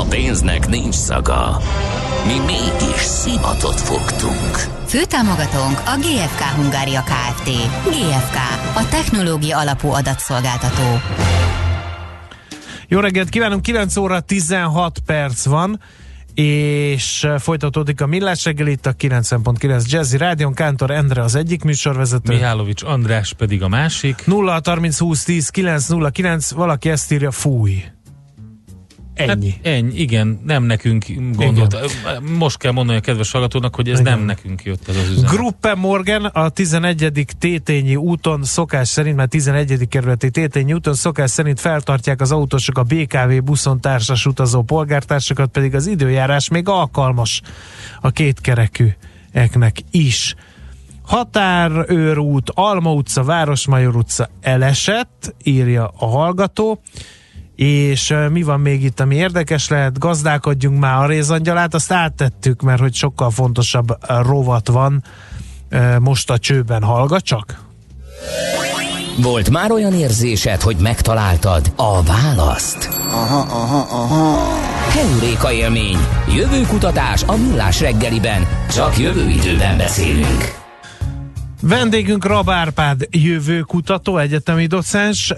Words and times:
A 0.00 0.06
pénznek 0.08 0.68
nincs 0.68 0.94
szaga. 0.94 1.58
Mi 2.26 2.52
mégis 2.52 3.00
szimatot 3.00 3.80
fogtunk. 3.80 4.56
Főtámogatónk 4.86 5.82
a 5.84 5.96
GFK 5.98 6.40
Hungária 6.40 7.02
Kft. 7.02 7.44
GFK, 7.84 8.36
a 8.76 8.88
technológia 8.90 9.58
alapú 9.58 9.88
adatszolgáltató. 9.88 11.00
Jó 12.88 13.00
reggelt 13.00 13.28
kívánunk, 13.28 13.62
9 13.62 13.96
óra 13.96 14.20
16 14.20 14.98
perc 15.06 15.44
van, 15.44 15.80
és 16.34 17.26
folytatódik 17.38 18.00
a 18.00 18.06
Millás 18.06 18.44
reggel 18.44 18.66
itt 18.66 18.86
a 18.86 18.94
90.9 18.94 19.90
Jazzy 19.90 20.16
Rádion, 20.16 20.54
Kántor 20.54 20.90
Endre 20.90 21.22
az 21.22 21.34
egyik 21.34 21.64
műsorvezető. 21.64 22.32
Mihálovics 22.32 22.82
András 22.82 23.32
pedig 23.32 23.62
a 23.62 23.68
másik. 23.68 24.22
0 24.26 24.60
30 24.64 24.98
20 24.98 25.24
10 25.24 25.48
909, 25.48 26.50
valaki 26.50 26.88
ezt 26.88 27.12
írja, 27.12 27.30
fúj. 27.30 27.84
Ennyi. 29.14 29.50
Hát 29.50 29.66
ennyi, 29.66 29.94
igen, 29.94 30.40
nem 30.44 30.62
nekünk 30.62 31.04
gondolt. 31.36 31.76
Most 32.38 32.58
kell 32.58 32.72
mondani 32.72 32.98
a 32.98 33.00
kedves 33.00 33.30
hallgatónak, 33.30 33.74
hogy 33.74 33.88
ez 33.88 34.00
igen. 34.00 34.18
nem 34.18 34.26
nekünk 34.26 34.62
jött 34.64 34.88
ez 34.88 34.96
az 34.96 35.08
üzenet. 35.08 35.30
Gruppe 35.30 35.74
Morgan 35.74 36.24
a 36.24 36.48
11. 36.48 37.26
Tétényi 37.38 37.96
úton 37.96 38.44
szokás 38.44 38.88
szerint, 38.88 39.16
mert 39.16 39.30
11. 39.30 39.88
kerületi 39.88 40.30
Tétényi 40.30 40.72
úton 40.72 40.94
szokás 40.94 41.30
szerint 41.30 41.60
feltartják 41.60 42.20
az 42.20 42.32
autósok 42.32 42.78
a 42.78 42.82
BKV 42.82 43.44
buszon 43.44 43.80
társas 43.80 44.26
utazó 44.26 44.62
polgártársakat, 44.62 45.50
pedig 45.50 45.74
az 45.74 45.86
időjárás 45.86 46.48
még 46.48 46.68
alkalmas 46.68 47.40
a 48.00 48.10
kétkerekű 48.10 48.88
eknek 49.32 49.76
is. 49.90 50.34
Határőrút, 51.02 52.50
Alma 52.54 52.92
utca, 52.92 53.24
Városmajor 53.24 53.96
utca 53.96 54.28
elesett, 54.40 55.34
írja 55.42 55.92
a 55.98 56.06
hallgató. 56.06 56.80
És 57.56 58.14
mi 58.30 58.42
van 58.42 58.60
még 58.60 58.84
itt, 58.84 59.00
ami 59.00 59.14
érdekes 59.14 59.68
lehet? 59.68 59.98
Gazdálkodjunk 59.98 60.80
már 60.80 61.02
a 61.02 61.06
rézangyalát, 61.06 61.74
azt 61.74 61.92
áttettük, 61.92 62.62
mert 62.62 62.80
hogy 62.80 62.94
sokkal 62.94 63.30
fontosabb 63.30 63.86
rovat 64.22 64.68
van 64.68 65.04
most 66.00 66.30
a 66.30 66.38
csőben. 66.38 66.82
Hallgat 66.82 67.24
csak! 67.24 67.62
Volt 69.22 69.50
már 69.50 69.70
olyan 69.70 69.92
érzésed, 69.92 70.60
hogy 70.60 70.76
megtaláltad 70.76 71.72
a 71.76 72.02
választ? 72.02 72.88
Aha, 73.10 73.38
aha, 73.38 73.86
aha. 74.02 74.38
Heuréka 74.90 75.52
élmény. 75.52 75.98
Jövőkutatás 76.36 77.22
a 77.22 77.36
millás 77.36 77.80
reggeliben. 77.80 78.46
Csak 78.70 78.98
jövő 78.98 79.28
időben 79.28 79.76
beszélünk. 79.76 80.63
Vendégünk 81.68 82.26
Rab 82.26 82.50
Árpád 82.50 83.08
jövőkutató, 83.10 84.18
egyetemi 84.18 84.66
docens. 84.66 85.32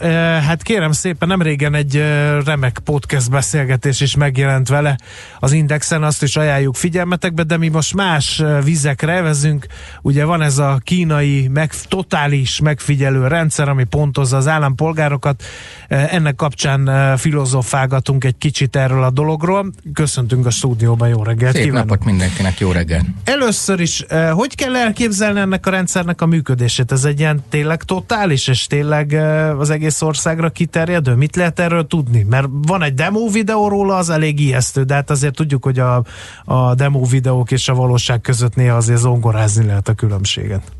Hát 0.47 0.63
kérem 0.63 0.93
szépen, 0.93 1.29
nem 1.29 1.43
régen 1.43 1.75
egy 1.75 2.03
remek 2.45 2.79
podcast 2.85 3.31
beszélgetés 3.31 4.01
is 4.01 4.17
megjelent 4.17 4.69
vele 4.69 4.99
az 5.41 5.53
Indexen, 5.53 6.03
azt 6.03 6.23
is 6.23 6.37
ajánljuk 6.37 6.75
figyelmetekbe, 6.75 7.43
de 7.43 7.57
mi 7.57 7.69
most 7.69 7.95
más 7.95 8.43
vizekre 8.65 9.21
vezünk. 9.21 9.67
Ugye 10.03 10.25
van 10.25 10.43
ez 10.43 10.59
a 10.59 10.81
kínai 10.85 11.49
meg, 11.49 11.73
totális 11.89 12.61
megfigyelő 12.61 13.27
rendszer, 13.27 13.69
ami 13.69 13.85
pontozza 13.85 14.37
az 14.37 14.49
állampolgárokat. 14.49 15.43
Ennek 15.89 16.35
kapcsán 16.35 17.17
filozofálgatunk 17.17 18.25
egy 18.25 18.39
kicsit 18.39 18.77
erről 18.77 19.03
a 19.03 19.11
dologról. 19.11 19.73
Köszöntünk 19.93 20.47
a 20.47 20.51
stúdióban, 20.51 21.09
jó 21.09 21.23
reggelt! 21.23 21.55
Szép 21.55 21.65
kívánok. 21.65 21.89
napot 21.89 22.05
mindenkinek, 22.05 22.59
jó 22.59 22.73
reggelt! 22.73 23.07
Először 23.25 23.81
is, 23.81 24.05
hogy 24.31 24.55
kell 24.55 24.77
elképzelni 24.77 25.41
ennek 25.41 25.67
a 25.67 25.71
rendszernek 25.71 26.15
a 26.21 26.27
működését? 26.27 26.93
Ez 26.93 27.05
egy 27.05 27.21
ilyen 27.21 27.45
tényleg 27.49 27.83
totális, 27.83 28.49
és 28.49 28.67
tényleg 28.67 29.13
az 29.59 29.71
egész 29.71 30.03
országra 30.03 30.51
kiterjedő? 30.51 31.15
Mit 31.15 31.37
lehet 31.37 31.61
erről 31.61 31.87
tudni? 31.87 32.27
Mert 32.29 32.47
van 32.51 32.83
egy 32.83 32.95
demo 32.95 33.29
videó 33.29 33.69
róla, 33.69 33.97
az 33.97 34.11
elég 34.11 34.41
ijesztő, 34.41 34.83
de 34.83 34.95
hát 34.95 35.11
azért 35.11 35.35
tudjuk, 35.35 35.65
hogy 35.65 35.79
a, 35.79 36.05
a 36.45 36.75
demo 36.75 37.05
videók 37.05 37.51
és 37.51 37.69
a 37.69 37.75
valóság 37.75 38.21
között 38.21 38.55
néha 38.55 38.77
azért 38.77 39.01
zongorázni 39.01 39.67
lehet 39.67 39.89
a 39.89 39.95
különbséget. 39.95 40.73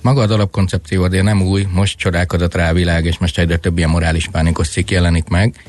Maga 0.00 0.20
az 0.20 0.30
alapkoncepció 0.30 1.02
azért 1.02 1.24
nem 1.24 1.42
új, 1.42 1.66
most 1.72 1.98
csodálkozott 1.98 2.54
rá 2.54 2.70
a 2.70 2.74
világ, 2.74 3.04
és 3.04 3.18
most 3.18 3.38
egyre 3.38 3.56
több 3.56 3.76
ilyen 3.76 3.90
morális 3.90 4.28
pánikos 4.28 4.68
cikk 4.68 4.90
jelenik 4.90 5.28
meg. 5.28 5.64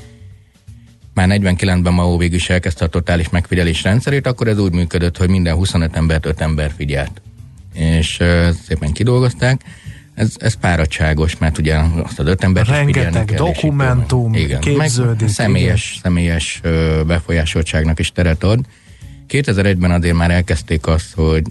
Már 1.14 1.28
49-ben 1.32 1.94
Mao 1.94 2.18
végül 2.18 2.36
is 2.36 2.50
elkezdte 2.50 2.86
a 2.86 2.88
totális 2.88 3.30
megfigyelés 3.30 3.84
rendszerét, 3.84 4.28
akkor 4.28 4.48
ez 4.48 4.60
úgy 4.60 4.74
működött, 4.74 5.18
hogy 5.18 5.30
minden 5.30 5.56
25 5.56 5.96
embert 5.96 6.26
5 6.26 6.42
ember 6.42 6.72
figyelt 6.76 7.22
és 7.78 8.24
szépen 8.68 8.92
kidolgozták. 8.92 9.62
Ez, 10.14 10.34
ez 10.38 10.54
páradságos, 10.54 11.38
mert 11.38 11.58
ugye 11.58 11.78
azt 12.04 12.20
az 12.20 12.28
öt 12.28 12.44
embert 12.44 12.68
Rengeteg 12.68 13.26
kell, 13.26 13.38
dokumentum, 13.38 14.34
igen, 14.34 14.60
képződik. 14.60 15.20
Meg 15.20 15.30
személyes, 15.30 15.90
igen. 15.90 16.02
személyes 16.02 16.62
befolyásoltságnak 17.08 18.00
is 18.00 18.12
teret 18.12 18.44
ad. 18.44 18.60
2001-ben 19.30 19.92
azért 19.92 20.16
már 20.16 20.32
elkezdték 20.32 20.88
azt, 20.88 21.14
hogy 21.16 21.42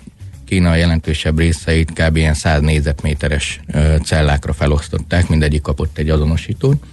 Kína 0.45 0.75
jelentősebb 0.75 1.39
részeit 1.39 1.93
kb. 1.93 2.17
ilyen 2.17 2.35
100 2.35 2.61
négyzetméteres 2.61 3.61
cellákra 4.05 4.53
felosztották, 4.53 5.29
mindegyik 5.29 5.63
kapott 5.63 5.99
egy 5.99 6.11
azonosítót. 6.11 6.85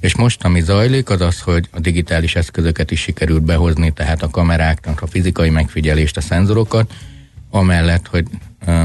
És 0.00 0.16
most, 0.16 0.44
ami 0.44 0.60
zajlik, 0.60 1.10
az 1.10 1.20
az, 1.20 1.40
hogy 1.40 1.68
a 1.70 1.80
digitális 1.80 2.36
eszközöket 2.36 2.90
is 2.90 3.00
sikerült 3.00 3.42
behozni, 3.42 3.92
tehát 3.92 4.22
a 4.22 4.30
kameráknak 4.30 5.02
a 5.02 5.06
fizikai 5.06 5.50
megfigyelést, 5.50 6.16
a 6.16 6.20
szenzorokat, 6.20 6.94
amellett, 7.52 8.06
hogy 8.06 8.26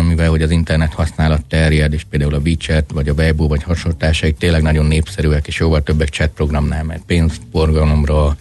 mivel 0.08 0.30
hogy 0.30 0.42
az 0.42 0.52
internet 0.52 0.94
használat 0.94 1.46
terjed, 1.46 1.94
és 1.94 2.04
például 2.10 2.34
a 2.34 2.42
WeChat, 2.46 2.92
vagy 2.92 3.10
a 3.10 3.14
Weibo, 3.14 3.48
vagy 3.48 3.64
hasonlótársaik 3.64 4.38
tényleg 4.38 4.62
nagyon 4.62 4.86
népszerűek, 4.86 5.48
és 5.48 5.60
jóval 5.60 5.84
többek 5.84 6.10
chat 6.10 6.30
programnál, 6.30 6.84
mert 6.84 7.04
pénzforgalomra 7.06 8.38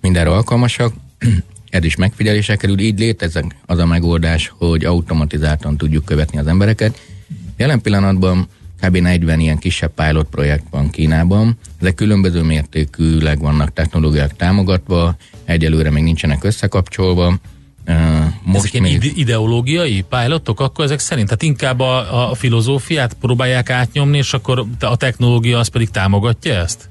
mindenre 0.00 0.30
alkalmasak, 0.30 0.92
ez 1.70 1.84
is 1.84 1.96
megfigyelésre 1.96 2.56
kerül, 2.56 2.78
így 2.78 2.98
létezik 2.98 3.44
az 3.66 3.78
a 3.78 3.86
megoldás, 3.86 4.52
hogy 4.58 4.84
automatizáltan 4.84 5.76
tudjuk 5.76 6.04
követni 6.04 6.38
az 6.38 6.46
embereket. 6.46 7.00
Jelen 7.56 7.80
pillanatban 7.80 8.48
kb. 8.80 8.96
40 8.96 9.40
ilyen 9.40 9.58
kisebb 9.58 9.92
pilot 9.94 10.26
projekt 10.26 10.64
van 10.70 10.90
Kínában, 10.90 11.58
ezek 11.80 11.94
különböző 11.94 12.42
mértékűleg 12.42 13.38
vannak 13.38 13.72
technológiák 13.72 14.36
támogatva, 14.36 15.16
egyelőre 15.44 15.90
még 15.90 16.02
nincsenek 16.02 16.44
összekapcsolva, 16.44 17.38
most 18.42 18.64
ezek 18.64 18.80
még... 18.80 19.12
ideológiai 19.16 20.04
pilotok, 20.08 20.60
akkor 20.60 20.84
ezek 20.84 20.98
szerint, 20.98 21.26
tehát 21.26 21.42
inkább 21.42 21.80
a, 21.80 22.30
a 22.30 22.34
filozófiát 22.34 23.14
próbálják 23.20 23.70
átnyomni, 23.70 24.16
és 24.16 24.32
akkor 24.32 24.64
a 24.80 24.96
technológia 24.96 25.58
az 25.58 25.68
pedig 25.68 25.90
támogatja 25.90 26.54
ezt? 26.54 26.88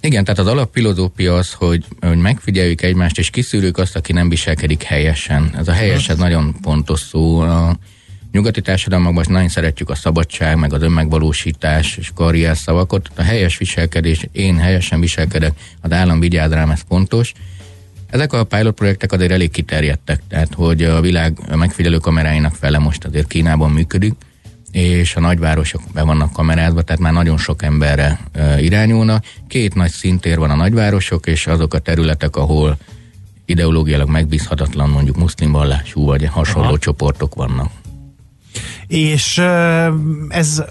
Igen, 0.00 0.24
tehát 0.24 0.40
az 0.40 0.46
alapfilozófia 0.46 1.34
az, 1.34 1.52
hogy, 1.52 1.84
hogy 2.00 2.16
megfigyeljük 2.18 2.82
egymást, 2.82 3.18
és 3.18 3.30
kiszűrjük 3.30 3.78
azt, 3.78 3.96
aki 3.96 4.12
nem 4.12 4.28
viselkedik 4.28 4.82
helyesen. 4.82 5.50
Ez 5.56 5.68
a 5.68 5.72
helyes, 5.72 6.08
ez 6.08 6.16
nagyon 6.18 6.54
fontos 6.62 7.00
szó. 7.00 7.38
A 7.38 7.76
nyugati 8.32 8.60
társadalmakban 8.60 9.24
nagyon 9.28 9.48
szeretjük 9.48 9.90
a 9.90 9.94
szabadság, 9.94 10.58
meg 10.58 10.72
az 10.72 10.82
önmegvalósítás 10.82 11.96
és 11.96 12.10
karrier 12.14 12.56
szavakat. 12.56 13.10
A 13.16 13.22
helyes 13.22 13.58
viselkedés, 13.58 14.28
én 14.32 14.58
helyesen 14.58 15.00
viselkedek, 15.00 15.52
az 15.80 15.92
állam 15.92 16.20
vigyáz 16.20 16.50
rám, 16.50 16.70
ez 16.70 16.80
fontos 16.88 17.32
ezek 18.16 18.32
a 18.32 18.44
pilot 18.44 18.74
projektek 18.74 19.12
azért 19.12 19.30
elég 19.30 19.50
kiterjedtek, 19.50 20.20
tehát 20.28 20.54
hogy 20.54 20.82
a 20.82 21.00
világ 21.00 21.38
megfigyelő 21.56 21.96
kameráinak 21.96 22.54
fele 22.54 22.78
most 22.78 23.04
azért 23.04 23.26
Kínában 23.26 23.70
működik, 23.70 24.14
és 24.72 25.16
a 25.16 25.20
nagyvárosok 25.20 25.80
be 25.94 26.02
vannak 26.02 26.32
kamerázva, 26.32 26.82
tehát 26.82 27.02
már 27.02 27.12
nagyon 27.12 27.38
sok 27.38 27.62
emberre 27.62 28.20
irányulnak. 28.58 29.24
Két 29.48 29.74
nagy 29.74 29.90
szintér 29.90 30.38
van 30.38 30.50
a 30.50 30.54
nagyvárosok, 30.54 31.26
és 31.26 31.46
azok 31.46 31.74
a 31.74 31.78
területek, 31.78 32.36
ahol 32.36 32.76
ideológiailag 33.44 34.08
megbízhatatlan 34.08 34.90
mondjuk 34.90 35.16
muszlim 35.16 35.52
vallású 35.52 36.04
vagy 36.04 36.26
hasonló 36.26 36.68
Aha. 36.68 36.78
csoportok 36.78 37.34
vannak. 37.34 37.70
És 38.86 39.42
ez 40.28 40.64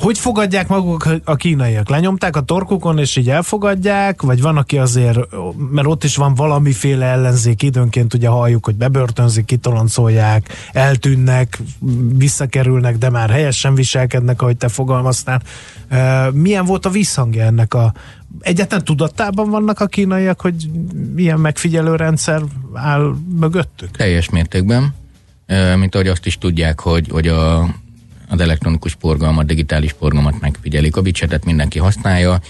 hogy 0.00 0.18
fogadják 0.18 0.68
maguk 0.68 1.08
a 1.24 1.36
kínaiak? 1.36 1.88
Lenyomták 1.88 2.36
a 2.36 2.40
torkukon, 2.40 2.98
és 2.98 3.16
így 3.16 3.30
elfogadják? 3.30 4.22
Vagy 4.22 4.40
van, 4.40 4.56
aki 4.56 4.78
azért, 4.78 5.18
mert 5.70 5.86
ott 5.86 6.04
is 6.04 6.16
van 6.16 6.34
valamiféle 6.34 7.06
ellenzék, 7.06 7.62
időnként 7.62 8.14
ugye 8.14 8.28
halljuk, 8.28 8.64
hogy 8.64 8.74
bebörtönzik, 8.74 9.44
kitoloncolják, 9.44 10.48
eltűnnek, 10.72 11.58
visszakerülnek, 12.16 12.98
de 12.98 13.10
már 13.10 13.30
helyesen 13.30 13.74
viselkednek, 13.74 14.42
ahogy 14.42 14.56
te 14.56 14.68
fogalmaztál. 14.68 15.42
Milyen 16.32 16.64
volt 16.64 16.86
a 16.86 16.90
visszhangja 16.90 17.44
ennek 17.44 17.74
a 17.74 17.92
egyetlen 18.40 18.84
tudatában 18.84 19.50
vannak 19.50 19.80
a 19.80 19.86
kínaiak, 19.86 20.40
hogy 20.40 20.70
milyen 21.14 21.40
megfigyelő 21.40 21.96
rendszer 21.96 22.42
áll 22.74 23.14
mögöttük? 23.40 23.90
Teljes 23.90 24.30
mértékben. 24.30 24.94
Mint 25.76 25.94
ahogy 25.94 26.08
azt 26.08 26.26
is 26.26 26.38
tudják, 26.38 26.80
hogy, 26.80 27.08
hogy 27.10 27.28
a 27.28 27.74
az 28.30 28.40
elektronikus 28.40 28.96
forgalmat, 29.00 29.46
digitális 29.46 29.94
forgalmat 29.98 30.40
megfigyelik. 30.40 30.96
A 30.96 31.02
bicsetet 31.02 31.44
mindenki 31.44 31.78
használja, 31.78 32.40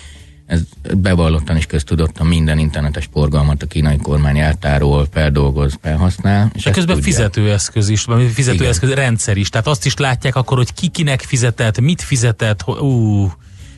ez 0.47 0.61
bevallottan 0.97 1.56
is 1.56 1.67
köztudottan 1.67 2.27
minden 2.27 2.59
internetes 2.59 3.09
forgalmat 3.12 3.62
a 3.62 3.67
kínai 3.67 3.97
kormány 3.97 4.38
eltárol, 4.38 5.06
feldolgoz, 5.12 5.79
felhasznál. 5.82 6.50
És 6.55 6.62
De 6.62 6.71
közben 6.71 7.00
fizetőeszköz 7.00 7.88
is, 7.88 8.05
vagy 8.05 8.31
fizetőeszköz 8.31 8.88
Igen. 8.91 9.05
rendszer 9.05 9.37
is, 9.37 9.49
tehát 9.49 9.67
azt 9.67 9.87
is 9.87 9.97
látják 9.97 10.37
akkor, 10.37 10.56
hogy 10.56 10.73
ki 10.75 10.88
kinek 10.88 11.21
fizetett, 11.21 11.81
mit 11.81 12.03
fizetett, 12.03 12.69
ú, 12.69 13.32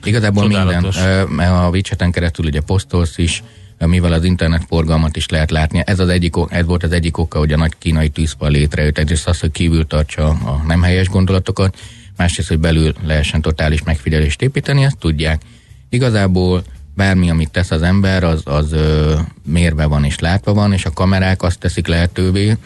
Igazából 0.04 0.43
csodálatos. 0.43 0.96
minden, 0.96 1.28
mert 1.28 1.50
a 1.50 1.69
widgeten 1.69 2.10
keresztül 2.10 2.46
ugye 2.46 2.60
posztolsz 2.60 3.19
is, 3.19 3.43
mivel 3.78 4.12
az 4.12 4.24
internet 4.24 4.64
forgalmat 4.69 5.16
is 5.16 5.28
lehet 5.28 5.50
látni. 5.50 5.82
Ez, 5.86 5.98
az 5.98 6.08
egyik, 6.08 6.34
ez 6.48 6.66
volt 6.66 6.82
az 6.82 6.92
egyik 6.92 7.19
oka, 7.19 7.38
hogy 7.38 7.52
a 7.52 7.56
nagy 7.56 7.72
kínai 7.78 8.08
tűzfal 8.08 8.50
létrejött. 8.50 8.98
Egyrészt 8.98 9.28
az, 9.28 9.40
hogy 9.40 9.50
kívül 9.50 9.86
tartsa 9.86 10.28
a 10.28 10.62
nem 10.66 10.82
helyes 10.82 11.08
gondolatokat, 11.08 11.76
másrészt, 12.16 12.48
hogy 12.48 12.58
belül 12.58 12.94
lehessen 13.04 13.40
totális 13.40 13.82
megfigyelést 13.82 14.42
építeni, 14.42 14.84
ezt 14.84 14.98
tudják. 14.98 15.42
Igazából 15.88 16.62
bármi, 16.94 17.30
amit 17.30 17.50
tesz 17.50 17.70
az 17.70 17.82
ember, 17.82 18.24
az, 18.24 18.42
az 18.44 18.72
ö, 18.72 19.19
mérve 19.44 19.86
van 19.86 20.04
és 20.04 20.18
látva 20.18 20.52
van, 20.52 20.72
és 20.72 20.84
a 20.84 20.92
kamerák 20.92 21.42
azt 21.42 21.58
teszik 21.58 21.86
lehetővé, 21.86 22.56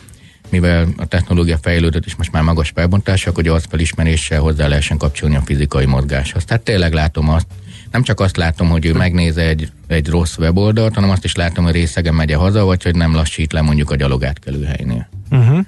mivel 0.49 0.89
a 0.97 1.07
technológia 1.07 1.59
fejlődött, 1.63 2.07
és 2.07 2.15
most 2.15 2.33
már 2.33 2.43
magas 2.43 2.73
felbontások, 2.75 3.35
hogy 3.35 3.49
az 3.49 3.65
felismeréssel 3.69 4.41
hozzá 4.41 4.67
lehessen 4.67 4.99
kapcsolni 4.99 5.37
a 5.37 5.43
fizikai 5.45 5.87
mozgáshoz. 5.87 6.45
Tehát 6.45 6.63
tényleg 6.63 6.93
látom 6.93 7.29
azt, 7.29 7.47
nem 7.91 8.03
csak 8.03 8.21
azt 8.21 8.37
látom, 8.37 8.69
hogy 8.69 8.87
ő 8.87 8.93
megnéz 8.93 9.37
egy, 9.37 9.73
egy 9.87 10.09
rossz 10.09 10.37
weboldalt, 10.37 10.95
hanem 10.95 11.11
azt 11.11 11.25
is 11.25 11.35
látom, 11.35 11.65
hogy 11.65 11.73
részegen 11.73 12.15
megy 12.15 12.33
haza, 12.33 12.65
vagy 12.65 12.83
hogy 12.83 12.95
nem 12.95 13.15
lassít 13.15 13.53
le 13.53 13.61
mondjuk 13.61 13.91
a 13.91 13.97
gyalogátkelőhelynél. 13.97 15.09
Uh-huh. 15.31 15.65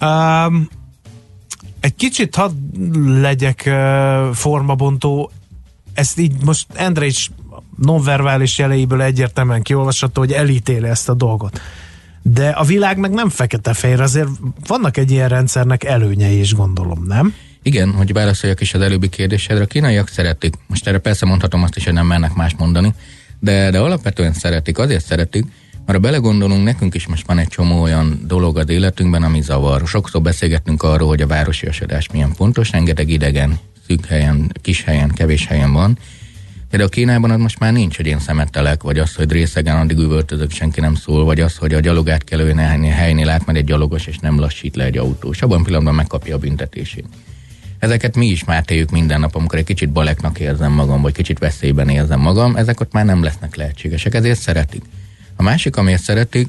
Um, 0.00 0.68
egy 1.80 1.94
kicsit 1.94 2.34
hadd 2.34 2.52
legyek 3.20 3.62
uh, 3.66 4.34
formabontó, 4.34 5.30
ezt 5.94 6.18
így 6.18 6.32
most 6.44 6.66
Endre 6.74 7.06
is 7.06 7.30
nonverbális 7.76 8.58
jeleiből 8.58 9.02
egyértelműen 9.02 9.62
kiolvasható, 9.62 10.20
hogy 10.20 10.32
elítéli 10.32 10.88
ezt 10.88 11.08
a 11.08 11.14
dolgot. 11.14 11.60
De 12.22 12.48
a 12.48 12.64
világ 12.64 12.98
meg 12.98 13.10
nem 13.10 13.28
fekete-fehér, 13.28 14.00
azért 14.00 14.28
vannak 14.66 14.96
egy 14.96 15.10
ilyen 15.10 15.28
rendszernek 15.28 15.84
előnyei 15.84 16.38
is, 16.38 16.54
gondolom, 16.54 17.04
nem? 17.06 17.34
Igen, 17.66 17.92
hogy 17.92 18.12
válaszoljak 18.12 18.60
is 18.60 18.74
az 18.74 18.80
előbbi 18.80 19.08
kérdésedre, 19.08 19.62
a 19.62 19.66
kínaiak 19.66 20.08
szeretik, 20.08 20.54
most 20.66 20.86
erre 20.86 20.98
persze 20.98 21.26
mondhatom 21.26 21.62
azt 21.62 21.76
is, 21.76 21.84
hogy 21.84 21.92
nem 21.92 22.06
mennek 22.06 22.34
más 22.34 22.54
mondani, 22.58 22.94
de, 23.40 23.70
de 23.70 23.78
alapvetően 23.78 24.32
szeretik, 24.32 24.78
azért 24.78 25.04
szeretik, 25.04 25.44
mert 25.72 25.98
ha 25.98 25.98
belegondolunk, 25.98 26.64
nekünk 26.64 26.94
is 26.94 27.06
most 27.06 27.26
van 27.26 27.38
egy 27.38 27.48
csomó 27.48 27.82
olyan 27.82 28.20
dolog 28.26 28.58
az 28.58 28.68
életünkben, 28.68 29.22
ami 29.22 29.40
zavar. 29.40 29.86
Sokszor 29.86 30.22
beszélgetünk 30.22 30.82
arról, 30.82 31.08
hogy 31.08 31.22
a 31.22 31.26
városi 31.26 31.66
esedés 31.66 32.08
milyen 32.12 32.32
fontos, 32.32 32.70
rengeteg 32.70 33.08
idegen, 33.08 33.58
szűk 33.86 34.06
helyen, 34.06 34.52
kis 34.62 34.82
helyen, 34.82 35.08
kevés 35.08 35.46
helyen 35.46 35.72
van, 35.72 35.98
a 36.70 36.88
Kínában 36.88 37.30
az 37.30 37.40
most 37.40 37.58
már 37.58 37.72
nincs, 37.72 37.96
hogy 37.96 38.06
én 38.06 38.18
szemetelek, 38.18 38.82
vagy 38.82 38.98
az, 38.98 39.14
hogy 39.14 39.32
részegen 39.32 39.76
addig 39.76 39.98
üvöltözök, 39.98 40.50
senki 40.50 40.80
nem 40.80 40.94
szól, 40.94 41.24
vagy 41.24 41.40
az, 41.40 41.56
hogy 41.56 41.74
a 41.74 41.80
gyalogát 41.80 42.24
kell 42.24 42.54
helynél 42.84 43.26
lát 43.26 43.46
majd 43.46 43.58
egy 43.58 43.64
gyalogos, 43.64 44.06
és 44.06 44.18
nem 44.18 44.38
lassít 44.38 44.76
le 44.76 44.84
egy 44.84 44.98
autó. 44.98 45.30
És 45.30 45.42
abban 45.42 45.62
pillanatban 45.62 45.94
megkapja 45.94 46.34
a 46.34 46.38
büntetését. 46.38 47.06
Ezeket 47.84 48.16
mi 48.16 48.26
is 48.26 48.44
már 48.44 48.64
éljük 48.68 48.90
minden 48.90 49.20
nap, 49.20 49.34
amikor 49.34 49.58
egy 49.58 49.64
kicsit 49.64 49.90
baleknak 49.90 50.38
érzem 50.38 50.72
magam, 50.72 51.02
vagy 51.02 51.12
kicsit 51.12 51.38
veszélyben 51.38 51.88
érzem 51.88 52.20
magam, 52.20 52.56
ezek 52.56 52.80
ott 52.80 52.92
már 52.92 53.04
nem 53.04 53.22
lesznek 53.22 53.56
lehetségesek, 53.56 54.14
ezért 54.14 54.40
szeretik. 54.40 54.82
A 55.36 55.42
másik, 55.42 55.76
amiért 55.76 56.02
szeretik, 56.02 56.48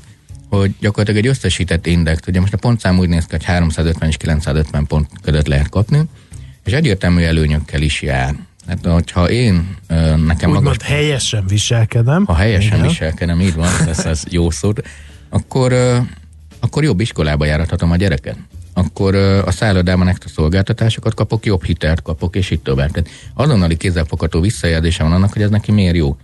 hogy 0.49 0.75
gyakorlatilag 0.79 1.25
egy 1.25 1.29
összesített 1.29 1.85
index, 1.85 2.27
ugye 2.27 2.39
most 2.39 2.53
a 2.53 2.57
pontszám 2.57 2.99
úgy 2.99 3.09
néz 3.09 3.23
ki, 3.23 3.31
hogy 3.31 3.43
350 3.43 4.09
és 4.09 4.17
950 4.17 4.87
pont 4.87 5.09
között 5.21 5.47
lehet 5.47 5.69
kapni, 5.69 6.01
és 6.65 6.73
egyértelmű 6.73 7.23
előnyökkel 7.23 7.81
is 7.81 8.01
jár. 8.01 8.35
Hát, 8.67 8.85
hogyha 8.85 9.29
én 9.29 9.75
nekem 10.25 10.49
Úgy 10.49 10.55
magas... 10.55 10.77
helyesen 10.83 11.45
viselkedem. 11.47 12.25
Ha 12.25 12.35
helyesen 12.35 12.77
Igen. 12.77 12.87
viselkedem, 12.87 13.41
így 13.41 13.55
van, 13.55 13.69
ez, 13.87 14.05
ez 14.05 14.23
jó 14.29 14.49
szó, 14.49 14.71
akkor, 15.29 15.73
akkor 16.59 16.83
jobb 16.83 16.99
iskolába 16.99 17.45
járathatom 17.45 17.91
a 17.91 17.95
gyereket. 17.95 18.37
Akkor 18.77 19.15
a 19.45 19.51
szállodában 19.51 20.07
extra 20.07 20.29
szolgáltatásokat 20.29 21.13
kapok, 21.13 21.45
jobb 21.45 21.63
hitelt 21.63 22.01
kapok, 22.01 22.35
és 22.35 22.49
így 22.49 22.61
tovább. 22.61 22.91
Tehát 22.91 23.09
azonnali 23.33 23.77
kézzelfogható 23.77 24.39
visszajelzése 24.39 25.03
van 25.03 25.11
annak, 25.11 25.33
hogy 25.33 25.41
ez 25.41 25.49
neki 25.49 25.71
miért 25.71 25.95
jó. 25.95 26.17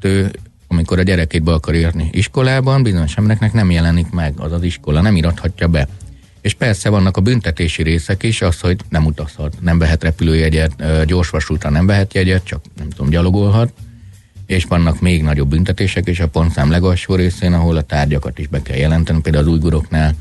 Ő, 0.00 0.30
amikor 0.68 0.98
a 0.98 1.02
gyerekét 1.02 1.42
be 1.42 1.52
akar 1.52 1.74
írni 1.74 2.08
iskolában, 2.12 2.82
bizonyos 2.82 3.16
embereknek 3.16 3.52
nem 3.52 3.70
jelenik 3.70 4.10
meg 4.10 4.34
az 4.36 4.52
az 4.52 4.62
iskola, 4.62 5.00
nem 5.00 5.16
irathatja 5.16 5.68
be. 5.68 5.88
És 6.40 6.54
persze 6.54 6.88
vannak 6.88 7.16
a 7.16 7.20
büntetési 7.20 7.82
részek 7.82 8.22
is, 8.22 8.42
az, 8.42 8.60
hogy 8.60 8.80
nem 8.88 9.06
utazhat, 9.06 9.56
nem 9.60 9.78
vehet 9.78 10.02
repülőjegyet, 10.02 11.04
gyorsvasútra 11.06 11.70
nem 11.70 11.86
vehet 11.86 12.14
jegyet, 12.14 12.44
csak 12.44 12.60
nem 12.76 12.88
tudom, 12.88 13.10
gyalogolhat. 13.10 13.72
És 14.46 14.64
vannak 14.64 15.00
még 15.00 15.22
nagyobb 15.22 15.48
büntetések 15.48 16.08
is 16.08 16.20
a 16.20 16.28
pontszám 16.28 16.70
legalsó 16.70 17.14
részén, 17.14 17.52
ahol 17.52 17.76
a 17.76 17.82
tárgyakat 17.82 18.38
is 18.38 18.46
be 18.46 18.62
kell 18.62 18.76
jelenteni. 18.76 19.20
Például 19.20 19.44
az 19.44 19.50
újguroknál 19.50 20.14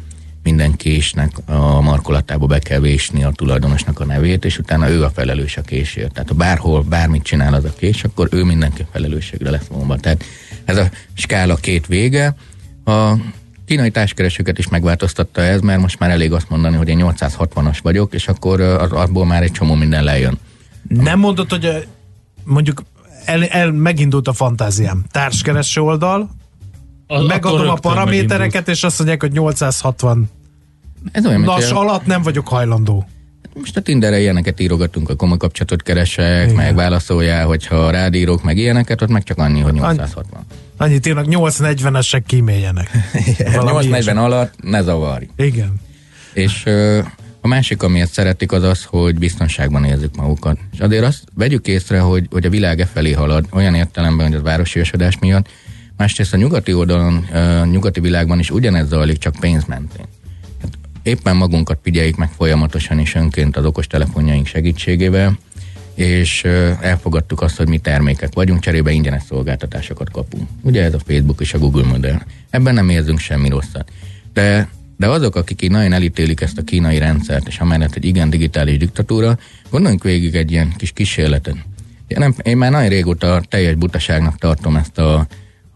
minden 0.49 0.75
késnek 0.75 1.31
a 1.45 1.81
markolatába 1.81 2.45
be 2.45 2.59
kell 2.59 2.79
vésni 2.79 3.23
a 3.23 3.31
tulajdonosnak 3.31 3.99
a 3.99 4.05
nevét, 4.05 4.45
és 4.45 4.57
utána 4.57 4.89
ő 4.89 5.03
a 5.03 5.09
felelős 5.09 5.57
a 5.57 5.61
késért. 5.61 6.13
Tehát 6.13 6.29
ha 6.29 6.35
bárhol 6.35 6.81
bármit 6.81 7.23
csinál 7.23 7.53
az 7.53 7.63
a 7.63 7.73
kés, 7.77 8.03
akkor 8.03 8.27
ő 8.31 8.43
mindenki 8.43 8.85
felelősségre 8.91 9.49
lesz 9.49 9.67
vonva. 9.69 9.97
Tehát 9.97 10.23
ez 10.65 10.77
a 10.77 10.89
skála 11.13 11.55
két 11.55 11.87
vége. 11.87 12.35
A 12.85 13.13
kínai 13.65 13.91
társkeresőket 13.91 14.57
is 14.57 14.67
megváltoztatta 14.67 15.41
ez, 15.41 15.61
mert 15.61 15.81
most 15.81 15.99
már 15.99 16.09
elég 16.09 16.33
azt 16.33 16.49
mondani, 16.49 16.75
hogy 16.75 16.87
én 16.87 17.01
860-as 17.01 17.77
vagyok, 17.81 18.13
és 18.13 18.27
akkor 18.27 18.61
az, 18.61 18.91
abból 18.91 19.25
már 19.25 19.43
egy 19.43 19.51
csomó 19.51 19.73
minden 19.73 20.03
lejön. 20.03 20.37
Nem 20.87 21.19
mondod, 21.19 21.49
hogy 21.49 21.87
mondjuk 22.43 22.83
el, 23.25 23.43
el, 23.45 23.71
megindult 23.71 24.27
a 24.27 24.33
fantáziám. 24.33 25.03
Társkereső 25.11 25.81
oldal, 25.81 26.29
az 27.07 27.25
megadom 27.25 27.69
a 27.69 27.73
paramétereket, 27.73 28.67
és 28.67 28.83
azt 28.83 28.97
mondják, 28.97 29.21
hogy 29.21 29.31
860 29.31 30.29
ez 31.11 31.25
olyan, 31.25 31.41
Nas 31.41 31.71
alatt 31.71 32.05
nem 32.05 32.21
vagyok 32.21 32.47
hajlandó. 32.47 33.07
Most 33.53 33.77
a 33.77 33.81
Tinderre 33.81 34.19
ilyeneket 34.19 34.59
írogatunk, 34.59 35.09
a 35.09 35.15
komoly 35.15 35.37
kapcsolatot 35.37 35.83
keresek, 35.83 36.43
Igen. 36.43 36.55
meg 36.55 36.75
válaszoljál, 36.75 37.45
hogyha 37.45 37.89
rád 37.89 38.15
írok, 38.15 38.43
meg 38.43 38.57
ilyeneket, 38.57 39.01
ott 39.01 39.09
meg 39.09 39.23
csak 39.23 39.37
annyi, 39.37 39.59
hogy 39.59 39.73
860. 39.73 40.23
Annyi. 40.31 40.43
Annyit 40.77 41.05
írnak, 41.05 41.25
840-esek 41.29 42.21
kíméljenek. 42.25 42.89
840 43.51 44.17
alatt 44.17 44.53
ne 44.61 44.81
zavarj. 44.81 45.25
Igen. 45.35 45.73
És 46.33 46.61
ö, 46.65 46.99
a 47.41 47.47
másik, 47.47 47.83
amiért 47.83 48.11
szeretik, 48.11 48.51
az 48.51 48.63
az, 48.63 48.83
hogy 48.83 49.17
biztonságban 49.17 49.83
érzik 49.83 50.15
magukat. 50.15 50.57
És 50.73 50.79
azért 50.79 51.03
azt 51.03 51.23
vegyük 51.33 51.67
észre, 51.67 51.99
hogy, 51.99 52.27
hogy 52.31 52.45
a 52.45 52.49
világ 52.49 52.79
e 52.79 52.85
felé 52.85 53.11
halad, 53.11 53.45
olyan 53.51 53.75
értelemben, 53.75 54.27
hogy 54.27 54.35
az 54.35 54.41
városi 54.41 54.79
esedés 54.79 55.17
miatt, 55.19 55.49
másrészt 55.97 56.33
a 56.33 56.37
nyugati 56.37 56.73
oldalon, 56.73 57.15
a 57.15 57.65
nyugati 57.65 57.99
világban 57.99 58.39
is 58.39 58.51
ugyanez 58.51 58.87
zajlik, 58.87 59.17
csak 59.17 59.35
pénz 59.39 59.65
mentén. 59.65 60.05
Éppen 61.09 61.35
magunkat 61.35 61.79
figyeljük 61.83 62.15
meg 62.15 62.29
folyamatosan 62.31 62.99
és 62.99 63.15
önként 63.15 63.57
az 63.57 63.65
okostelefonjaink 63.65 64.45
segítségével, 64.45 65.37
és 65.95 66.43
elfogadtuk 66.81 67.41
azt, 67.41 67.57
hogy 67.57 67.67
mi 67.67 67.77
termékek 67.77 68.33
vagyunk, 68.33 68.59
cserébe 68.59 68.91
ingyenes 68.91 69.23
szolgáltatásokat 69.23 70.11
kapunk. 70.11 70.49
Ugye 70.61 70.83
ez 70.83 70.93
a 70.93 70.99
Facebook 71.07 71.41
és 71.41 71.53
a 71.53 71.57
Google 71.57 71.85
modell. 71.85 72.21
Ebben 72.49 72.73
nem 72.73 72.89
érzünk 72.89 73.19
semmi 73.19 73.49
rosszat. 73.49 73.91
De, 74.33 74.69
de 74.97 75.07
azok, 75.07 75.35
akik 75.35 75.61
így 75.61 75.71
nagyon 75.71 75.93
elítélik 75.93 76.41
ezt 76.41 76.57
a 76.57 76.63
kínai 76.63 76.97
rendszert, 76.97 77.47
és 77.47 77.59
amellett, 77.59 77.93
hogy 77.93 78.05
igen, 78.05 78.29
digitális 78.29 78.77
diktatúra, 78.77 79.37
gondoljunk 79.69 80.03
végig 80.03 80.35
egy 80.35 80.51
ilyen 80.51 80.73
kis 80.77 80.91
kísérletet. 80.91 81.55
Én, 82.07 82.17
nem, 82.19 82.35
én 82.43 82.57
már 82.57 82.71
nagyon 82.71 82.89
régóta 82.89 83.41
teljes 83.49 83.75
butaságnak 83.75 84.37
tartom 84.37 84.75
ezt 84.75 84.97
a 84.97 85.27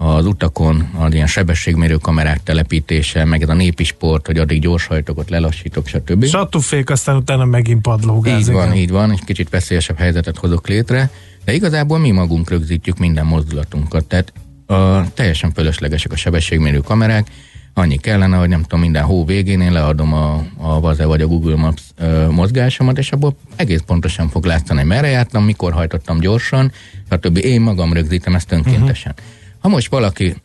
az 0.04 0.26
utakon 0.26 0.90
az 0.98 1.14
ilyen 1.14 1.28
sebességmérő 1.28 1.96
kamerák 1.96 2.44
telepítése, 2.44 3.26
meg 3.26 3.42
ez 3.42 3.50
a 3.50 3.54
népi 3.54 3.84
sport, 3.84 4.26
hogy 4.26 4.38
addig 4.38 4.62
gyorshajtok, 4.62 5.30
lelassítok, 5.30 5.88
stb. 5.88 6.26
Satúfék, 6.26 6.90
aztán 6.90 7.16
utána 7.16 7.46
megint 7.46 7.82
padlógáz. 7.82 8.40
Így 8.40 8.54
van, 8.54 8.66
igen. 8.66 8.78
így 8.78 8.90
van, 8.90 9.12
és 9.12 9.20
kicsit 9.26 9.50
veszélyesebb 9.50 9.98
helyzetet 9.98 10.38
hozok 10.38 10.68
létre, 10.68 11.10
de 11.46 11.54
igazából 11.54 12.00
mi 12.00 12.12
magunk 12.12 12.50
rögzítjük 12.50 12.98
minden 12.98 13.26
mozdulatunkat, 13.26 14.06
tehát 14.06 14.34
a, 14.66 15.14
teljesen 15.14 15.52
fölöslegesek 15.52 16.12
a 16.12 16.16
sebességmérő 16.16 16.80
kamerák, 16.80 17.28
annyi 17.74 17.98
kellene, 17.98 18.38
hogy 18.38 18.50
nem 18.50 18.62
tudom, 18.62 18.80
minden 18.80 19.04
hó 19.04 19.26
végén 19.26 19.62
én 19.62 19.72
leadom 19.72 20.14
a, 20.14 20.44
a 20.58 20.80
Vaze 20.80 21.06
vagy 21.06 21.22
a 21.22 21.28
Google 21.28 21.56
Maps 21.56 21.82
ö, 21.98 22.30
mozgásomat, 22.30 22.98
és 22.98 23.12
abból 23.12 23.36
egész 23.56 23.82
pontosan 23.86 24.30
fog 24.30 24.46
látszani, 24.46 24.84
merre 24.84 25.08
jártam, 25.08 25.44
mikor 25.44 25.74
hajtottam 25.74 26.20
gyorsan, 26.20 26.72
stb. 27.12 27.38
Én 27.38 27.62
magam 27.62 27.94
rögzítem 27.94 28.36
ezt 28.36 28.52
önkéntesen. 28.52 29.16
Uh-huh. 29.18 29.42
Ha 29.64 29.70
most 29.70 29.90
valaki 29.90 30.36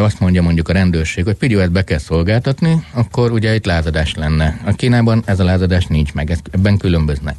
azt 0.00 0.20
mondja 0.20 0.42
mondjuk 0.42 0.68
a 0.68 0.72
rendőrség, 0.72 1.24
hogy 1.24 1.36
figyelj, 1.38 1.68
be 1.68 1.84
kell 1.84 1.98
szolgáltatni, 1.98 2.84
akkor 2.92 3.32
ugye 3.32 3.54
itt 3.54 3.64
lázadás 3.64 4.14
lenne. 4.14 4.60
A 4.64 4.72
Kínában 4.72 5.22
ez 5.24 5.40
a 5.40 5.44
lázadás 5.44 5.86
nincs 5.86 6.12
meg, 6.12 6.38
ebben 6.50 6.76
különböznek. 6.76 7.36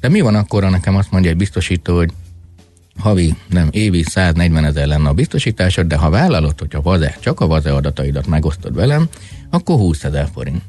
De 0.00 0.08
mi 0.08 0.20
van 0.20 0.34
akkor, 0.34 0.70
nekem 0.70 0.96
azt 0.96 1.10
mondja 1.10 1.30
egy 1.30 1.36
biztosító, 1.36 1.96
hogy 1.96 2.12
havi, 2.98 3.34
nem, 3.48 3.68
évi 3.70 4.02
140 4.02 4.64
ezer 4.64 4.86
lenne 4.86 5.08
a 5.08 5.12
biztosításod, 5.12 5.86
de 5.86 5.96
ha 5.96 6.10
vállalod, 6.10 6.58
hogy 6.58 6.74
a 6.74 6.80
vaze, 6.80 7.16
csak 7.20 7.40
a 7.40 7.46
vaze 7.46 7.72
adataidat 7.72 8.26
megosztod 8.26 8.74
velem, 8.74 9.08
akkor 9.50 9.76
20 9.76 10.04
ezer 10.04 10.28
forint. 10.34 10.62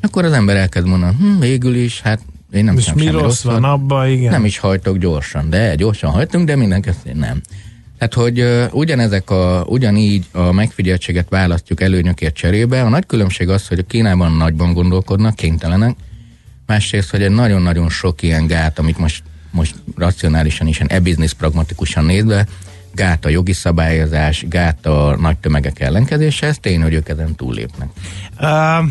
Akkor 0.00 0.24
az 0.24 0.32
ember 0.32 0.56
elkezd 0.56 0.86
mondani, 0.86 1.16
hm, 1.18 1.38
végül 1.38 1.74
is, 1.74 2.00
hát 2.00 2.20
Én 2.52 2.64
nem 2.64 2.76
És 2.76 2.92
mi 2.92 3.08
rossz 3.08 3.42
van 3.42 3.64
abban, 3.64 4.08
igen. 4.08 4.30
Nem 4.30 4.44
is 4.44 4.58
hajtok 4.58 4.96
gyorsan, 4.96 5.50
de 5.50 5.74
gyorsan 5.74 6.10
hajtunk, 6.10 6.46
de 6.46 6.56
mindenkezdén 6.56 7.16
nem. 7.16 7.40
Tehát, 7.98 8.14
hogy 8.14 8.40
uh, 8.40 8.64
ugyanezek 8.72 9.30
a, 9.30 9.64
ugyanígy 9.68 10.26
a 10.32 10.52
megfigyeltséget 10.52 11.28
választjuk 11.28 11.80
előnyökért 11.80 12.34
cserébe. 12.34 12.82
A 12.82 12.88
nagy 12.88 13.06
különbség 13.06 13.48
az, 13.48 13.68
hogy 13.68 13.78
a 13.78 13.82
Kínában 13.82 14.32
nagyban 14.32 14.72
gondolkodnak, 14.72 15.34
kénytelenek. 15.34 15.96
Másrészt, 16.66 17.10
hogy 17.10 17.22
egy 17.22 17.30
nagyon-nagyon 17.30 17.88
sok 17.88 18.22
ilyen 18.22 18.46
gát, 18.46 18.78
amit 18.78 18.98
most, 18.98 19.22
most 19.50 19.74
racionálisan 19.96 20.66
is, 20.66 20.80
e-business 20.80 21.32
pragmatikusan 21.32 22.04
nézve, 22.04 22.46
gát 22.92 23.24
a 23.24 23.28
jogi 23.28 23.52
szabályozás, 23.52 24.44
gát 24.48 24.86
a 24.86 25.16
nagy 25.20 25.36
tömegek 25.36 25.80
ellenkezése, 25.80 26.46
ez 26.46 26.58
tény, 26.58 26.82
hogy 26.82 26.94
ők 26.94 27.08
ezen 27.08 27.34
túllépnek. 27.34 27.88
Uh, 28.40 28.88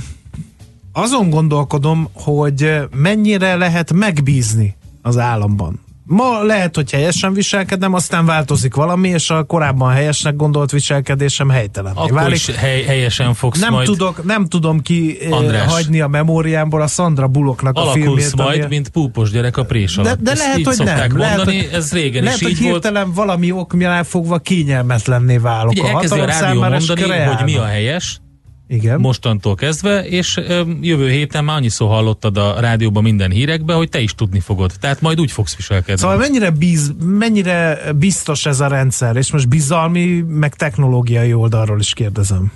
azon 0.92 1.30
gondolkodom, 1.30 2.10
hogy 2.14 2.80
mennyire 2.96 3.56
lehet 3.56 3.94
megbízni 3.94 4.76
az 5.02 5.18
államban. 5.18 5.85
Ma 6.08 6.44
lehet, 6.44 6.76
hogy 6.76 6.92
helyesen 6.92 7.34
viselkedem, 7.34 7.94
aztán 7.94 8.26
változik 8.26 8.76
valami, 8.76 9.10
és 9.10 9.30
a 9.30 9.44
korábban 9.44 9.92
helyesnek 9.94 10.36
gondolt 10.36 10.72
viselkedésem 10.72 11.50
helytelen. 11.50 11.94
Akkor 11.96 12.12
válik. 12.12 12.36
is 12.36 12.56
hely, 12.56 12.84
helyesen 12.84 13.34
fogsz 13.34 13.60
nem 13.60 13.72
majd... 13.72 13.86
Tudok, 13.86 14.24
nem 14.24 14.46
tudom 14.46 14.82
ki 14.82 15.18
eh, 15.22 15.32
András. 15.32 15.74
hagyni 15.74 16.02
a 16.02 16.08
memóriámból 16.08 16.82
a 16.82 16.88
Sandra 16.88 17.28
Bullocknak 17.28 17.78
a 17.78 17.86
filmjét. 17.86 18.36
majd, 18.36 18.60
ami... 18.60 18.68
mint 18.70 18.90
púpos 18.90 19.32
gyerek 19.32 19.58
a 19.58 19.64
prés 19.64 19.98
alatt. 19.98 20.18
De, 20.18 20.32
de 20.32 20.38
lehet, 20.38 20.66
hogy 20.66 20.78
nem. 20.78 20.98
Mondani, 20.98 21.20
lehet, 21.20 21.44
hogy, 21.44 21.70
ez 21.72 21.94
régen 21.94 22.24
lehet, 22.24 22.42
is 22.42 22.48
így 22.48 22.58
hogy 22.58 22.68
hirtelen 22.68 23.04
volt. 23.04 23.16
valami 23.16 23.52
okmjánál 23.52 24.04
fogva 24.04 24.38
kényelmetlenné 24.38 25.38
válok. 25.38 25.72
Ugye, 25.72 25.82
a 25.82 25.88
hatalom 25.88 26.24
a 26.24 26.26
rádió 26.26 26.60
mondani, 26.60 27.02
hogy 27.02 27.44
mi 27.44 27.56
a 27.56 27.66
helyes, 27.66 28.20
igen. 28.68 29.00
mostantól 29.00 29.56
kezdve, 29.56 30.06
és 30.06 30.38
ö, 30.38 30.62
jövő 30.82 31.10
héten 31.10 31.44
már 31.44 31.56
annyiszor 31.56 31.88
hallottad 31.88 32.38
a 32.38 32.60
rádióban 32.60 33.04
minden 33.04 33.32
hírekbe, 33.32 33.74
hogy 33.74 33.90
te 33.90 34.00
is 34.00 34.16
tudni 34.16 34.40
fogod. 34.40 34.74
Tehát 34.80 35.02
majd 35.02 35.20
úgy 35.20 35.32
fogsz 35.32 35.56
viselkedni. 35.56 36.02
Szóval 36.02 36.18
mennyire, 36.18 36.50
bíz, 36.50 36.94
mennyire 37.04 37.80
biztos 37.96 38.46
ez 38.46 38.60
a 38.60 38.68
rendszer, 38.68 39.16
és 39.16 39.32
most 39.32 39.48
bizalmi, 39.48 40.22
meg 40.28 40.56
technológiai 40.56 41.34
oldalról 41.34 41.80
is 41.80 41.94
kérdezem. 41.94 42.52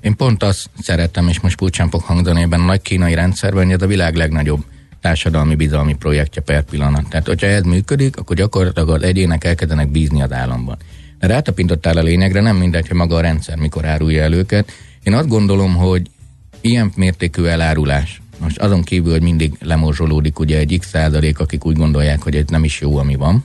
Én 0.00 0.16
pont 0.16 0.42
azt 0.42 0.70
szeretem, 0.80 1.28
és 1.28 1.40
most 1.40 1.56
pulcsán 1.56 1.90
fog 1.90 2.02
hangzani 2.02 2.42
ebben 2.42 2.60
a 2.60 2.64
nagy 2.64 2.82
kínai 2.82 3.14
rendszerben, 3.14 3.64
hogy 3.64 3.74
ez 3.74 3.82
a 3.82 3.86
világ 3.86 4.14
legnagyobb 4.14 4.64
társadalmi 5.00 5.54
bizalmi 5.54 5.94
projektje 5.94 6.42
per 6.42 6.62
pillanat. 6.62 7.08
Tehát, 7.08 7.26
hogyha 7.26 7.46
ez 7.46 7.62
működik, 7.62 8.16
akkor 8.16 8.36
gyakorlatilag 8.36 8.88
az 8.88 9.02
egyének 9.02 9.44
elkezdenek 9.44 9.90
bízni 9.90 10.22
az 10.22 10.32
államban. 10.32 10.76
De 11.18 11.26
rátapintottál 11.26 11.96
a 11.96 12.02
lényegre, 12.02 12.40
nem 12.40 12.56
mindegy, 12.56 12.88
hogy 12.88 12.96
maga 12.96 13.16
a 13.16 13.20
rendszer 13.20 13.56
mikor 13.56 13.84
árulja 13.84 14.22
el 14.22 14.32
őket, 14.32 14.72
én 15.04 15.14
azt 15.14 15.28
gondolom, 15.28 15.74
hogy 15.74 16.10
ilyen 16.60 16.92
mértékű 16.96 17.44
elárulás, 17.44 18.22
most 18.38 18.58
azon 18.58 18.82
kívül, 18.82 19.12
hogy 19.12 19.22
mindig 19.22 19.52
lemorzsolódik 19.60 20.38
ugye 20.38 20.58
egy 20.58 20.76
x 20.78 20.88
százalék, 20.88 21.38
akik 21.38 21.64
úgy 21.64 21.76
gondolják, 21.76 22.22
hogy 22.22 22.36
ez 22.36 22.44
nem 22.46 22.64
is 22.64 22.80
jó, 22.80 22.96
ami 22.96 23.14
van. 23.14 23.44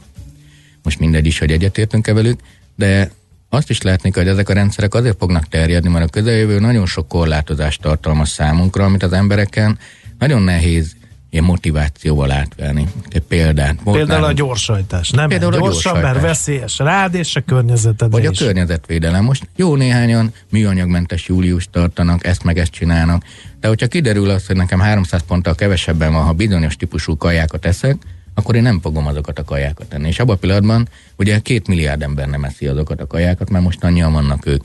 Most 0.84 1.00
mindegy 1.00 1.26
is, 1.26 1.40
hogy 1.40 1.52
egyetértünk-e 1.52 2.14
velük, 2.14 2.40
de 2.76 3.12
azt 3.50 3.70
is 3.70 3.82
lehetnék, 3.82 4.16
hogy 4.16 4.28
ezek 4.28 4.50
a 4.50 4.54
rendszerek 4.54 4.94
azért 4.94 5.18
fognak 5.18 5.48
terjedni, 5.48 5.90
mert 5.90 6.06
a 6.06 6.10
közeljövő 6.10 6.60
nagyon 6.60 6.86
sok 6.86 7.08
korlátozást 7.08 7.82
tartalmaz 7.82 8.30
számunkra, 8.30 8.86
amit 8.86 9.04
az 9.04 9.14
embereken 9.14 9.78
nagyon 10.20 10.42
nehéz 10.42 10.96
ilyen 11.30 11.44
motivációval 11.46 12.32
átvenni. 12.32 12.88
Egy 13.10 13.22
példát. 13.22 13.76
Például 13.84 14.24
a 14.24 14.32
gyorsajtás. 14.32 15.10
Nem 15.10 15.28
Például 15.28 15.54
a 15.54 15.58
gyorsan, 15.58 15.94
gyorsajtás. 15.94 16.12
mert 16.14 16.26
veszélyes 16.26 16.78
rád 16.78 17.14
és 17.14 17.36
a 17.36 17.42
környezeted 17.42 18.12
Vagy 18.12 18.26
a 18.26 18.30
is. 18.30 18.38
környezetvédelem. 18.40 19.24
Most 19.24 19.48
jó 19.56 19.76
néhányan 19.76 20.34
műanyagmentes 20.50 21.28
július 21.28 21.68
tartanak, 21.72 22.26
ezt 22.26 22.44
meg 22.44 22.58
ezt 22.58 22.72
csinálnak. 22.72 23.24
De 23.60 23.68
hogyha 23.68 23.88
kiderül 23.88 24.30
az, 24.30 24.46
hogy 24.48 24.56
nekem 24.56 24.80
300 24.80 25.22
ponttal 25.28 25.56
kevesebben 25.56 26.14
van, 26.14 26.24
ha 26.24 26.34
bizonyos 26.34 26.76
típusú 26.76 27.18
kajákat 27.18 27.66
eszek, 27.66 27.96
akkor 28.34 28.56
én 28.56 28.62
nem 28.62 28.80
fogom 28.82 29.08
azokat 29.08 29.40
a 29.40 29.44
kajákat 29.44 29.88
tenni. 29.88 30.08
És 30.08 30.20
abban 30.20 30.36
a 30.36 30.40
pillanatban 30.40 30.88
ugye 31.18 31.40
két 31.40 31.68
milliárd 31.68 32.02
ember 32.02 32.28
nem 32.28 32.44
eszi 32.44 32.68
azokat 32.68 33.02
a 33.02 33.08
kajákat, 33.08 33.50
mert 33.50 33.64
most 33.64 33.84
annyian 33.84 34.12
vannak 34.12 34.46
ők. 34.46 34.64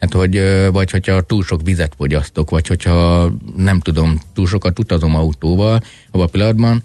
Hát, 0.00 0.12
hogy, 0.12 0.42
vagy 0.72 0.90
hogyha 0.90 1.20
túl 1.20 1.42
sok 1.42 1.62
vizet 1.62 1.94
fogyasztok, 1.96 2.50
vagy 2.50 2.66
hogyha 2.66 3.30
nem 3.56 3.80
tudom, 3.80 4.20
túl 4.34 4.46
sokat 4.46 4.78
utazom 4.78 5.14
autóval, 5.14 5.80
abban 6.10 6.26
a 6.26 6.30
pillanatban 6.30 6.82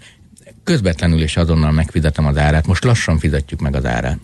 közvetlenül 0.64 1.22
és 1.22 1.36
azonnal 1.36 1.72
megfizetem 1.72 2.26
az 2.26 2.36
árát. 2.36 2.66
Most 2.66 2.84
lassan 2.84 3.18
fizetjük 3.18 3.60
meg 3.60 3.76
az 3.76 3.86
árát. 3.86 4.18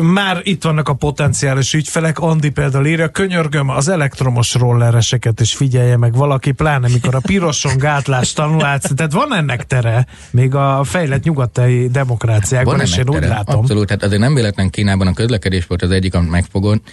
Már 0.00 0.40
itt 0.42 0.62
vannak 0.62 0.88
a 0.88 0.94
potenciális 0.94 1.74
ügyfelek. 1.74 2.18
Andi 2.18 2.50
például 2.50 2.86
írja, 2.86 3.08
könyörgöm 3.08 3.68
az 3.68 3.88
elektromos 3.88 4.54
rollereseket 4.54 5.40
is 5.40 5.54
figyelje 5.54 5.96
meg 5.96 6.14
valaki, 6.14 6.52
pláne 6.52 6.88
mikor 6.88 7.14
a 7.14 7.20
piroson 7.20 7.76
gátlás 7.78 8.32
tanulás. 8.32 8.80
Tehát 8.94 9.12
van 9.12 9.34
ennek 9.34 9.66
tere, 9.66 10.06
még 10.30 10.54
a 10.54 10.84
fejlett 10.84 11.22
nyugati 11.22 11.88
demokráciákban, 11.88 12.80
és 12.80 12.96
én 12.96 13.08
úgy 13.08 13.22
látom. 13.22 13.58
Abszolút, 13.58 13.86
tehát 13.86 14.02
azért 14.02 14.20
nem 14.20 14.34
véletlen 14.34 14.70
Kínában 14.70 15.06
a 15.06 15.12
közlekedés 15.12 15.66
volt 15.66 15.82
az 15.82 15.90
egyik, 15.90 16.14
amit 16.14 16.30
megfogott, 16.30 16.90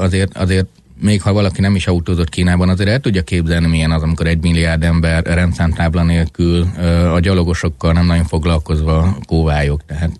azért, 0.00 0.36
azért 0.36 0.66
még 1.00 1.22
ha 1.22 1.32
valaki 1.32 1.60
nem 1.60 1.74
is 1.74 1.86
autózott 1.86 2.28
Kínában, 2.28 2.68
azért 2.68 2.88
el 2.88 3.00
tudja 3.00 3.22
képzelni, 3.22 3.66
milyen 3.66 3.90
az, 3.90 4.02
amikor 4.02 4.26
egy 4.26 4.40
milliárd 4.40 4.82
ember 4.82 5.24
rendszámtábla 5.24 6.02
nélkül 6.02 6.68
a 7.12 7.20
gyalogosokkal 7.20 7.92
nem 7.92 8.06
nagyon 8.06 8.24
foglalkozva 8.24 9.16
kóvályok. 9.26 9.84
Tehát. 9.86 10.10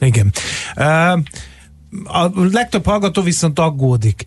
Igen. 0.00 0.32
A 2.04 2.30
legtöbb 2.52 2.84
hallgató 2.84 3.22
viszont 3.22 3.58
aggódik 3.58 4.24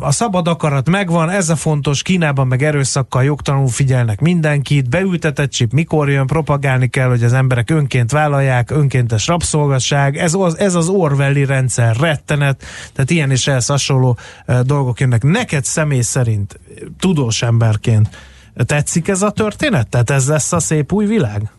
a 0.00 0.10
szabad 0.10 0.48
akarat 0.48 0.90
megvan, 0.90 1.30
ez 1.30 1.48
a 1.48 1.56
fontos, 1.56 2.02
Kínában 2.02 2.46
meg 2.46 2.62
erőszakkal 2.62 3.24
jogtalanul 3.24 3.68
figyelnek 3.68 4.20
mindenkit, 4.20 4.88
beültetett 4.88 5.50
csip 5.50 5.72
mikor 5.72 6.10
jön, 6.10 6.26
propagálni 6.26 6.88
kell, 6.88 7.08
hogy 7.08 7.22
az 7.22 7.32
emberek 7.32 7.70
önként 7.70 8.10
vállalják, 8.10 8.70
önkéntes 8.70 9.26
rabszolgasság, 9.26 10.16
ez 10.16 10.34
az, 10.34 10.58
ez 10.58 10.74
az 10.74 10.88
Orwelli 10.88 11.44
rendszer, 11.44 11.96
rettenet, 11.96 12.62
tehát 12.92 13.10
ilyen 13.10 13.30
és 13.30 13.46
ehhez 13.46 13.66
hasonló 13.66 14.18
dolgok 14.62 15.00
jönnek. 15.00 15.22
Neked 15.22 15.64
személy 15.64 16.00
szerint, 16.00 16.60
tudós 16.98 17.42
emberként 17.42 18.08
tetszik 18.54 19.08
ez 19.08 19.22
a 19.22 19.30
történet? 19.30 19.88
Tehát 19.88 20.10
ez 20.10 20.28
lesz 20.28 20.52
a 20.52 20.60
szép 20.60 20.92
új 20.92 21.06
világ? 21.06 21.50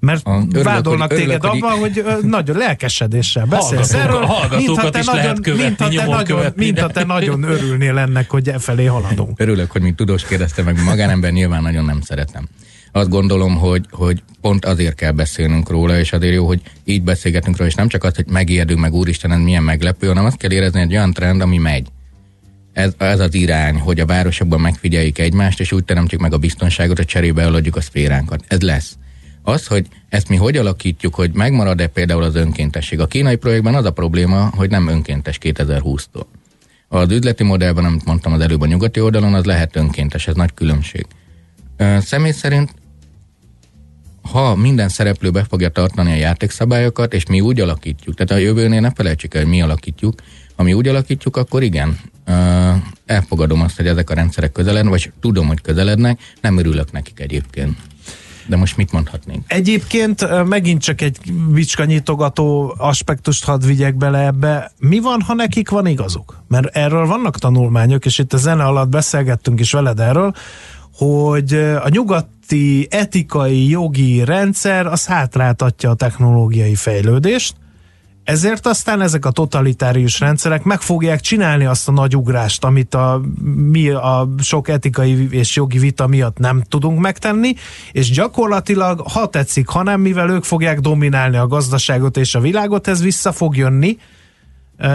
Mert 0.00 0.26
a, 0.26 0.30
örülök, 0.30 0.64
vádolnak 0.64 1.08
hogy, 1.08 1.18
téged 1.18 1.44
örülök, 1.44 1.64
abban, 1.64 1.78
hogy, 1.78 2.02
hogy 2.06 2.24
nagyon 2.24 2.56
lelkesedéssel 2.56 3.46
beszélsz 3.46 3.92
erről. 3.92 4.24
Hallgatókat 4.24 4.96
is 4.96 5.04
nagyon, 5.04 5.22
lehet 5.24 5.40
követni, 5.40 5.64
mintha 5.64 5.88
te, 5.88 6.04
nagyon, 6.04 6.52
mintha 6.56 6.86
te 6.86 7.04
nagyon 7.04 7.42
örülnél 7.42 7.98
ennek, 7.98 8.30
hogy 8.30 8.48
e 8.48 8.58
felé 8.58 8.84
haladunk. 8.84 9.40
Örülök, 9.40 9.70
hogy 9.70 9.82
mint 9.82 9.96
tudós 9.96 10.24
kérdezte 10.24 10.62
meg, 10.62 10.84
magánember 10.84 11.32
nyilván 11.32 11.62
nagyon 11.62 11.84
nem 11.84 12.00
szeretem. 12.00 12.48
Azt 12.92 13.08
gondolom, 13.08 13.56
hogy, 13.56 13.86
hogy 13.90 14.22
pont 14.40 14.64
azért 14.64 14.94
kell 14.94 15.12
beszélnünk 15.12 15.70
róla, 15.70 15.98
és 15.98 16.12
azért 16.12 16.34
jó, 16.34 16.46
hogy 16.46 16.60
így 16.84 17.02
beszélgetünk 17.02 17.56
róla, 17.56 17.70
és 17.70 17.76
nem 17.76 17.88
csak 17.88 18.04
azt, 18.04 18.16
hogy 18.16 18.26
megijedünk 18.26 18.80
meg, 18.80 18.92
úristen, 18.92 19.32
ez 19.32 19.38
milyen 19.38 19.62
meglepő, 19.62 20.06
hanem 20.06 20.24
azt 20.24 20.36
kell 20.36 20.52
érezni, 20.52 20.80
egy 20.80 20.92
olyan 20.92 21.12
trend, 21.12 21.40
ami 21.40 21.58
megy. 21.58 21.86
Ez, 22.72 22.92
ez 22.98 23.20
az 23.20 23.34
irány, 23.34 23.78
hogy 23.78 24.00
a 24.00 24.06
városokban 24.06 24.60
megfigyeljük 24.60 25.18
egymást, 25.18 25.60
és 25.60 25.72
úgy 25.72 25.84
teremtjük 25.84 26.20
meg 26.20 26.32
a 26.32 26.38
biztonságot, 26.38 26.96
hogy 26.96 27.06
cserébe 27.06 27.42
eladjuk 27.42 27.76
a 27.76 27.80
szféránkat. 27.80 28.44
Ez 28.48 28.60
lesz. 28.60 28.96
Az, 29.48 29.66
hogy 29.66 29.86
ezt 30.08 30.28
mi 30.28 30.36
hogy 30.36 30.56
alakítjuk, 30.56 31.14
hogy 31.14 31.30
megmarad-e 31.32 31.86
például 31.86 32.22
az 32.22 32.34
önkéntesség. 32.34 33.00
A 33.00 33.06
kínai 33.06 33.36
projektben 33.36 33.74
az 33.74 33.84
a 33.84 33.90
probléma, 33.90 34.50
hogy 34.54 34.70
nem 34.70 34.88
önkéntes 34.88 35.38
2020-tól. 35.42 36.24
Az 36.88 37.10
üzleti 37.10 37.44
modellben, 37.44 37.84
amit 37.84 38.04
mondtam 38.04 38.32
az 38.32 38.40
előbb 38.40 38.60
a 38.60 38.66
nyugati 38.66 39.00
oldalon, 39.00 39.34
az 39.34 39.44
lehet 39.44 39.76
önkéntes, 39.76 40.26
ez 40.26 40.34
nagy 40.34 40.54
különbség. 40.54 41.06
Személy 42.00 42.32
szerint, 42.32 42.74
ha 44.22 44.54
minden 44.54 44.88
szereplő 44.88 45.30
be 45.30 45.44
fogja 45.44 45.68
tartani 45.68 46.10
a 46.10 46.16
játékszabályokat, 46.16 47.14
és 47.14 47.26
mi 47.26 47.40
úgy 47.40 47.60
alakítjuk, 47.60 48.14
tehát 48.14 48.42
a 48.42 48.46
jövőnél 48.46 48.80
ne 48.80 48.90
felejtsük 48.90 49.34
el, 49.34 49.42
hogy 49.42 49.50
mi 49.50 49.62
alakítjuk, 49.62 50.14
ha 50.56 50.62
mi 50.62 50.72
úgy 50.72 50.88
alakítjuk, 50.88 51.36
akkor 51.36 51.62
igen, 51.62 51.98
elfogadom 53.06 53.60
azt, 53.62 53.76
hogy 53.76 53.86
ezek 53.86 54.10
a 54.10 54.14
rendszerek 54.14 54.52
közelednek, 54.52 54.92
vagy 54.92 55.12
tudom, 55.20 55.46
hogy 55.46 55.60
közelednek, 55.60 56.20
nem 56.40 56.58
örülök 56.58 56.92
nekik 56.92 57.20
egyébként. 57.20 57.76
De 58.48 58.56
most 58.56 58.76
mit 58.76 58.92
mondhatnénk? 58.92 59.44
Egyébként 59.46 60.44
megint 60.44 60.82
csak 60.82 61.00
egy 61.00 61.18
vicskanyitogató 61.50 62.74
aspektust 62.78 63.44
hadd 63.44 63.66
vigyek 63.66 63.96
bele 63.96 64.26
ebbe. 64.26 64.72
Mi 64.78 65.00
van, 65.00 65.20
ha 65.20 65.34
nekik 65.34 65.68
van 65.68 65.86
igazuk? 65.86 66.42
Mert 66.48 66.76
erről 66.76 67.06
vannak 67.06 67.38
tanulmányok, 67.38 68.04
és 68.04 68.18
itt 68.18 68.32
a 68.32 68.36
zene 68.36 68.64
alatt 68.64 68.88
beszélgettünk 68.88 69.60
is 69.60 69.72
veled 69.72 70.00
erről, 70.00 70.32
hogy 70.92 71.54
a 71.54 71.88
nyugati 71.88 72.86
etikai, 72.90 73.68
jogi 73.68 74.24
rendszer 74.24 74.86
az 74.86 75.06
hátráltatja 75.06 75.90
a 75.90 75.94
technológiai 75.94 76.74
fejlődést, 76.74 77.54
ezért 78.26 78.66
aztán 78.66 79.00
ezek 79.00 79.24
a 79.24 79.30
totalitárius 79.30 80.20
rendszerek 80.20 80.62
meg 80.62 80.80
fogják 80.80 81.20
csinálni 81.20 81.64
azt 81.64 81.88
a 81.88 81.92
nagy 81.92 82.16
ugrást, 82.16 82.64
amit 82.64 82.94
a, 82.94 83.20
mi 83.70 83.88
a 83.88 84.28
sok 84.38 84.68
etikai 84.68 85.28
és 85.30 85.56
jogi 85.56 85.78
vita 85.78 86.06
miatt 86.06 86.38
nem 86.38 86.62
tudunk 86.68 87.00
megtenni, 87.00 87.54
és 87.92 88.10
gyakorlatilag, 88.10 89.00
ha 89.00 89.26
tetszik, 89.26 89.68
ha 89.68 89.82
nem, 89.82 90.00
mivel 90.00 90.30
ők 90.30 90.44
fogják 90.44 90.80
dominálni 90.80 91.36
a 91.36 91.46
gazdaságot 91.46 92.16
és 92.16 92.34
a 92.34 92.40
világot, 92.40 92.88
ez 92.88 93.02
vissza 93.02 93.32
fog 93.32 93.56
jönni, 93.56 93.98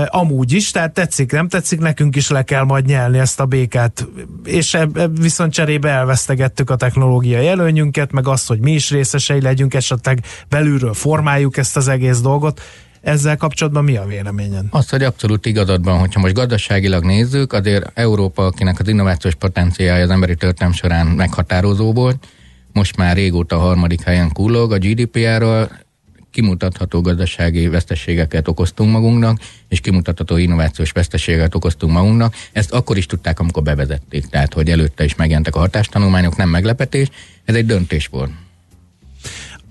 amúgy 0.08 0.54
is, 0.54 0.72
tehát 0.72 0.94
tetszik, 0.94 1.32
nem 1.32 1.48
tetszik, 1.48 1.80
nekünk 1.80 2.16
is 2.16 2.30
le 2.30 2.44
kell 2.44 2.64
majd 2.64 2.86
nyelni 2.86 3.18
ezt 3.18 3.40
a 3.40 3.46
békát, 3.46 4.08
és 4.44 4.74
eb, 4.74 5.20
viszont 5.22 5.54
cserébe 5.54 5.90
elvesztegettük 5.90 6.70
a 6.70 6.76
technológiai 6.76 7.48
előnyünket, 7.48 8.12
meg 8.12 8.28
azt, 8.28 8.48
hogy 8.48 8.60
mi 8.60 8.72
is 8.72 8.90
részesei 8.90 9.42
legyünk, 9.42 9.74
esetleg 9.74 10.26
belülről 10.50 10.94
formáljuk 10.94 11.58
ezt 11.58 11.78
az 11.78 11.88
egész 11.88 12.20
dolgot. 12.20 12.62
Ezzel 13.01 13.38
kapcsolatban 13.38 13.84
mi 13.84 13.96
a 13.96 14.05
véleményen? 14.05 14.67
Az, 14.70 14.89
hogy 14.89 15.03
abszolút 15.03 15.46
igazadban, 15.46 16.00
hogyha 16.00 16.20
most 16.20 16.34
gazdaságilag 16.34 17.03
nézzük, 17.05 17.53
azért 17.53 17.91
Európa, 17.93 18.46
akinek 18.46 18.79
az 18.79 18.88
innovációs 18.88 19.36
potenciálja 19.36 20.03
az 20.03 20.10
emberi 20.10 20.36
történelem 20.36 20.77
során 20.77 21.08
meghatározó 21.08 21.93
volt, 21.93 22.27
most 22.74 22.98
már 22.98 23.15
régóta 23.15 23.55
a 23.55 23.60
harmadik 23.60 24.01
helyen 24.01 24.31
kullog, 24.31 24.72
a 24.72 24.77
GDPR-ral 24.77 25.72
kimutatható 26.31 27.01
gazdasági 27.01 27.67
veszteségeket 27.67 28.48
okoztunk 28.48 28.91
magunknak, 28.91 29.39
és 29.67 29.79
kimutatható 29.79 30.38
innovációs 30.38 30.91
veszteségeket 30.91 31.55
okoztunk 31.55 31.93
magunknak. 31.93 32.36
Ezt 32.51 32.72
akkor 32.72 32.98
is 32.98 33.05
tudták, 33.05 33.39
amikor 33.39 33.63
bevezették, 33.63 34.25
tehát 34.25 34.53
hogy 34.53 34.70
előtte 34.70 35.03
is 35.03 35.15
megjelentek 35.15 35.55
a 35.55 35.60
hatástanulmányok, 35.60 36.36
nem 36.36 36.50
meglepetés, 36.50 37.10
ez 37.46 37.55
egy 37.55 37.65
döntés 37.65 38.08
volt. 38.08 38.31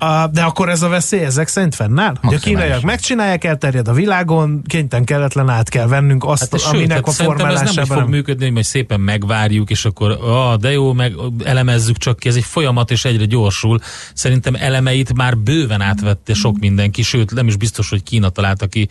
A, 0.03 0.27
de 0.27 0.43
akkor 0.43 0.69
ez 0.69 0.83
a 0.83 0.89
veszély 0.89 1.25
ezek 1.25 1.49
szerint 1.49 1.75
fennáll? 1.75 2.15
Hogy 2.21 2.35
a 2.35 2.39
kínaiak 2.39 2.83
megcsinálják, 2.83 3.45
elterjed 3.45 3.89
a 3.89 3.93
világon, 3.93 4.63
kényten 4.67 5.05
kelletlen 5.05 5.49
át 5.49 5.69
kell 5.69 5.87
vennünk 5.87 6.25
azt, 6.25 6.41
hát 6.51 6.61
aminek 6.63 6.97
sőt, 6.97 7.07
a 7.07 7.11
formálásában... 7.11 7.69
ez 7.69 7.75
nem, 7.75 7.87
nem 7.89 7.99
fog 7.99 8.09
működni, 8.09 8.51
hogy 8.51 8.65
szépen 8.65 9.01
megvárjuk, 9.01 9.71
és 9.71 9.85
akkor 9.85 10.11
ah, 10.11 10.55
de 10.55 10.71
jó, 10.73 10.93
meg 10.93 11.15
elemezzük 11.45 11.97
csak 11.97 12.19
ki, 12.19 12.29
ez 12.29 12.37
egy 12.37 12.45
folyamat, 12.45 12.91
és 12.91 13.05
egyre 13.05 13.25
gyorsul. 13.25 13.79
Szerintem 14.15 14.55
elemeit 14.55 15.15
már 15.15 15.39
bőven 15.39 15.81
átvette 15.81 16.35
sok 16.35 16.59
mindenki, 16.59 17.03
sőt 17.03 17.35
nem 17.35 17.47
is 17.47 17.57
biztos, 17.57 17.89
hogy 17.89 18.03
Kína 18.03 18.29
találta 18.29 18.67
ki 18.67 18.89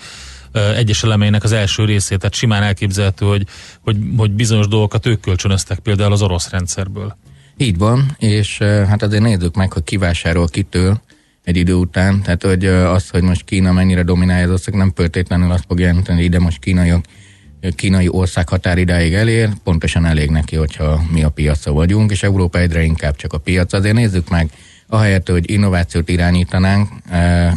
egyes 0.76 1.04
elemeinek 1.04 1.44
az 1.44 1.52
első 1.52 1.86
részét, 1.86 2.20
tehát 2.20 2.36
simán 2.36 2.64
elképzelhető, 2.64 3.26
hogy, 3.26 3.46
hogy, 3.82 3.98
hogy 4.18 4.32
bizonyos 4.32 4.68
dolgokat 4.68 5.06
ők 5.06 5.20
kölcsönöztek 5.20 5.80
például 5.80 6.12
az 6.12 6.22
orosz 6.22 6.50
rendszerből. 6.50 7.18
Így 7.62 7.78
van, 7.78 8.16
és 8.18 8.58
hát 8.62 9.04
azért 9.04 9.24
nézzük 9.24 9.56
meg, 9.56 9.74
hogy 9.74 9.84
kivásárol 9.84 10.48
kitől 10.48 11.02
egy 11.44 11.58
idő 11.58 11.74
után. 11.74 12.22
Tehát, 12.22 12.44
hogy 12.44 12.66
az, 12.66 13.10
hogy 13.10 13.22
most 13.22 13.44
Kína 13.44 13.72
mennyire 13.72 14.04
dominálja 14.04 14.46
az 14.46 14.52
ország, 14.52 14.74
nem 14.74 14.92
feltétlenül 14.96 15.52
azt 15.52 15.64
fog 15.68 15.80
jelenteni, 15.80 16.18
hogy 16.18 16.26
ide 16.26 16.40
most 16.40 16.60
kínaiak 16.60 17.06
kínai 17.76 18.08
ország 18.10 18.50
határidáig 18.50 19.14
elér, 19.14 19.50
pontosan 19.64 20.06
elég 20.06 20.30
neki, 20.30 20.56
hogyha 20.56 21.02
mi 21.12 21.24
a 21.24 21.30
piaca 21.30 21.72
vagyunk, 21.72 22.12
és 22.12 22.24
Európa 22.24 22.60
egyre 22.60 22.84
inkább 22.84 23.16
csak 23.16 23.34
a 23.34 23.38
piac. 23.38 23.74
Azért 23.74 23.96
nézzük 23.96 24.30
meg, 24.30 24.50
ahelyett, 24.88 25.30
hogy 25.30 25.52
innovációt 25.52 26.10
irányítanánk, 26.10 26.90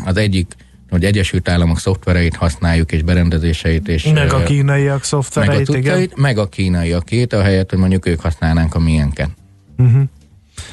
az 0.04 0.16
egyik 0.16 0.54
hogy 0.90 1.04
Egyesült 1.04 1.48
Államok 1.48 1.78
szoftvereit 1.78 2.36
használjuk, 2.36 2.92
és 2.92 3.02
berendezéseit, 3.02 3.88
és... 3.88 4.04
Meg 4.04 4.32
a 4.32 4.42
kínaiak 4.42 5.04
szoftvereit, 5.04 5.68
meg 5.68 5.76
a 5.76 5.78
igen. 5.78 6.10
Meg 6.16 6.38
a 6.38 6.48
kínaiakét, 6.48 7.32
ahelyett, 7.32 7.70
hogy 7.70 7.78
mondjuk 7.78 8.06
ők 8.06 8.20
használnánk 8.20 8.74
a 8.74 8.78
miénket. 8.78 9.30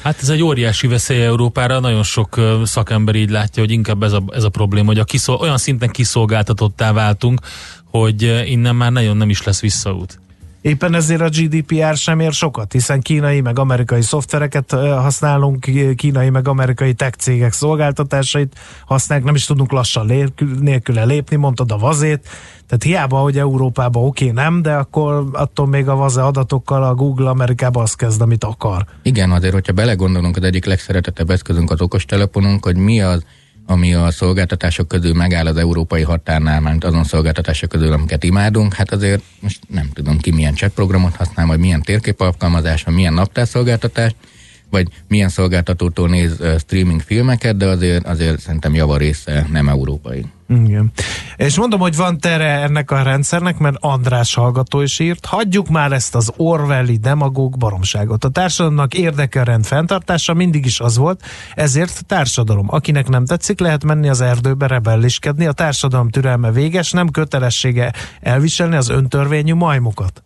Hát 0.02 0.18
ez 0.22 0.28
egy 0.28 0.42
óriási 0.42 0.86
veszély 0.86 1.22
Európára, 1.22 1.80
nagyon 1.80 2.02
sok 2.02 2.40
szakember 2.64 3.14
így 3.14 3.30
látja, 3.30 3.62
hogy 3.62 3.72
inkább 3.72 4.02
ez 4.02 4.12
a, 4.12 4.22
ez 4.32 4.44
a 4.44 4.48
probléma, 4.48 4.86
hogy 4.86 4.98
a 4.98 5.04
kiszol, 5.04 5.36
olyan 5.36 5.58
szinten 5.58 5.88
kiszolgáltatottá 5.88 6.92
váltunk, 6.92 7.40
hogy 7.84 8.42
innen 8.46 8.76
már 8.76 8.92
nagyon 8.92 9.16
nem 9.16 9.30
is 9.30 9.42
lesz 9.42 9.60
visszaút. 9.60 10.20
Éppen 10.62 10.94
ezért 10.94 11.20
a 11.20 11.28
GDPR 11.28 11.96
sem 11.96 12.20
ér 12.20 12.32
sokat, 12.32 12.72
hiszen 12.72 13.00
kínai 13.00 13.40
meg 13.40 13.58
amerikai 13.58 14.02
szoftvereket 14.02 14.70
használunk, 14.70 15.66
kínai 15.96 16.30
meg 16.30 16.48
amerikai 16.48 16.94
tech 16.94 17.16
cégek 17.18 17.52
szolgáltatásait 17.52 18.58
használjuk, 18.86 19.26
nem 19.26 19.34
is 19.34 19.44
tudunk 19.44 19.72
lassan 19.72 20.32
nélküle 20.60 21.04
lépni, 21.04 21.36
mondtad 21.36 21.72
a 21.72 21.78
vazét, 21.78 22.28
tehát 22.66 22.82
hiába, 22.82 23.18
hogy 23.18 23.38
Európában 23.38 24.04
oké, 24.04 24.30
okay, 24.30 24.44
nem, 24.44 24.62
de 24.62 24.74
akkor 24.74 25.28
attól 25.32 25.66
még 25.66 25.88
a 25.88 25.94
vaze 25.94 26.22
adatokkal 26.22 26.82
a 26.82 26.94
Google 26.94 27.28
Amerikában 27.28 27.82
azt 27.82 27.96
kezd, 27.96 28.20
amit 28.20 28.44
akar. 28.44 28.84
Igen, 29.02 29.30
azért, 29.30 29.52
hogyha 29.52 29.72
belegondolunk, 29.72 30.36
az 30.36 30.42
egyik 30.42 30.64
legszeretettebb 30.64 31.30
eszközünk 31.30 31.70
az 31.70 31.80
okostelefonunk, 31.80 32.64
hogy 32.64 32.76
mi 32.76 33.00
az, 33.00 33.24
ami 33.66 33.94
a 33.94 34.10
szolgáltatások 34.10 34.88
közül 34.88 35.14
megáll 35.14 35.46
az 35.46 35.56
európai 35.56 36.02
határnál, 36.02 36.60
mert 36.60 36.84
azon 36.84 37.04
szolgáltatások 37.04 37.68
közül, 37.68 37.92
amiket 37.92 38.24
imádunk, 38.24 38.74
hát 38.74 38.92
azért 38.92 39.22
most 39.40 39.60
nem 39.68 39.90
tudom 39.92 40.18
ki 40.18 40.30
milyen 40.30 40.54
chat 40.54 40.72
programot 40.72 41.16
használ, 41.16 41.46
vagy 41.46 41.58
milyen 41.58 41.82
térképalkalmazás, 41.82 42.82
vagy 42.82 42.94
milyen 42.94 43.14
naptárszolgáltatás, 43.14 44.14
vagy 44.70 44.88
milyen 45.08 45.28
szolgáltatótól 45.28 46.08
néz 46.08 46.42
streaming 46.58 47.00
filmeket, 47.00 47.56
de 47.56 47.66
azért, 47.66 48.06
azért 48.06 48.40
szerintem 48.40 48.74
java 48.74 48.96
része 48.96 49.46
nem 49.50 49.68
európai. 49.68 50.24
Igen. 50.48 50.92
És 51.36 51.56
mondom, 51.56 51.80
hogy 51.80 51.96
van 51.96 52.18
tere 52.18 52.62
ennek 52.62 52.90
a 52.90 53.02
rendszernek, 53.02 53.58
mert 53.58 53.76
András 53.80 54.34
hallgató 54.34 54.80
is 54.80 54.98
írt, 54.98 55.26
hagyjuk 55.26 55.68
már 55.68 55.92
ezt 55.92 56.14
az 56.14 56.32
Orwelli 56.36 56.96
demagóg 56.96 57.58
baromságot. 57.58 58.24
A 58.24 58.28
társadalomnak 58.28 58.94
érdeke 58.94 59.40
a 59.40 59.44
rend 59.44 59.64
fenntartása 59.64 60.34
mindig 60.34 60.64
is 60.64 60.80
az 60.80 60.96
volt, 60.96 61.22
ezért 61.54 62.06
társadalom. 62.06 62.66
Akinek 62.70 63.08
nem 63.08 63.24
tetszik, 63.24 63.60
lehet 63.60 63.84
menni 63.84 64.08
az 64.08 64.20
erdőbe 64.20 64.66
rebelliskedni, 64.66 65.46
a 65.46 65.52
társadalom 65.52 66.08
türelme 66.08 66.50
véges, 66.50 66.90
nem 66.90 67.10
kötelessége 67.10 67.92
elviselni 68.20 68.76
az 68.76 68.88
öntörvényű 68.88 69.54
majmokat. 69.54 70.22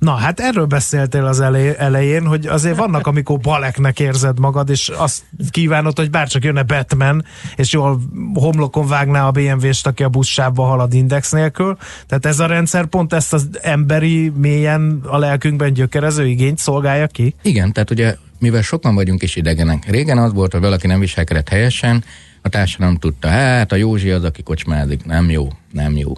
Na, 0.00 0.14
hát 0.14 0.40
erről 0.40 0.64
beszéltél 0.64 1.24
az 1.24 1.40
elején, 1.78 2.26
hogy 2.26 2.46
azért 2.46 2.76
vannak, 2.76 3.06
amikor 3.06 3.38
baleknek 3.38 4.00
érzed 4.00 4.38
magad, 4.38 4.68
és 4.68 4.88
azt 4.88 5.22
kívánod, 5.50 5.96
hogy 5.98 6.10
bárcsak 6.10 6.44
jönne 6.44 6.62
Batman, 6.62 7.24
és 7.56 7.72
jól 7.72 8.00
homlokon 8.34 8.86
vágná 8.86 9.26
a 9.26 9.30
BMW-st, 9.30 9.86
aki 9.86 10.02
a 10.02 10.08
buszsávba 10.08 10.64
halad 10.64 10.94
index 10.94 11.30
nélkül. 11.30 11.76
Tehát 12.06 12.26
ez 12.26 12.40
a 12.40 12.46
rendszer 12.46 12.86
pont 12.86 13.12
ezt 13.12 13.32
az 13.32 13.48
emberi, 13.62 14.28
mélyen 14.28 15.00
a 15.04 15.18
lelkünkben 15.18 15.72
gyökerező 15.72 16.26
igényt 16.26 16.58
szolgálja 16.58 17.06
ki? 17.06 17.34
Igen, 17.42 17.72
tehát 17.72 17.90
ugye 17.90 18.16
mivel 18.38 18.62
sokan 18.62 18.94
vagyunk 18.94 19.22
is 19.22 19.36
idegenek. 19.36 19.90
Régen 19.90 20.18
az 20.18 20.32
volt, 20.32 20.52
hogy 20.52 20.60
valaki 20.60 20.86
nem 20.86 21.00
viselkedett 21.00 21.48
helyesen, 21.48 22.04
a 22.42 22.48
társadalom 22.48 22.96
tudta, 22.96 23.28
hát 23.28 23.72
a 23.72 23.76
Józsi 23.76 24.10
az, 24.10 24.24
aki 24.24 24.42
kocsmázik. 24.42 25.04
Nem 25.04 25.30
jó, 25.30 25.48
nem 25.72 25.96
jó. 25.96 26.12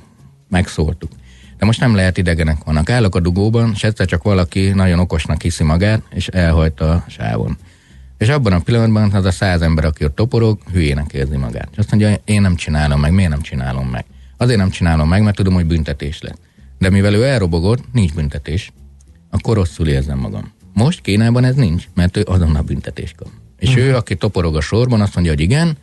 Megszóltuk. 0.49 1.11
De 1.63 1.69
most 1.69 1.81
nem 1.81 1.95
lehet 1.95 2.19
idegenek 2.19 2.65
vannak. 2.65 2.91
Állok 2.91 3.15
a 3.15 3.21
dugóban, 3.21 3.71
és 3.75 3.85
egyszer 3.85 4.07
csak 4.07 4.23
valaki 4.23 4.69
nagyon 4.69 4.99
okosnak 4.99 5.43
hiszi 5.43 5.65
magát, 5.65 6.03
és 6.11 6.29
elhajt 6.29 6.81
a 6.81 7.05
sávon. 7.09 7.57
És 8.19 8.29
abban 8.29 8.53
a 8.53 8.59
pillanatban 8.59 9.13
az 9.13 9.25
a 9.25 9.31
száz 9.31 9.63
ember, 9.63 9.85
aki 9.85 10.05
ott 10.05 10.15
toporog, 10.15 10.59
hülyének 10.73 11.13
érzi 11.13 11.37
magát. 11.37 11.69
És 11.73 11.79
azt 11.79 11.91
mondja, 11.91 12.15
én 12.25 12.41
nem 12.41 12.57
csinálom 12.57 13.01
meg, 13.01 13.13
miért 13.13 13.31
nem 13.31 13.41
csinálom 13.41 13.89
meg? 13.89 14.05
Azért 14.37 14.59
nem 14.59 14.71
csinálom 14.71 15.09
meg, 15.09 15.23
mert 15.23 15.37
tudom, 15.37 15.55
hogy 15.55 15.67
büntetés 15.67 16.21
lesz. 16.21 16.39
De 16.79 16.91
mivel 16.91 17.15
ő 17.15 17.25
elrobogott, 17.25 17.93
nincs 17.93 18.15
büntetés, 18.15 18.73
akkor 19.31 19.57
rosszul 19.57 19.89
érzem 19.89 20.19
magam. 20.19 20.53
Most 20.73 21.01
Kínában 21.01 21.45
ez 21.45 21.55
nincs, 21.55 21.85
mert 21.95 22.17
ő 22.17 22.23
azonnal 22.27 22.63
büntetés 22.63 23.15
kap. 23.17 23.29
És 23.59 23.69
uh-huh. 23.69 23.85
ő, 23.85 23.97
aki 23.97 24.15
toporog 24.17 24.57
a 24.57 24.61
sorban, 24.61 25.01
azt 25.01 25.15
mondja, 25.15 25.33
hogy 25.33 25.43
igen, 25.43 25.77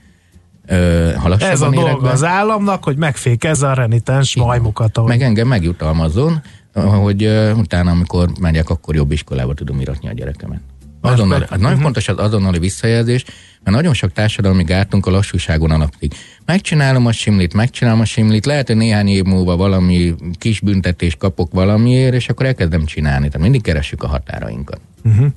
ez 1.39 1.61
a 1.61 1.69
dolga 1.69 2.09
az 2.09 2.23
államnak, 2.23 2.83
hogy 2.83 2.97
megfékezze 2.97 3.67
a 3.67 3.73
renitens 3.73 4.35
Igen. 4.35 4.47
majmukat. 4.47 4.97
Ahogy... 4.97 5.09
Meg 5.09 5.21
engem 5.21 5.47
megjutalmazzon, 5.47 6.41
hogy 6.73 7.25
uh, 7.25 7.57
utána, 7.57 7.91
amikor 7.91 8.29
megyek, 8.39 8.69
akkor 8.69 8.95
jobb 8.95 9.11
iskolába 9.11 9.53
tudom 9.53 9.79
iratni 9.79 10.09
a 10.09 10.13
gyerekemet. 10.13 10.59
Azonnal, 11.01 11.47
nagyon 11.49 11.65
uh-huh. 11.65 11.81
fontos 11.81 12.07
az 12.07 12.17
azonnali 12.17 12.59
visszajelzés, 12.59 13.25
mert 13.63 13.75
nagyon 13.75 13.93
sok 13.93 14.11
társadalmi 14.11 14.63
gártunk 14.63 15.05
a 15.05 15.11
lassúságon 15.11 15.71
alapszik. 15.71 16.15
Megcsinálom 16.45 17.05
a 17.05 17.11
simlit, 17.11 17.53
megcsinálom 17.53 17.99
a 17.99 18.05
simlit, 18.05 18.45
lehet, 18.45 18.67
hogy 18.67 18.75
néhány 18.75 19.07
év 19.07 19.23
múlva 19.23 19.55
valami 19.55 20.15
kis 20.37 20.59
büntetés 20.59 21.15
kapok 21.15 21.53
valamiért, 21.53 22.13
és 22.13 22.29
akkor 22.29 22.45
elkezdem 22.45 22.85
csinálni. 22.85 23.25
Tehát 23.25 23.41
mindig 23.41 23.61
keressük 23.61 24.03
a 24.03 24.07
határainkat. 24.07 24.79
Uh-huh. 25.03 25.27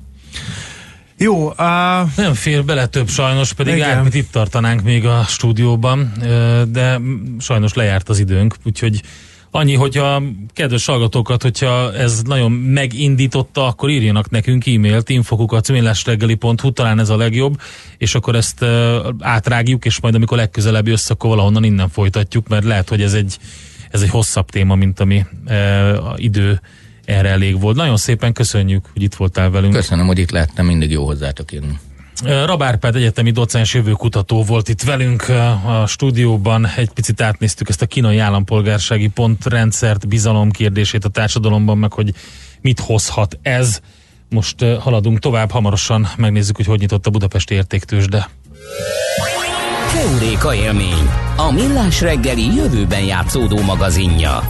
Jó. 1.17 1.47
Uh, 1.47 1.55
nem 2.15 2.33
fér 2.33 2.65
bele 2.65 2.85
több 2.85 3.09
sajnos, 3.09 3.53
pedig 3.53 3.81
Árpit 3.81 4.13
itt 4.15 4.31
tartanánk 4.31 4.83
még 4.83 5.05
a 5.05 5.23
stúdióban, 5.23 6.13
de 6.67 6.99
sajnos 7.39 7.73
lejárt 7.73 8.09
az 8.09 8.19
időnk, 8.19 8.55
úgyhogy 8.65 9.01
annyi, 9.55 9.75
hogyha 9.75 10.21
kedves 10.53 10.85
hallgatókat, 10.85 11.41
hogyha 11.41 11.93
ez 11.93 12.21
nagyon 12.21 12.51
megindította, 12.51 13.67
akkor 13.67 13.89
írjanak 13.89 14.29
nekünk 14.29 14.67
e-mailt, 14.67 15.09
infokukat 15.09 15.71
millásreggeli.hu, 15.71 16.71
talán 16.71 16.99
ez 16.99 17.09
a 17.09 17.17
legjobb, 17.17 17.61
és 17.97 18.15
akkor 18.15 18.35
ezt 18.35 18.61
uh, 18.61 18.69
átrágjuk, 19.19 19.85
és 19.85 19.99
majd 19.99 20.15
amikor 20.15 20.37
legközelebb 20.37 20.87
jössz, 20.87 21.09
akkor 21.09 21.29
valahonnan 21.29 21.63
innen 21.63 21.89
folytatjuk, 21.89 22.47
mert 22.47 22.63
lehet, 22.63 22.89
hogy 22.89 23.01
ez 23.01 23.13
egy, 23.13 23.37
ez 23.89 24.01
egy 24.01 24.09
hosszabb 24.09 24.49
téma, 24.49 24.75
mint 24.75 24.99
ami 24.99 25.25
uh, 25.47 26.13
idő 26.15 26.61
erre 27.05 27.29
elég 27.29 27.59
volt. 27.59 27.75
Nagyon 27.75 27.97
szépen 27.97 28.33
köszönjük, 28.33 28.85
hogy 28.93 29.01
itt 29.01 29.15
voltál 29.15 29.49
velünk. 29.49 29.73
Köszönöm, 29.73 30.05
hogy 30.05 30.19
itt 30.19 30.31
lehettem, 30.31 30.65
mindig 30.65 30.91
jó 30.91 31.05
hozzátok 31.05 31.51
jönni. 31.51 31.79
Rabárpád 32.45 32.95
egyetemi 32.95 33.31
docens 33.31 33.73
jövőkutató 33.73 34.43
volt 34.43 34.69
itt 34.69 34.81
velünk 34.81 35.29
a 35.65 35.83
stúdióban. 35.87 36.67
Egy 36.75 36.89
picit 36.89 37.21
átnéztük 37.21 37.69
ezt 37.69 37.81
a 37.81 37.85
kínai 37.85 38.17
állampolgársági 38.17 39.07
pontrendszert, 39.07 40.07
bizalom 40.07 40.51
kérdését 40.51 41.05
a 41.05 41.09
társadalomban, 41.09 41.77
meg 41.77 41.93
hogy 41.93 42.13
mit 42.61 42.79
hozhat 42.79 43.37
ez. 43.41 43.79
Most 44.29 44.65
haladunk 44.79 45.19
tovább, 45.19 45.51
hamarosan 45.51 46.07
megnézzük, 46.17 46.55
hogy 46.55 46.65
hogy 46.65 46.79
nyitott 46.79 47.05
a 47.07 47.09
Budapesti 47.09 47.53
értéktősde. 47.53 48.29
Keuréka 49.93 50.55
élmény, 50.55 51.09
a 51.37 51.51
millás 51.51 52.01
reggeli 52.01 52.55
jövőben 52.55 53.03
játszódó 53.03 53.61
magazinja. 53.61 54.49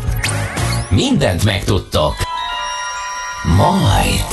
Mindent 0.90 1.44
megtudtok. 1.44 2.33
Majd. 3.44 4.26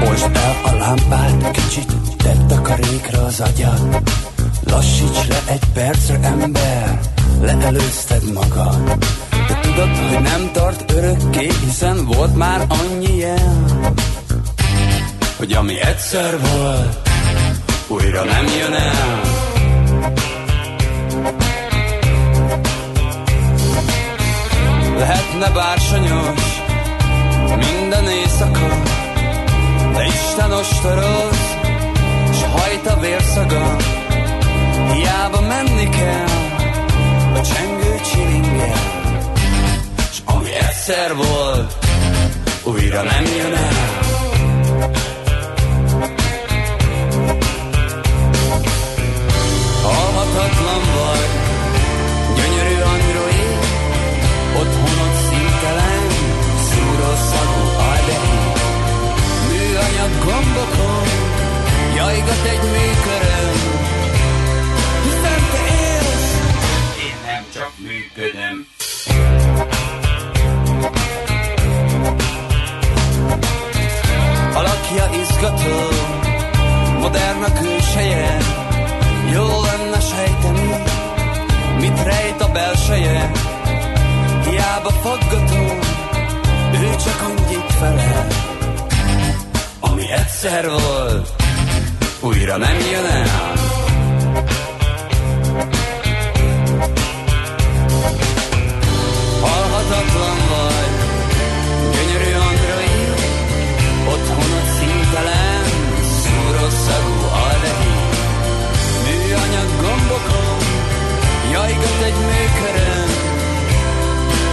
Most 0.00 0.30
el 0.32 0.56
a 0.64 0.76
lámpát, 0.78 1.50
kicsit 1.50 1.92
tett 2.16 2.50
a 2.50 2.60
karékra 2.60 3.24
az 3.24 3.40
agyad. 3.40 4.02
Lassíts 4.64 5.26
le 5.28 5.42
egy 5.46 5.64
percre, 5.72 6.18
ember, 6.22 7.00
leelőzted 7.40 8.32
magad. 8.32 8.98
De 9.30 9.58
tudod, 9.62 9.96
hogy 9.96 10.22
nem 10.22 10.50
tart 10.52 10.90
örökké, 10.90 11.50
hiszen 11.64 12.04
volt 12.04 12.36
már 12.36 12.66
annyi 12.68 13.16
jel, 13.16 13.92
hogy 15.36 15.52
ami 15.52 15.80
egyszer 15.80 16.38
volt, 16.40 17.08
újra 17.86 18.24
nem 18.24 18.46
jön 18.58 18.72
el. 18.72 19.20
Lehetne 24.98 25.50
bársonyos 25.50 26.62
minden 27.56 28.04
éjszaka, 28.08 28.82
de 29.92 30.06
Isten 30.06 30.52
ostoroz, 30.52 31.56
s 32.32 32.42
hajt 32.52 32.86
a 32.86 33.00
vérszaga, 33.00 33.76
hiába 34.92 35.40
menni 35.40 35.88
kell 35.88 36.28
a 37.34 37.40
csengő 37.40 38.00
csilingel, 38.12 39.12
s 40.12 40.18
ami 40.24 40.50
egyszer 40.54 41.14
volt, 41.14 41.86
újra 42.64 43.02
nem 43.02 43.24
jön 43.24 43.54
el. 43.54 44.03
Halhatatlan 50.44 50.82
vagy, 50.94 51.30
gyönyörű 52.36 52.74
android, 52.74 53.58
otthonod 54.58 55.14
szintelen, 55.26 56.06
szúró 56.68 57.12
szagú 57.30 57.64
aldehid, 57.90 58.58
műanyag 59.48 60.12
gombokon, 60.24 61.06
jajgat 61.96 62.44
egy 62.46 62.62
műköröm, 62.74 63.58
hiszen 65.04 65.40
te 65.52 65.62
élsz, 65.92 66.34
én 67.06 67.16
nem 67.26 67.44
csak 67.54 67.72
működöm. 67.76 68.66
Alakja 74.54 75.10
izgató, 75.20 75.76
modern 77.00 77.42
a 77.42 77.52
külseje, 77.52 78.38
jó 79.32 79.46
lenne 79.62 79.93
sejteni, 80.10 80.82
mit 81.80 82.02
rejt 82.02 82.40
a 82.40 82.48
belseje. 82.52 83.30
Hiába 84.44 84.90
faggató, 84.90 85.62
ő 86.72 86.96
csak 87.04 87.22
annyit 87.26 87.72
felel, 87.78 88.26
ami 89.80 90.10
egyszer 90.10 90.70
volt, 90.70 91.32
újra 92.20 92.56
nem 92.56 92.76
jön 92.92 93.04
el. 93.04 93.52
Halhatatlan 99.40 100.38
vagy, 100.50 100.94
gyönyörű 101.92 102.32
android, 102.48 103.10
otthonod 104.08 104.66
szintelen, 104.78 105.64
szúró 106.22 106.68
szagú 106.86 107.23
műanyag 109.34 109.68
gombokon, 109.80 110.58
jajgat 111.52 112.02
egy 112.04 112.14
műkörön, 112.14 113.08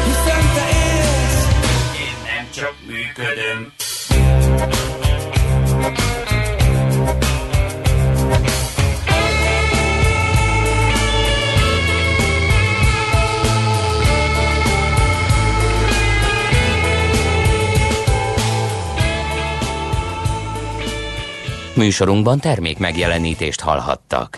hiszen 0.05 0.53
te 0.53 0.67
élsz, 0.69 1.47
én 1.99 2.15
nem 2.23 2.49
csak 2.53 2.73
működöm. 2.87 3.71
Műsorunkban 21.73 22.39
termék 22.39 22.77
megjelenítést 22.77 23.59
hallhattak. 23.61 24.37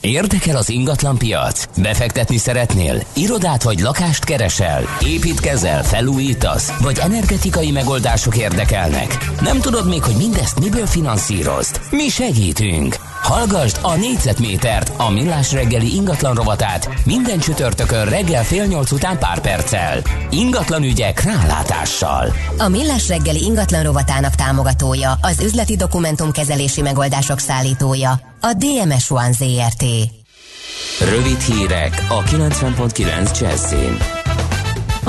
Érdekel 0.00 0.56
az 0.56 0.68
ingatlan 0.68 1.18
piac? 1.18 1.64
Befektetni 1.82 2.36
szeretnél? 2.36 3.02
Irodát 3.16 3.62
vagy 3.62 3.78
lakást 3.80 4.24
keresel? 4.24 4.82
Építkezel, 5.06 5.84
felújítasz? 5.84 6.78
Vagy 6.78 6.98
energetikai 6.98 7.70
megoldások 7.70 8.36
érdekelnek? 8.36 9.30
Nem 9.40 9.60
tudod 9.60 9.88
még, 9.88 10.02
hogy 10.02 10.16
mindezt 10.16 10.60
miből 10.60 10.86
finanszírozd? 10.86 11.80
Mi 11.90 12.08
segítünk! 12.08 13.09
Hallgasd 13.22 13.78
a 13.82 13.96
négyzetmétert, 13.96 14.92
a 14.96 15.10
millás 15.10 15.52
reggeli 15.52 15.94
ingatlan 15.94 16.34
rovatát 16.34 17.04
minden 17.04 17.38
csütörtökön 17.38 18.04
reggel 18.04 18.44
fél 18.44 18.64
nyolc 18.64 18.90
után 18.90 19.18
pár 19.18 19.40
perccel. 19.40 20.02
Ingatlan 20.30 20.82
ügyek 20.82 21.22
rálátással. 21.22 22.32
A 22.58 22.68
Millás 22.68 23.08
reggeli 23.08 23.42
ingatlan 23.42 23.82
rovatának 23.82 24.34
támogatója, 24.34 25.18
az 25.22 25.40
üzleti 25.40 25.76
dokumentumkezelési 25.76 26.82
megoldások 26.82 27.38
szállítója, 27.38 28.20
a 28.40 28.52
DMS 28.52 29.10
One 29.10 29.32
ZRT. 29.32 29.84
Rövid 31.00 31.40
hírek 31.40 32.04
a 32.08 32.22
90.9 32.22 33.40
Jazzin. 33.40 34.19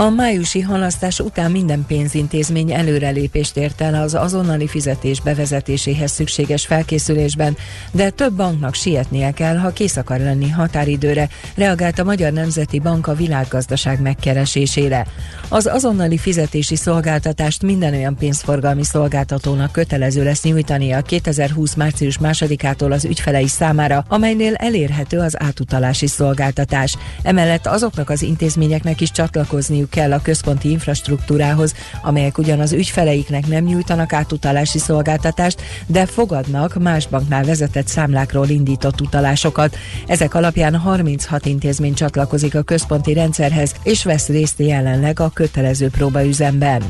A 0.01 0.09
májusi 0.09 0.61
halasztás 0.61 1.19
után 1.19 1.51
minden 1.51 1.85
pénzintézmény 1.87 2.71
előrelépést 2.71 3.57
ért 3.57 3.81
el 3.81 4.01
az 4.01 4.13
azonnali 4.13 4.67
fizetés 4.67 5.21
bevezetéséhez 5.21 6.11
szükséges 6.11 6.65
felkészülésben, 6.65 7.57
de 7.91 8.09
több 8.09 8.33
banknak 8.33 8.73
sietnie 8.73 9.31
kell, 9.31 9.57
ha 9.57 9.73
kész 9.73 9.97
akar 9.97 10.19
lenni 10.19 10.49
határidőre, 10.49 11.29
reagált 11.55 11.99
a 11.99 12.03
Magyar 12.03 12.31
Nemzeti 12.31 12.79
Bank 12.79 13.07
a 13.07 13.13
világgazdaság 13.13 14.01
megkeresésére. 14.01 15.07
Az 15.49 15.67
azonnali 15.67 16.17
fizetési 16.17 16.75
szolgáltatást 16.75 17.61
minden 17.61 17.93
olyan 17.93 18.15
pénzforgalmi 18.15 18.83
szolgáltatónak 18.83 19.71
kötelező 19.71 20.23
lesz 20.23 20.43
nyújtani 20.43 20.91
a 20.91 21.01
2020. 21.01 21.73
március 21.73 22.17
másodikától 22.17 22.91
az 22.91 23.05
ügyfelei 23.05 23.47
számára, 23.47 24.05
amelynél 24.07 24.53
elérhető 24.55 25.19
az 25.19 25.41
átutalási 25.41 26.07
szolgáltatás. 26.07 26.97
Emellett 27.23 27.67
azoknak 27.67 28.09
az 28.09 28.21
intézményeknek 28.21 29.01
is 29.01 29.11
csatlakozniuk 29.11 29.89
kell 29.91 30.13
a 30.13 30.21
központi 30.21 30.69
infrastruktúrához, 30.69 31.73
amelyek 32.01 32.37
ugyan 32.37 32.59
az 32.59 32.71
ügyfeleiknek 32.71 33.47
nem 33.47 33.63
nyújtanak 33.63 34.13
átutalási 34.13 34.79
szolgáltatást, 34.79 35.61
de 35.85 36.05
fogadnak 36.05 36.81
más 36.81 37.07
banknál 37.07 37.43
vezetett 37.43 37.87
számlákról 37.87 38.47
indított 38.47 39.01
utalásokat. 39.01 39.77
Ezek 40.07 40.33
alapján 40.33 40.75
36 40.75 41.45
intézmény 41.45 41.93
csatlakozik 41.93 42.55
a 42.55 42.61
központi 42.61 43.13
rendszerhez, 43.13 43.75
és 43.83 44.03
vesz 44.03 44.27
részt 44.27 44.59
jelenleg 44.59 45.19
a 45.19 45.29
kötelező 45.33 45.89
próbaüzemben. 45.89 46.83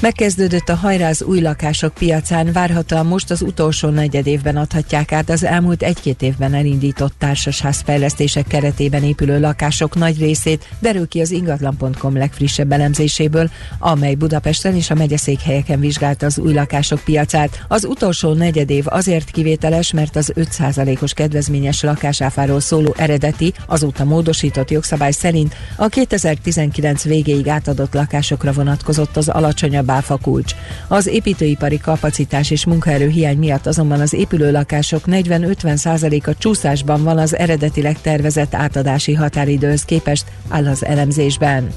Megkezdődött 0.00 0.68
a 0.68 0.74
hajráz 0.74 1.22
új 1.22 1.40
lakások 1.40 1.94
piacán, 1.94 2.52
várhatóan 2.52 3.06
most 3.06 3.30
az 3.30 3.42
utolsó 3.42 3.88
negyed 3.88 4.26
évben 4.26 4.56
adhatják 4.56 5.12
át 5.12 5.30
az 5.30 5.44
elmúlt 5.44 5.82
egy-két 5.82 6.22
évben 6.22 6.54
elindított 6.54 7.12
társasházfejlesztések 7.18 8.46
keretében 8.46 9.02
épülő 9.02 9.40
lakások 9.40 9.94
nagy 9.94 10.18
részét, 10.18 10.68
derül 10.78 11.08
ki 11.08 11.20
az 11.20 11.30
ingatlan.com 11.30 12.16
legfrissebb 12.16 12.72
elemzéséből, 12.72 13.50
amely 13.78 14.14
Budapesten 14.14 14.74
és 14.74 14.90
a 14.90 14.94
megyeszékhelyeken 14.94 15.80
vizsgálta 15.80 16.26
az 16.26 16.38
új 16.38 16.52
lakások 16.52 17.00
piacát. 17.04 17.64
Az 17.68 17.84
utolsó 17.84 18.32
negyed 18.32 18.70
év 18.70 18.84
azért 18.86 19.30
kivételes, 19.30 19.92
mert 19.92 20.16
az 20.16 20.32
5%-os 20.36 21.12
kedvezményes 21.12 21.82
lakásáfáról 21.82 22.60
szóló 22.60 22.94
eredeti, 22.98 23.52
azóta 23.66 24.04
módosított 24.04 24.70
jogszabály 24.70 25.12
szerint 25.12 25.54
a 25.76 25.86
2019 25.86 27.02
végéig 27.04 27.48
átadott 27.48 27.94
lakásokra 27.94 28.52
vonatkozott 28.52 29.16
az 29.16 29.28
alacsonyabb 29.28 29.83
áfa 29.90 30.18
kulcs. 30.22 30.54
Az 30.88 31.06
építőipari 31.06 31.78
kapacitás 31.78 32.50
és 32.50 32.66
munkaerő 32.66 33.08
hiány 33.08 33.38
miatt 33.38 33.66
azonban 33.66 34.00
az 34.00 34.12
épülő 34.12 34.50
lakások 34.50 35.02
40-50%-a 35.06 36.34
csúszásban 36.38 37.02
van 37.02 37.18
az 37.18 37.36
eredetileg 37.36 38.00
tervezett 38.00 38.54
átadási 38.54 39.14
határidőhöz 39.14 39.84
képest, 39.84 40.24
áll 40.48 40.66
az 40.66 40.84
elemzésben. 40.84 41.68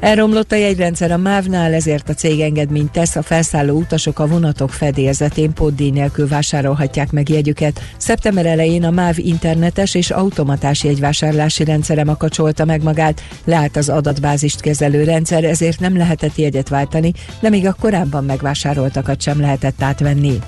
Elromlott 0.00 0.52
a 0.52 0.56
jegyrendszer 0.56 1.10
a 1.10 1.16
MÁV-nál, 1.16 1.74
ezért 1.74 2.08
a 2.08 2.14
cég 2.14 2.40
engedményt 2.40 2.92
tesz, 2.92 3.16
a 3.16 3.22
felszálló 3.22 3.78
utasok 3.78 4.18
a 4.18 4.26
vonatok 4.26 4.70
fedélzetén 4.70 5.52
pótdíj 5.52 5.90
nélkül 5.90 6.28
vásárolhatják 6.28 7.12
meg 7.12 7.28
jegyüket. 7.28 7.80
Szeptember 7.96 8.46
elején 8.46 8.84
a 8.84 8.90
MÁV 8.90 9.18
internetes 9.18 9.94
és 9.94 10.10
automatás 10.10 10.84
jegyvásárlási 10.84 11.64
rendszere 11.64 12.04
makacsolta 12.04 12.64
meg 12.64 12.82
magát, 12.82 13.22
leállt 13.44 13.76
az 13.76 13.88
adatbázist 13.88 14.60
kezelő 14.60 15.04
rendszer, 15.04 15.44
ezért 15.44 15.80
nem 15.80 15.96
lehetett 15.96 16.36
jegyet 16.36 16.68
váltani, 16.68 17.12
de 17.40 17.48
még 17.48 17.66
a 17.66 17.76
korábban 17.80 18.24
megvásároltakat 18.24 19.22
sem 19.22 19.40
lehetett 19.40 19.82
átvenni. 19.82 20.38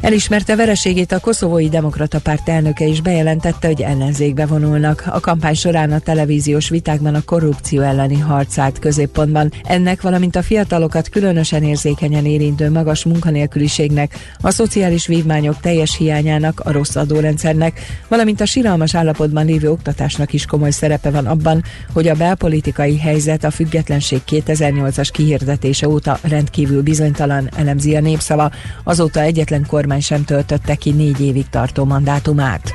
Elismerte 0.00 0.56
vereségét 0.56 1.12
a 1.12 1.20
koszovói 1.20 1.68
demokrata 1.68 2.20
párt 2.20 2.48
elnöke 2.48 2.84
is 2.84 3.00
bejelentette, 3.00 3.66
hogy 3.66 3.82
ellenzékbe 3.82 4.46
vonulnak. 4.46 5.04
A 5.06 5.20
kampány 5.20 5.54
során 5.54 5.92
a 5.92 5.98
televíziós 5.98 6.68
vitákban 6.68 7.14
a 7.14 7.22
korrupció 7.24 7.82
elleni 7.82 8.18
harc 8.18 8.58
állt 8.58 8.78
középpontban. 8.78 9.52
Ennek, 9.62 10.02
valamint 10.02 10.36
a 10.36 10.42
fiatalokat 10.42 11.08
különösen 11.08 11.62
érzékenyen 11.62 12.26
érintő 12.26 12.70
magas 12.70 13.04
munkanélküliségnek, 13.04 14.34
a 14.40 14.50
szociális 14.50 15.06
vívmányok 15.06 15.60
teljes 15.60 15.96
hiányának, 15.96 16.60
a 16.60 16.72
rossz 16.72 16.96
adórendszernek, 16.96 17.80
valamint 18.08 18.40
a 18.40 18.46
siralmas 18.46 18.94
állapotban 18.94 19.46
lévő 19.46 19.70
oktatásnak 19.70 20.32
is 20.32 20.44
komoly 20.44 20.70
szerepe 20.70 21.10
van 21.10 21.26
abban, 21.26 21.62
hogy 21.92 22.08
a 22.08 22.14
belpolitikai 22.14 22.98
helyzet 22.98 23.44
a 23.44 23.50
függetlenség 23.50 24.20
2008-as 24.28 25.08
kihirdetése 25.12 25.88
óta 25.88 26.18
rendkívül 26.22 26.82
bizonytalan, 26.82 27.50
elemzi 27.56 27.96
a 27.96 28.00
népszava. 28.00 28.50
Azóta 28.84 29.20
egyetlen 29.20 29.66
kormány 29.66 29.84
kormány 29.86 30.04
sem 30.04 30.24
töltötte 30.24 30.74
ki 30.74 30.90
négy 30.90 31.20
évig 31.20 31.48
tartó 31.48 31.84
mandátumát. 31.84 32.72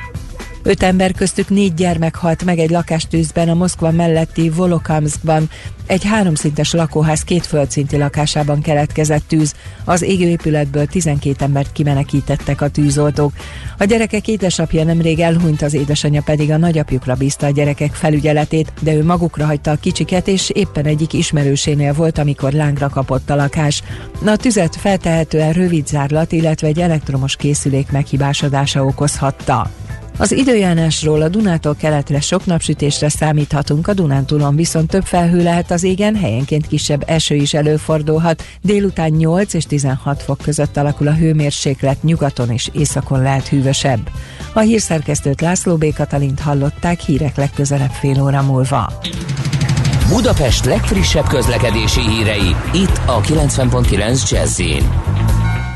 Öt 0.63 0.83
ember 0.83 1.11
köztük 1.11 1.49
négy 1.49 1.73
gyermek 1.73 2.15
halt 2.15 2.43
meg 2.43 2.59
egy 2.59 2.69
lakástűzben 2.69 3.49
a 3.49 3.53
Moszkva 3.53 3.91
melletti 3.91 4.49
Volokamskban. 4.49 5.49
Egy 5.85 6.05
háromszintes 6.05 6.73
lakóház 6.73 7.23
két 7.23 7.45
földszinti 7.45 7.97
lakásában 7.97 8.61
keletkezett 8.61 9.27
tűz. 9.27 9.53
Az 9.85 10.01
égőépületből 10.01 10.85
12 10.85 11.43
embert 11.43 11.71
kimenekítettek 11.71 12.61
a 12.61 12.69
tűzoltók. 12.69 13.33
A 13.77 13.83
gyerekek 13.83 14.27
édesapja 14.27 14.83
nemrég 14.83 15.19
elhunyt, 15.19 15.61
az 15.61 15.73
édesanyja 15.73 16.21
pedig 16.21 16.51
a 16.51 16.57
nagyapjukra 16.57 17.15
bízta 17.15 17.45
a 17.45 17.51
gyerekek 17.51 17.93
felügyeletét, 17.93 18.73
de 18.81 18.93
ő 18.93 19.03
magukra 19.03 19.45
hagyta 19.45 19.71
a 19.71 19.75
kicsiket, 19.75 20.27
és 20.27 20.49
éppen 20.49 20.85
egyik 20.85 21.13
ismerősénél 21.13 21.93
volt, 21.93 22.17
amikor 22.17 22.51
lángra 22.51 22.89
kapott 22.89 23.29
a 23.29 23.35
lakás. 23.35 23.83
A 24.25 24.35
tüzet 24.35 24.75
feltehetően 24.75 25.53
rövid 25.53 25.87
zárlat, 25.87 26.31
illetve 26.31 26.67
egy 26.67 26.79
elektromos 26.79 27.35
készülék 27.35 27.91
meghibásodása 27.91 28.85
okozhatta. 28.85 29.69
Az 30.21 30.31
időjárásról 30.31 31.21
a 31.21 31.29
Dunától 31.29 31.75
keletre 31.75 32.21
sok 32.21 32.45
napsütésre 32.45 33.09
számíthatunk, 33.09 33.87
a 33.87 33.93
Dunántúlon 33.93 34.55
viszont 34.55 34.89
több 34.89 35.03
felhő 35.03 35.43
lehet 35.43 35.71
az 35.71 35.83
égen, 35.83 36.15
helyenként 36.15 36.67
kisebb 36.67 37.03
eső 37.07 37.35
is 37.35 37.53
előfordulhat. 37.53 38.43
Délután 38.61 39.09
8 39.09 39.53
és 39.53 39.63
16 39.63 40.23
fok 40.23 40.37
között 40.37 40.77
alakul 40.77 41.07
a 41.07 41.13
hőmérséklet, 41.13 42.03
nyugaton 42.03 42.49
és 42.51 42.69
északon 42.73 43.21
lehet 43.21 43.47
hűvösebb. 43.47 44.09
A 44.53 44.59
hírszerkesztőt 44.59 45.41
László 45.41 45.75
B. 45.75 45.93
Katalint 45.93 46.39
hallották 46.39 46.99
hírek 46.99 47.35
legközelebb 47.35 47.91
fél 47.91 48.21
óra 48.23 48.41
múlva. 48.41 48.93
Budapest 50.09 50.65
legfrissebb 50.65 51.27
közlekedési 51.27 52.01
hírei, 52.01 52.55
itt 52.73 53.01
a 53.05 53.21
90.9 53.21 54.29
jazz 54.29 54.61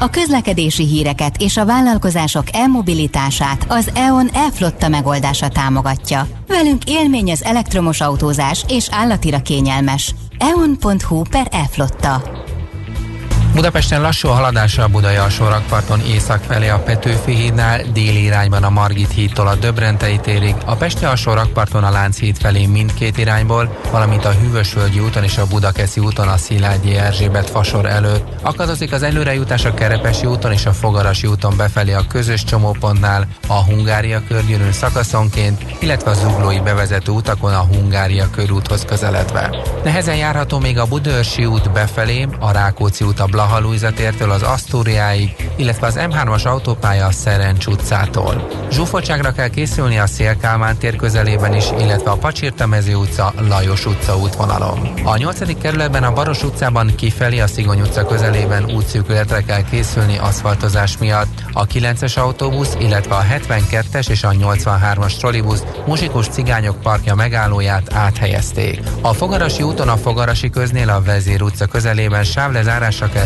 a 0.05 0.09
közlekedési 0.09 0.85
híreket 0.85 1.37
és 1.37 1.57
a 1.57 1.65
vállalkozások 1.65 2.43
elmobilitását 2.51 3.65
az 3.69 3.91
EON 3.93 4.29
elflotta 4.33 4.87
megoldása 4.87 5.47
támogatja. 5.47 6.27
Velünk 6.47 6.83
élmény 6.83 7.31
az 7.31 7.43
elektromos 7.43 8.01
autózás 8.01 8.65
és 8.67 8.87
állatira 8.91 9.41
kényelmes. 9.41 10.15
eon.hu 10.37 11.21
per 11.29 11.47
elflotta. 11.51 12.21
Budapesten 13.55 14.01
lassú 14.01 14.27
a 14.27 14.33
haladásra 14.33 14.83
a 14.83 14.87
Budai 14.87 15.15
alsórakparton 15.15 16.01
észak 16.01 16.43
felé 16.43 16.69
a 16.69 16.79
Petőfi 16.79 17.35
hídnál, 17.35 17.81
déli 17.93 18.23
irányban 18.23 18.63
a 18.63 18.69
Margit 18.69 19.11
hídtól 19.11 19.47
a 19.47 19.55
Döbrentei 19.55 20.13
ítérig, 20.13 20.55
a 20.65 20.75
Pesti 20.75 21.05
alsórakparton 21.05 21.83
a 21.83 21.89
Lánchíd 21.89 22.37
felé 22.37 22.65
mindkét 22.65 23.17
irányból, 23.17 23.77
valamint 23.91 24.25
a 24.25 24.31
Hűvösvölgyi 24.31 24.99
úton 24.99 25.23
és 25.23 25.37
a 25.37 25.47
Budakeszi 25.47 25.99
úton 25.99 26.27
a 26.27 26.37
Szilágyi 26.37 26.95
Erzsébet 26.95 27.49
fasor 27.49 27.85
előtt. 27.85 28.27
Akadozik 28.41 28.91
az 28.91 29.03
előrejutás 29.03 29.65
a 29.65 29.73
Kerepesi 29.73 30.25
úton 30.25 30.51
és 30.51 30.65
a 30.65 30.73
Fogarasi 30.73 31.27
úton 31.27 31.57
befelé 31.57 31.93
a 31.93 32.07
közös 32.07 32.43
csomópontnál, 32.43 33.27
a 33.47 33.63
Hungária 33.63 34.21
körgyűrűn 34.27 34.71
szakaszonként, 34.71 35.61
illetve 35.79 36.11
a 36.11 36.13
zuglói 36.13 36.59
bevezető 36.59 37.11
utakon 37.11 37.53
a 37.53 37.67
Hungária 37.73 38.29
körúthoz 38.29 38.85
közeledve. 38.85 39.49
Nehezen 39.83 40.15
járható 40.15 40.59
még 40.59 40.77
a 40.77 40.85
Budörsi 40.85 41.45
út 41.45 41.71
befelé, 41.71 42.27
a 42.39 42.51
Rákóczi 42.51 43.05
út 43.05 43.19
a 43.19 43.25
Bla 43.25 43.43
Blaha 43.45 43.91
tértől 43.91 44.31
az 44.31 44.41
Asztóriáig, 44.41 45.49
illetve 45.55 45.87
az 45.87 45.95
M3-as 45.97 46.45
autópálya 46.45 47.05
a 47.05 47.11
Szerencs 47.11 47.65
utcától. 47.65 48.47
Zsúfoltságra 48.71 49.31
kell 49.31 49.47
készülni 49.47 49.99
a 49.99 50.07
Szélkálmán 50.07 50.77
tér 50.77 50.95
közelében 50.95 51.55
is, 51.55 51.65
illetve 51.79 52.11
a 52.11 52.15
Pacsirtamező 52.15 52.95
utca, 52.95 53.33
Lajos 53.47 53.85
utca 53.85 54.17
útvonalon. 54.17 54.89
A 55.03 55.17
8. 55.17 55.61
kerületben 55.61 56.03
a 56.03 56.13
Baros 56.13 56.43
utcában 56.43 56.95
kifelé 56.95 57.39
a 57.39 57.47
Szigony 57.47 57.81
utca 57.81 58.05
közelében 58.05 58.71
útszűkületre 58.71 59.41
kell 59.41 59.63
készülni 59.63 60.17
aszfaltozás 60.17 60.97
miatt. 60.97 61.43
A 61.53 61.67
9-es 61.67 62.17
autóbusz, 62.17 62.75
illetve 62.79 63.15
a 63.15 63.23
72-es 63.23 64.09
és 64.09 64.23
a 64.23 64.29
83-as 64.29 65.17
trollibusz 65.17 65.63
Muzsikus 65.85 66.27
Cigányok 66.27 66.81
parkja 66.81 67.15
megállóját 67.15 67.93
áthelyezték. 67.93 68.81
A 69.01 69.13
Fogarasi 69.13 69.63
úton 69.63 69.89
a 69.89 69.97
Fogarasi 69.97 70.49
köznél 70.49 70.89
a 70.89 71.01
Vezér 71.01 71.41
utca 71.41 71.65
közelében 71.65 72.23
sávlezárásra 72.23 73.09
kell 73.09 73.25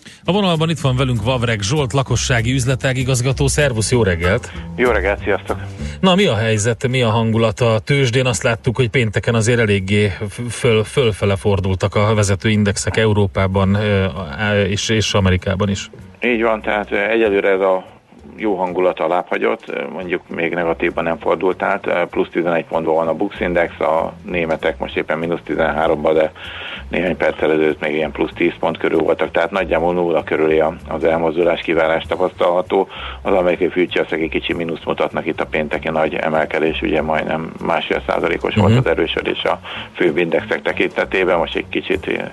A 0.25 0.31
vonalban 0.31 0.69
itt 0.69 0.79
van 0.79 0.95
velünk 0.95 1.23
Vavreg 1.23 1.61
Zsolt, 1.61 1.93
lakossági 1.93 2.53
üzletág 2.53 2.97
igazgató. 2.97 3.47
Szervusz, 3.47 3.91
jó 3.91 4.03
reggelt! 4.03 4.51
Jó 4.75 4.91
reggelt, 4.91 5.21
sziasztok! 5.23 5.57
Na, 5.99 6.15
mi 6.15 6.25
a 6.25 6.35
helyzet, 6.35 6.87
mi 6.87 7.01
a 7.01 7.09
hangulat 7.09 7.59
a 7.59 7.79
tőzsdén? 7.79 8.25
Azt 8.25 8.43
láttuk, 8.43 8.75
hogy 8.75 8.89
pénteken 8.89 9.35
azért 9.35 9.59
eléggé 9.59 10.11
föl, 10.49 10.83
fölfele 10.83 11.35
fordultak 11.35 11.95
a 11.95 12.13
vezető 12.13 12.49
indexek 12.49 12.97
Európában 12.97 13.77
és, 14.67 14.89
és 14.89 15.13
Amerikában 15.13 15.69
is. 15.69 15.89
Így 16.23 16.41
van, 16.41 16.61
tehát 16.61 16.91
egyelőre 16.91 17.49
ez 17.49 17.59
a 17.59 17.85
jó 18.35 18.55
hangulat 18.55 18.99
alábbhagyott, 18.99 19.89
mondjuk 19.91 20.21
még 20.27 20.53
negatívban 20.53 21.03
nem 21.03 21.17
fordult 21.17 21.61
át, 21.61 22.05
plusz 22.09 22.29
11 22.29 22.65
pontban 22.65 22.95
van 22.95 23.07
a 23.07 23.13
Bux 23.13 23.39
Index, 23.39 23.79
a 23.79 24.13
németek 24.23 24.79
most 24.79 24.97
éppen 24.97 25.17
mínusz 25.17 25.39
13-ban, 25.47 26.11
de 26.13 26.31
néhány 26.89 27.17
perccel 27.17 27.51
ezelőtt 27.51 27.81
még 27.81 27.93
ilyen 27.93 28.11
plusz 28.11 28.31
10 28.35 28.51
pont 28.59 28.77
körül 28.77 28.99
voltak, 28.99 29.31
tehát 29.31 29.51
nagyjából 29.51 29.93
nulla 29.93 30.23
körüli 30.23 30.63
az 30.87 31.03
elmozdulás 31.03 31.61
kiválás 31.61 32.03
tapasztalható. 32.03 32.87
Az 33.21 33.33
amerikai 33.33 33.69
fűtjaszek 33.69 34.19
egy 34.19 34.29
kicsi 34.29 34.53
mínusz 34.53 34.83
mutatnak 34.85 35.25
itt 35.25 35.41
a 35.41 35.45
pénteki 35.45 35.89
nagy 35.89 36.15
emelkedés, 36.15 36.81
ugye 36.81 37.01
majdnem 37.01 37.51
másfél 37.65 38.01
százalékos 38.07 38.55
uh-huh. 38.55 38.63
volt 38.63 38.73
mhm. 38.73 38.85
az 38.85 38.91
erősödés 38.97 39.43
a 39.43 39.59
főbb 39.93 40.17
indexek 40.17 40.61
tekintetében, 40.61 41.37
most 41.37 41.55
egy 41.55 41.69
kicsit 41.69 42.29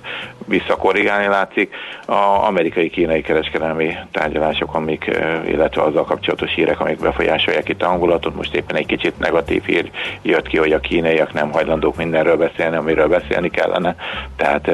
visszakorrigálni 0.46 1.26
látszik. 1.26 1.74
A 2.06 2.46
amerikai-kínai 2.46 3.20
kereskedelmi 3.20 3.94
tárgyalások, 4.10 4.74
amik, 4.74 5.10
illetve 5.46 5.82
azzal 5.88 6.04
kapcsolatos 6.04 6.54
hírek, 6.54 6.80
amik 6.80 7.00
befolyásolják 7.00 7.68
itt 7.68 7.82
a 7.82 7.86
hangulatot. 7.86 8.34
Most 8.34 8.54
éppen 8.54 8.76
egy 8.76 8.86
kicsit 8.86 9.18
negatív 9.18 9.64
hír 9.64 9.90
jött 10.22 10.46
ki, 10.46 10.56
hogy 10.56 10.72
a 10.72 10.80
kínaiak 10.80 11.32
nem 11.32 11.52
hajlandók 11.52 11.96
mindenről 11.96 12.36
beszélni, 12.36 12.76
amiről 12.76 13.08
beszélni 13.08 13.50
kellene, 13.50 13.96
tehát 14.36 14.70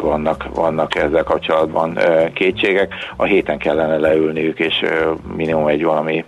vannak, 0.00 0.46
vannak 0.54 0.94
ezzel 0.94 1.22
kapcsolatban 1.22 1.98
kétségek. 2.34 2.94
A 3.16 3.24
héten 3.24 3.58
kellene 3.58 3.96
leülniük, 3.96 4.58
és 4.58 4.84
minimum 5.36 5.66
egy 5.66 5.84
valami 5.84 6.24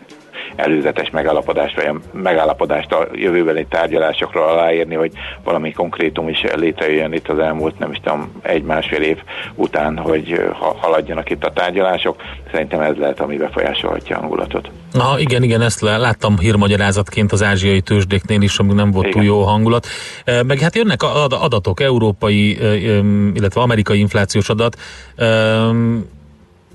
előzetes 0.56 1.10
megállapodást, 1.10 1.74
vagy 1.74 1.90
megállapodást 2.12 2.92
a 2.92 3.08
jövőbeli 3.12 3.66
tárgyalásokról 3.68 4.48
aláírni, 4.48 4.94
hogy 4.94 5.12
valami 5.44 5.72
konkrétum 5.72 6.28
is 6.28 6.44
létrejöjjön 6.54 7.12
itt 7.12 7.28
az 7.28 7.38
elmúlt, 7.38 7.78
nem 7.78 7.90
is 7.90 8.00
tudom, 8.02 8.32
egy-másfél 8.42 9.02
év 9.02 9.18
után, 9.54 9.98
hogy 9.98 10.40
haladjanak 10.80 11.30
itt 11.30 11.44
a 11.44 11.52
tárgyalások. 11.52 12.22
Szerintem 12.50 12.80
ez 12.80 12.96
lehet, 12.96 13.20
ami 13.20 13.36
befolyásolhatja 13.36 14.16
a 14.16 14.20
hangulatot. 14.20 14.70
Na 14.92 15.14
igen, 15.18 15.42
igen, 15.42 15.60
ezt 15.60 15.80
láttam 15.80 16.38
hírmagyarázatként 16.38 17.32
az 17.32 17.42
ázsiai 17.42 17.80
tőzsdéknél 17.80 18.42
is, 18.42 18.58
amíg 18.58 18.74
nem 18.74 18.90
volt 18.90 19.06
igen. 19.06 19.18
túl 19.18 19.28
jó 19.28 19.42
hangulat. 19.42 19.86
Meg 20.46 20.58
hát 20.58 20.76
jönnek 20.76 21.02
adatok, 21.42 21.80
európai, 21.80 22.58
illetve 23.34 23.60
amerikai 23.60 23.98
inflációs 23.98 24.48
adat 24.48 24.76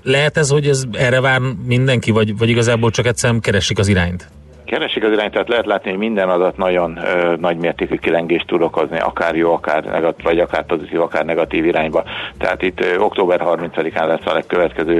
lehet 0.02 0.36
ez, 0.36 0.48
hogy 0.48 0.68
ez 0.68 0.84
erre 0.92 1.20
vár 1.20 1.40
mindenki, 1.64 2.10
vagy, 2.10 2.38
vagy 2.38 2.48
igazából 2.48 2.90
csak 2.90 3.06
egyszerűen 3.06 3.40
keresik 3.40 3.78
az 3.78 3.88
irányt? 3.88 4.28
Keresik 4.70 5.04
az 5.04 5.12
irányt, 5.12 5.32
tehát 5.32 5.48
lehet 5.48 5.66
látni, 5.66 5.90
hogy 5.90 5.98
minden 5.98 6.28
adat 6.28 6.56
nagyon 6.56 6.98
ö, 7.04 7.34
nagy 7.36 7.56
mértékű 7.56 7.96
kilengést 7.96 8.46
tud 8.46 8.62
okozni, 8.62 8.98
akár 8.98 9.36
jó, 9.36 9.52
akár 9.52 9.84
negatív, 9.84 10.24
vagy 10.24 10.38
akár 10.38 10.64
pozitív, 10.66 11.00
akár 11.00 11.24
negatív 11.24 11.64
irányba. 11.64 12.04
Tehát 12.38 12.62
itt 12.62 12.80
ö, 12.80 12.98
október 12.98 13.40
30-án 13.44 14.06
lesz 14.06 14.26
a 14.26 14.32
legkövetkező 14.32 14.98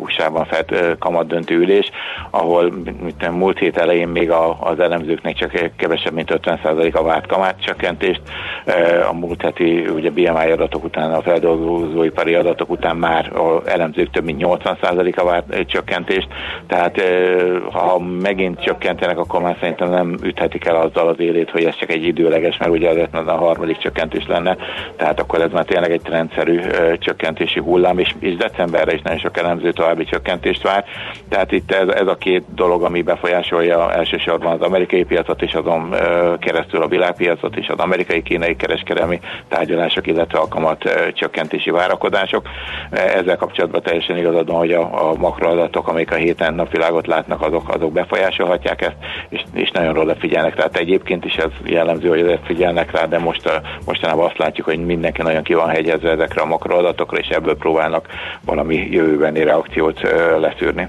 USA-ban 0.00 0.44
felt 0.44 0.98
kamat 0.98 1.26
döntő 1.26 1.56
ülés, 1.56 1.90
ahol 2.30 2.72
mit, 3.02 3.30
múlt 3.30 3.58
hét 3.58 3.76
elején 3.76 4.08
még 4.08 4.30
a, 4.30 4.56
az 4.60 4.80
elemzőknek 4.80 5.34
csak 5.34 5.70
kevesebb, 5.76 6.12
mint 6.12 6.38
50% 6.42 6.92
a 6.92 7.02
várt 7.02 7.26
kamat 7.26 7.54
csökkentést. 7.60 8.20
Ö, 8.64 9.04
a 9.04 9.12
múlt 9.12 9.42
heti 9.42 9.86
ugye 9.94 10.10
BMI 10.10 10.50
adatok 10.50 10.84
után, 10.84 11.12
a 11.12 11.22
feldolgozóipari 11.22 12.34
adatok 12.34 12.70
után 12.70 12.96
már 12.96 13.36
a 13.36 13.62
elemzők 13.64 14.10
több 14.10 14.24
mint 14.24 14.42
80% 14.44 15.16
a 15.16 15.24
várt 15.24 15.66
csökkentést. 15.66 16.28
Tehát 16.66 16.98
ö, 16.98 17.58
ha 17.72 17.98
megint 17.98 18.57
csökkentenek, 18.60 19.18
akkor 19.18 19.40
már 19.40 19.56
szerintem 19.60 19.90
nem 19.90 20.16
üthetik 20.22 20.64
el 20.64 20.76
azzal 20.76 21.08
az 21.08 21.20
élét, 21.20 21.50
hogy 21.50 21.64
ez 21.64 21.76
csak 21.76 21.90
egy 21.90 22.04
időleges, 22.04 22.56
mert 22.56 22.70
ugye 22.70 22.88
azért 22.88 23.14
a 23.14 23.36
harmadik 23.36 23.78
csökkentés 23.78 24.26
lenne, 24.26 24.56
tehát 24.96 25.20
akkor 25.20 25.40
ez 25.40 25.50
már 25.50 25.64
tényleg 25.64 25.90
egy 25.90 26.00
rendszerű 26.04 26.60
csökkentési 26.98 27.60
hullám, 27.60 27.98
és, 27.98 28.14
és 28.18 28.36
decemberre 28.36 28.94
is 28.94 29.02
nagyon 29.02 29.18
sok 29.18 29.36
elemző 29.36 29.72
további 29.72 30.04
csökkentést 30.04 30.62
vár. 30.62 30.84
Tehát 31.28 31.52
itt 31.52 31.72
ez, 31.72 31.88
ez 31.88 32.06
a 32.06 32.16
két 32.16 32.44
dolog, 32.54 32.82
ami 32.82 33.02
befolyásolja 33.02 33.92
elsősorban 33.92 34.52
az 34.52 34.60
amerikai 34.60 35.04
piacot, 35.04 35.42
és 35.42 35.54
azon 35.54 35.94
keresztül 36.38 36.82
a 36.82 36.88
világpiacot, 36.88 37.56
és 37.56 37.68
az 37.68 37.78
amerikai-kínai 37.78 38.56
kereskedelmi 38.56 39.20
tárgyalások, 39.48 40.06
illetve 40.06 40.38
a 40.38 40.48
kamat 40.48 40.84
ö, 40.84 41.12
csökkentési 41.12 41.70
várakozások. 41.70 42.48
Ezzel 42.90 43.36
kapcsolatban 43.36 43.82
teljesen 43.82 44.16
igazad 44.16 44.46
van, 44.46 44.58
hogy 44.58 44.72
a, 44.72 45.10
a 45.10 45.14
makroadatok, 45.18 45.88
amik 45.88 46.12
a 46.12 46.14
héten 46.14 46.54
napvilágot 46.54 47.06
látnak, 47.06 47.42
azok, 47.42 47.68
azok 47.74 47.92
befolyásolják 47.92 48.47
tapasztalhatják 48.48 48.82
ezt, 48.82 48.96
és, 49.28 49.42
és 49.62 49.70
nagyon 49.70 49.94
róla 49.94 50.14
figyelnek. 50.14 50.54
Tehát 50.54 50.76
egyébként 50.76 51.24
is 51.24 51.34
ez 51.34 51.50
jellemző, 51.64 52.08
hogy 52.08 52.20
ezért 52.20 52.46
figyelnek 52.46 52.90
rá, 52.90 53.06
de 53.06 53.18
most, 53.18 53.60
mostanában 53.84 54.26
azt 54.26 54.38
látjuk, 54.38 54.66
hogy 54.66 54.78
mindenki 54.78 55.22
nagyon 55.22 55.42
ki 55.42 55.54
van 55.54 55.68
hegyezve 55.68 56.10
ezekre 56.10 56.40
a 56.40 56.46
makroadatokra, 56.46 57.18
és 57.18 57.28
ebből 57.28 57.56
próbálnak 57.56 58.06
valami 58.44 58.88
jövőbeni 58.90 59.42
reakciót 59.42 60.00
leszűrni. 60.40 60.88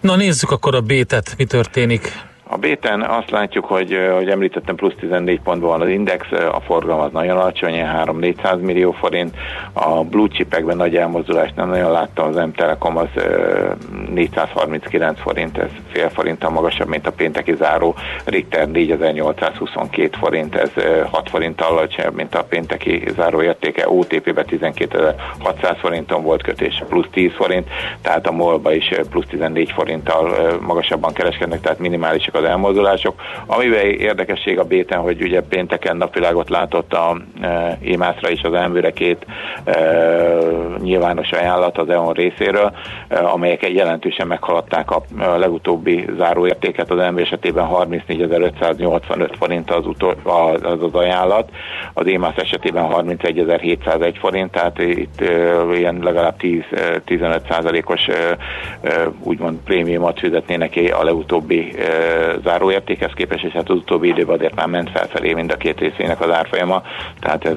Na 0.00 0.16
nézzük 0.16 0.50
akkor 0.50 0.74
a 0.74 0.80
bétet, 0.80 1.34
mi 1.38 1.44
történik. 1.44 2.25
A 2.48 2.56
béten 2.56 3.02
azt 3.02 3.30
látjuk, 3.30 3.64
hogy, 3.64 3.98
hogy 4.14 4.28
említettem, 4.28 4.74
plusz 4.74 4.94
14 5.00 5.40
pontban 5.40 5.70
van 5.70 5.80
az 5.80 5.88
index, 5.88 6.32
a 6.32 6.60
forgalom 6.60 7.00
az 7.00 7.12
nagyon 7.12 7.36
alacsony, 7.36 7.74
3-400 8.04 8.60
millió 8.60 8.92
forint, 8.92 9.36
a 9.72 10.04
blue 10.04 10.28
chipekben 10.28 10.76
nagy 10.76 10.96
elmozdulást 10.96 11.56
nem 11.56 11.68
nagyon 11.68 11.90
láttam, 11.90 12.26
az 12.26 12.36
M-Telekom 12.36 12.96
az 12.96 13.08
439 14.10 15.20
forint, 15.20 15.58
ez 15.58 15.68
fél 15.92 16.08
forinttal 16.08 16.50
magasabb, 16.50 16.88
mint 16.88 17.06
a 17.06 17.12
pénteki 17.12 17.54
záró, 17.54 17.94
Richter 18.24 18.68
4822 18.68 20.16
forint, 20.18 20.54
ez 20.54 20.70
6 21.10 21.28
forinttal 21.28 21.68
alacsonyabb, 21.68 22.14
mint 22.14 22.34
a 22.34 22.44
pénteki 22.44 23.02
záró 23.16 23.42
értéke, 23.42 23.88
OTP-be 23.88 24.44
12600 24.44 25.76
forinton 25.78 26.22
volt 26.22 26.42
kötés, 26.42 26.82
plusz 26.88 27.06
10 27.10 27.32
forint, 27.34 27.68
tehát 28.02 28.26
a 28.26 28.32
MOL-ba 28.32 28.72
is 28.72 28.90
plusz 29.10 29.26
14 29.26 29.70
forinttal 29.70 30.56
magasabban 30.60 31.12
kereskednek, 31.12 31.60
tehát 31.60 31.78
minimálisak 31.78 32.34
az 32.36 32.44
elmozdulások. 32.44 33.20
Amivel 33.46 33.84
érdekesség 33.84 34.58
a 34.58 34.64
Béten, 34.64 34.98
hogy 34.98 35.22
ugye 35.22 35.42
pénteken 35.42 35.96
napvilágot 35.96 36.50
látott 36.50 36.92
a 36.92 37.16
e, 37.40 37.78
émászra 37.82 38.30
is 38.30 38.42
az 38.42 38.52
elműre 38.52 38.90
két 38.90 39.26
e, 39.64 39.78
nyilvános 40.78 41.30
ajánlat 41.30 41.78
az 41.78 41.88
EON 41.88 42.12
részéről, 42.12 42.72
e, 43.08 43.24
amelyek 43.24 43.72
jelentősen 43.72 44.26
meghaladták 44.26 44.90
a, 44.90 45.02
a 45.18 45.36
legutóbbi 45.36 46.04
záróértéket 46.16 46.90
az 46.90 46.98
elmű 46.98 47.20
esetében 47.20 47.68
34.585 47.72 49.30
forint 49.38 49.70
az, 49.70 49.86
utol, 49.86 50.16
az, 50.22 50.82
az 50.82 50.94
ajánlat, 50.94 51.50
az 51.94 52.06
émász 52.06 52.36
esetében 52.36 52.86
31.701 52.90 54.14
forint, 54.18 54.50
tehát 54.50 54.78
itt 54.78 55.20
e, 55.20 55.64
ilyen 55.74 55.98
legalább 56.02 56.34
10-15 56.40 57.40
százalékos 57.50 58.08
e, 58.08 58.36
e, 58.82 59.08
úgymond 59.22 59.58
prémiumot 59.64 60.18
fizetnének 60.18 60.74
a 61.00 61.04
legutóbbi 61.04 61.74
záróértékhez 62.44 63.12
képest, 63.14 63.44
és 63.44 63.52
hát 63.52 63.70
az 63.70 63.76
utóbbi 63.76 64.08
időben 64.08 64.36
azért 64.36 64.54
már 64.54 64.66
ment 64.66 64.90
felfelé 64.90 65.32
mind 65.32 65.50
a 65.50 65.56
két 65.56 65.78
részének 65.78 66.20
az 66.20 66.30
árfolyama, 66.30 66.82
tehát 67.20 67.44
ez, 67.44 67.56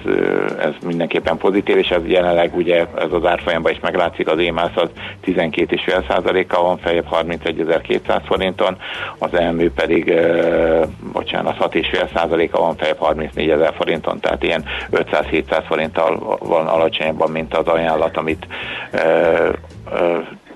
ez 0.60 0.74
mindenképpen 0.86 1.38
pozitív, 1.38 1.78
és 1.78 1.90
ez 1.90 2.02
jelenleg 2.06 2.56
ugye 2.56 2.86
ez 2.96 3.12
az 3.12 3.26
árfolyamban 3.26 3.72
is 3.72 3.80
meglátszik, 3.80 4.28
az 4.28 4.40
EMAS 4.40 4.76
az 4.76 4.90
12,5%-kal 5.26 6.64
van 6.64 6.78
feljebb 6.78 7.08
31.200 7.12 8.22
forinton, 8.26 8.78
az 9.18 9.34
elmű 9.34 9.70
pedig, 9.70 10.14
bocsánat, 11.14 11.58
6,5%-a 11.58 12.60
van 12.60 12.76
feljebb 12.76 13.00
34.000 13.02 13.74
forinton, 13.78 14.20
tehát 14.20 14.44
ilyen 14.44 14.66
500-700 14.92 15.64
forinttal 15.68 16.38
van 16.40 16.68
alacsonyabban, 16.68 17.32
mint 17.32 17.56
az 17.56 17.68
ajánlat, 17.68 18.18
amit 18.18 18.48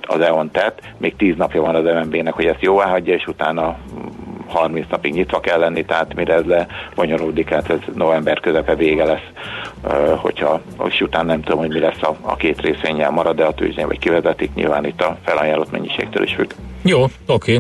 az 0.08 0.20
EON 0.20 0.52
tett, 0.52 0.82
még 0.98 1.16
10 1.16 1.36
napja 1.36 1.62
van 1.62 1.76
az 1.76 1.84
MNB-nek, 1.84 2.34
hogy 2.34 2.46
ezt 2.46 2.62
jóvá 2.62 2.86
hagyja, 2.86 3.14
és 3.14 3.28
utána 3.28 3.78
30 4.48 4.86
napig 4.90 5.14
nyitva 5.14 5.40
kell 5.40 5.60
lenni, 5.60 5.86
tehát 5.86 6.14
mire 6.14 6.34
ez 6.34 6.46
lebonyolódik, 6.46 7.50
hát 7.50 7.70
ez 7.70 7.80
november 7.96 8.40
közepe 8.40 8.76
vége 8.76 9.06
lesz, 9.06 9.28
hogyha, 10.18 10.62
és 10.90 11.02
utána 11.02 11.24
nem 11.24 11.42
tudom, 11.42 11.60
hogy 11.60 11.70
mi 11.70 11.80
lesz 11.80 12.02
a, 12.02 12.16
a 12.22 12.36
két 12.36 12.62
részvényel 12.62 13.12
marad, 13.12 13.36
de 13.36 13.44
a 13.44 13.54
tőzsdén 13.54 13.88
vagy 13.88 14.00
kivezetik, 14.00 14.54
nyilván 14.54 14.86
itt 14.86 15.02
a 15.02 15.18
felajánlott 15.26 15.72
mennyiségtől 15.72 16.24
is 16.24 16.34
függ. 16.34 16.52
Jó, 16.82 17.04
oké. 17.04 17.12
Okay. 17.28 17.60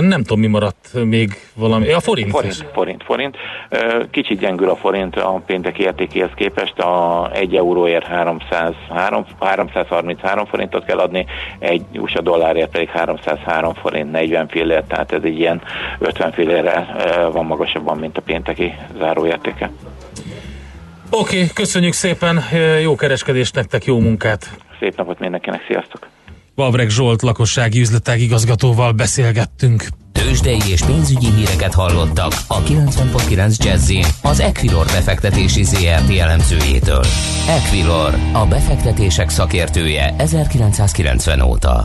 Nem 0.00 0.22
tudom, 0.22 0.40
mi 0.40 0.46
maradt 0.46 0.90
még 1.04 1.30
valami. 1.54 1.92
A 1.92 2.00
forint. 2.00 2.30
Forint, 2.30 2.64
forint, 2.72 3.02
forint. 3.02 3.36
Kicsit 4.10 4.38
gyengül 4.38 4.68
a 4.68 4.76
forint 4.76 5.16
a 5.16 5.42
péntek 5.46 5.78
értékéhez 5.78 6.30
képest. 6.34 6.78
A 6.78 7.30
1 7.34 7.56
euróért 7.56 8.06
303, 8.06 9.26
333 9.40 10.46
forintot 10.46 10.84
kell 10.84 10.98
adni, 10.98 11.26
egy 11.58 11.82
USA 11.92 12.20
dollárért 12.20 12.70
pedig 12.70 12.88
303 12.88 13.74
forint 13.74 14.10
40 14.10 14.48
fillért, 14.48 14.88
tehát 14.88 15.12
ez 15.12 15.20
egy 15.22 15.38
ilyen 15.38 15.62
50 15.98 16.32
fillérrel 16.32 17.30
van 17.32 17.44
magasabban, 17.44 17.98
mint 17.98 18.16
a 18.16 18.20
pénteki 18.20 18.74
záróértéke. 18.98 19.70
Oké, 21.10 21.36
okay, 21.36 21.48
köszönjük 21.54 21.92
szépen, 21.92 22.42
jó 22.82 22.94
kereskedést 22.94 23.54
nektek, 23.54 23.84
jó 23.84 23.98
munkát! 23.98 24.50
Szép 24.78 24.96
napot 24.96 25.18
mindenkinek, 25.18 25.64
sziasztok! 25.66 26.06
Vavreg 26.56 26.88
Zsolt 26.88 27.22
lakossági 27.22 27.80
üzletág 27.80 28.20
igazgatóval 28.20 28.92
beszélgettünk. 28.92 29.86
Tőzsdei 30.12 30.60
és 30.70 30.82
pénzügyi 30.82 31.30
híreket 31.30 31.74
hallottak 31.74 32.32
a 32.46 32.62
90.9 32.62 33.56
jazz 33.64 33.92
az 34.22 34.40
Equilor 34.40 34.86
befektetési 34.86 35.64
ZRT 35.64 36.10
elemzőjétől. 36.18 37.04
Equilor, 37.48 38.14
a 38.32 38.46
befektetések 38.46 39.28
szakértője 39.28 40.14
1990 40.18 41.40
óta. 41.40 41.84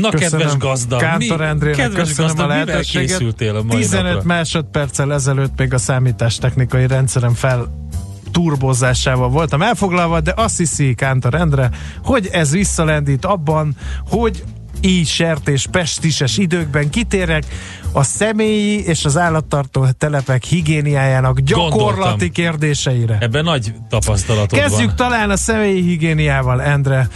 Na, 0.00 0.10
kedves 0.10 0.56
gazda, 0.56 0.96
Kántor 0.96 1.38
mi, 1.38 1.44
Endrének 1.44 1.76
kedves 1.76 2.08
köszönöm 2.08 2.30
gazda, 2.30 2.44
a 2.44 2.46
lehetőséget. 2.46 3.08
készültél 3.08 3.56
a 3.56 3.62
mai 3.62 3.76
15 3.76 4.12
napra? 4.12 4.26
másodperccel 4.26 5.12
ezelőtt 5.12 5.58
még 5.58 5.74
a 5.74 5.78
számítástechnikai 5.78 6.86
rendszerem 6.86 7.34
fel 7.34 7.86
turbozásával 8.30 9.28
voltam 9.28 9.62
elfoglalva, 9.62 10.20
de 10.20 10.32
azt 10.36 10.58
hiszi 10.58 10.94
Kántor 10.94 11.34
Endre, 11.34 11.70
hogy 12.04 12.28
ez 12.32 12.52
visszalendít 12.52 13.24
abban, 13.24 13.76
hogy 14.08 14.44
így 14.80 15.06
sertés 15.06 15.66
pestises 15.70 16.38
időkben 16.38 16.90
kitérek 16.90 17.44
a 17.92 18.02
személyi 18.02 18.84
és 18.84 19.04
az 19.04 19.16
állattartó 19.16 19.86
telepek 19.98 20.44
higiéniájának 20.44 21.40
gyakorlati 21.40 21.84
Gondoltam. 21.84 22.28
kérdéseire. 22.30 23.18
Ebben 23.20 23.44
nagy 23.44 23.74
tapasztalatod 23.88 24.58
Kezdjük 24.58 24.86
van. 24.86 24.96
talán 24.96 25.30
a 25.30 25.36
személyi 25.36 25.82
higiéniával, 25.82 26.62
Endre, 26.62 27.08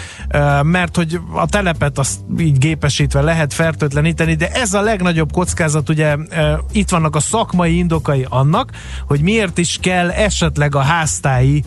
mert 0.62 0.96
hogy 0.96 1.20
a 1.32 1.46
telepet 1.46 1.98
azt 1.98 2.20
így 2.38 2.58
gépesítve 2.58 3.20
lehet 3.20 3.54
fertőtleníteni, 3.54 4.34
de 4.34 4.48
ez 4.50 4.74
a 4.74 4.80
legnagyobb 4.80 5.32
kockázat, 5.32 5.88
ugye 5.88 6.16
itt 6.72 6.90
vannak 6.90 7.16
a 7.16 7.20
szakmai 7.20 7.76
indokai 7.76 8.26
annak, 8.28 8.70
hogy 9.06 9.20
miért 9.20 9.58
is 9.58 9.78
kell 9.80 10.10
esetleg 10.10 10.74
a 10.74 10.80
háztáji 10.80 11.64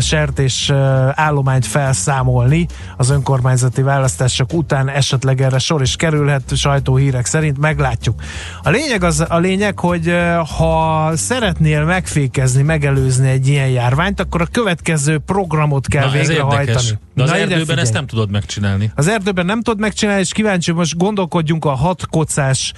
sertés 0.00 0.70
állományt 1.10 1.66
felszámolni 1.66 2.66
az 2.96 3.10
önkormányzati 3.10 3.82
választások 3.82 4.52
után 4.52 4.88
esetleg 4.88 5.25
erre 5.34 5.58
sor 5.58 5.82
is 5.82 5.96
kerülhet, 5.96 6.56
sajtóhírek 6.56 7.24
szerint 7.24 7.58
meglátjuk. 7.58 8.22
A 8.62 8.70
lényeg 8.70 9.02
az 9.02 9.24
a 9.28 9.38
lényeg, 9.38 9.78
hogy 9.78 10.14
ha 10.56 11.10
szeretnél 11.14 11.84
megfékezni, 11.84 12.62
megelőzni 12.62 13.28
egy 13.28 13.48
ilyen 13.48 13.68
járványt, 13.68 14.20
akkor 14.20 14.40
a 14.40 14.46
következő 14.46 15.18
programot 15.18 15.86
kell 15.86 16.08
Na, 16.08 16.16
ez 16.16 16.26
végrehajtani. 16.26 16.68
érdekes. 16.68 16.94
De 17.14 17.22
az 17.22 17.30
Na, 17.30 17.36
erdőben 17.36 17.78
ezt 17.78 17.92
nem 17.92 18.06
tudod 18.06 18.30
megcsinálni. 18.30 18.90
Az 18.94 19.08
erdőben 19.08 19.46
nem 19.46 19.62
tudod 19.62 19.80
megcsinálni, 19.80 20.20
és 20.20 20.32
kíváncsi, 20.32 20.72
most 20.72 20.96
gondolkodjunk 20.96 21.64
a 21.64 21.74
hat 21.74 22.06
kocás 22.06 22.72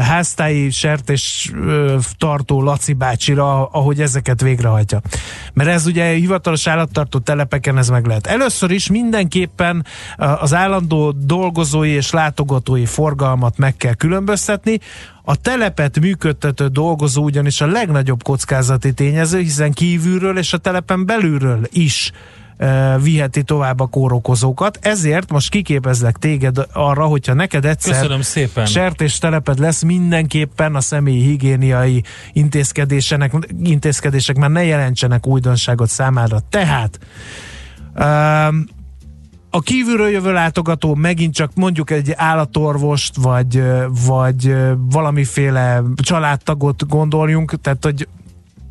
háztáji 0.00 0.70
sertés 0.70 1.52
tartó 2.18 2.62
Laci 2.62 2.92
bácsira, 2.92 3.66
ahogy 3.66 4.00
ezeket 4.00 4.40
végrehajtja. 4.40 5.00
Mert 5.52 5.68
ez 5.68 5.86
ugye 5.86 6.04
hivatalos 6.04 6.66
állattartó 6.66 7.18
telepeken 7.18 7.78
ez 7.78 7.88
meg 7.88 8.06
lehet. 8.06 8.26
Először 8.26 8.70
is 8.70 8.88
mindenképpen 8.90 9.84
az 10.16 10.54
állandó 10.54 11.14
dolgozói 11.80 11.96
és 11.96 12.10
látogatói 12.10 12.86
forgalmat 12.86 13.58
meg 13.58 13.76
kell 13.76 13.94
különböztetni. 13.94 14.78
A 15.22 15.36
telepet 15.36 16.00
működtető 16.00 16.66
dolgozó 16.66 17.22
ugyanis 17.22 17.60
a 17.60 17.66
legnagyobb 17.66 18.22
kockázati 18.22 18.92
tényező, 18.92 19.38
hiszen 19.38 19.72
kívülről 19.72 20.38
és 20.38 20.52
a 20.52 20.58
telepen 20.58 21.06
belülről 21.06 21.60
is 21.72 22.12
ö, 22.56 22.94
viheti 23.02 23.42
tovább 23.42 23.80
a 23.80 23.86
kórokozókat. 23.86 24.78
Ezért 24.82 25.30
most 25.30 25.50
kiképezlek 25.50 26.16
téged 26.16 26.56
arra, 26.72 27.04
hogyha 27.04 27.34
neked 27.34 27.64
egyszer 27.64 27.94
Köszönöm 27.94 28.22
szépen. 28.22 28.66
sertés 28.66 29.18
teleped 29.18 29.58
lesz, 29.58 29.82
mindenképpen 29.82 30.74
a 30.74 30.80
személyi 30.80 31.22
higiéniai 31.22 32.02
intézkedésenek, 32.32 33.32
intézkedések 33.62 34.36
már 34.36 34.50
ne 34.50 34.64
jelentsenek 34.64 35.26
újdonságot 35.26 35.88
számára. 35.88 36.40
Tehát 36.50 36.98
um, 37.98 38.78
a 39.50 39.60
kívülről 39.60 40.08
jövő 40.08 40.32
látogató 40.32 40.94
megint 40.94 41.34
csak 41.34 41.50
mondjuk 41.54 41.90
egy 41.90 42.12
állatorvost, 42.16 43.16
vagy, 43.16 43.62
vagy 44.06 44.54
valamiféle 44.78 45.82
családtagot 46.02 46.86
gondoljunk, 46.88 47.60
tehát 47.60 47.84
hogy 47.84 48.08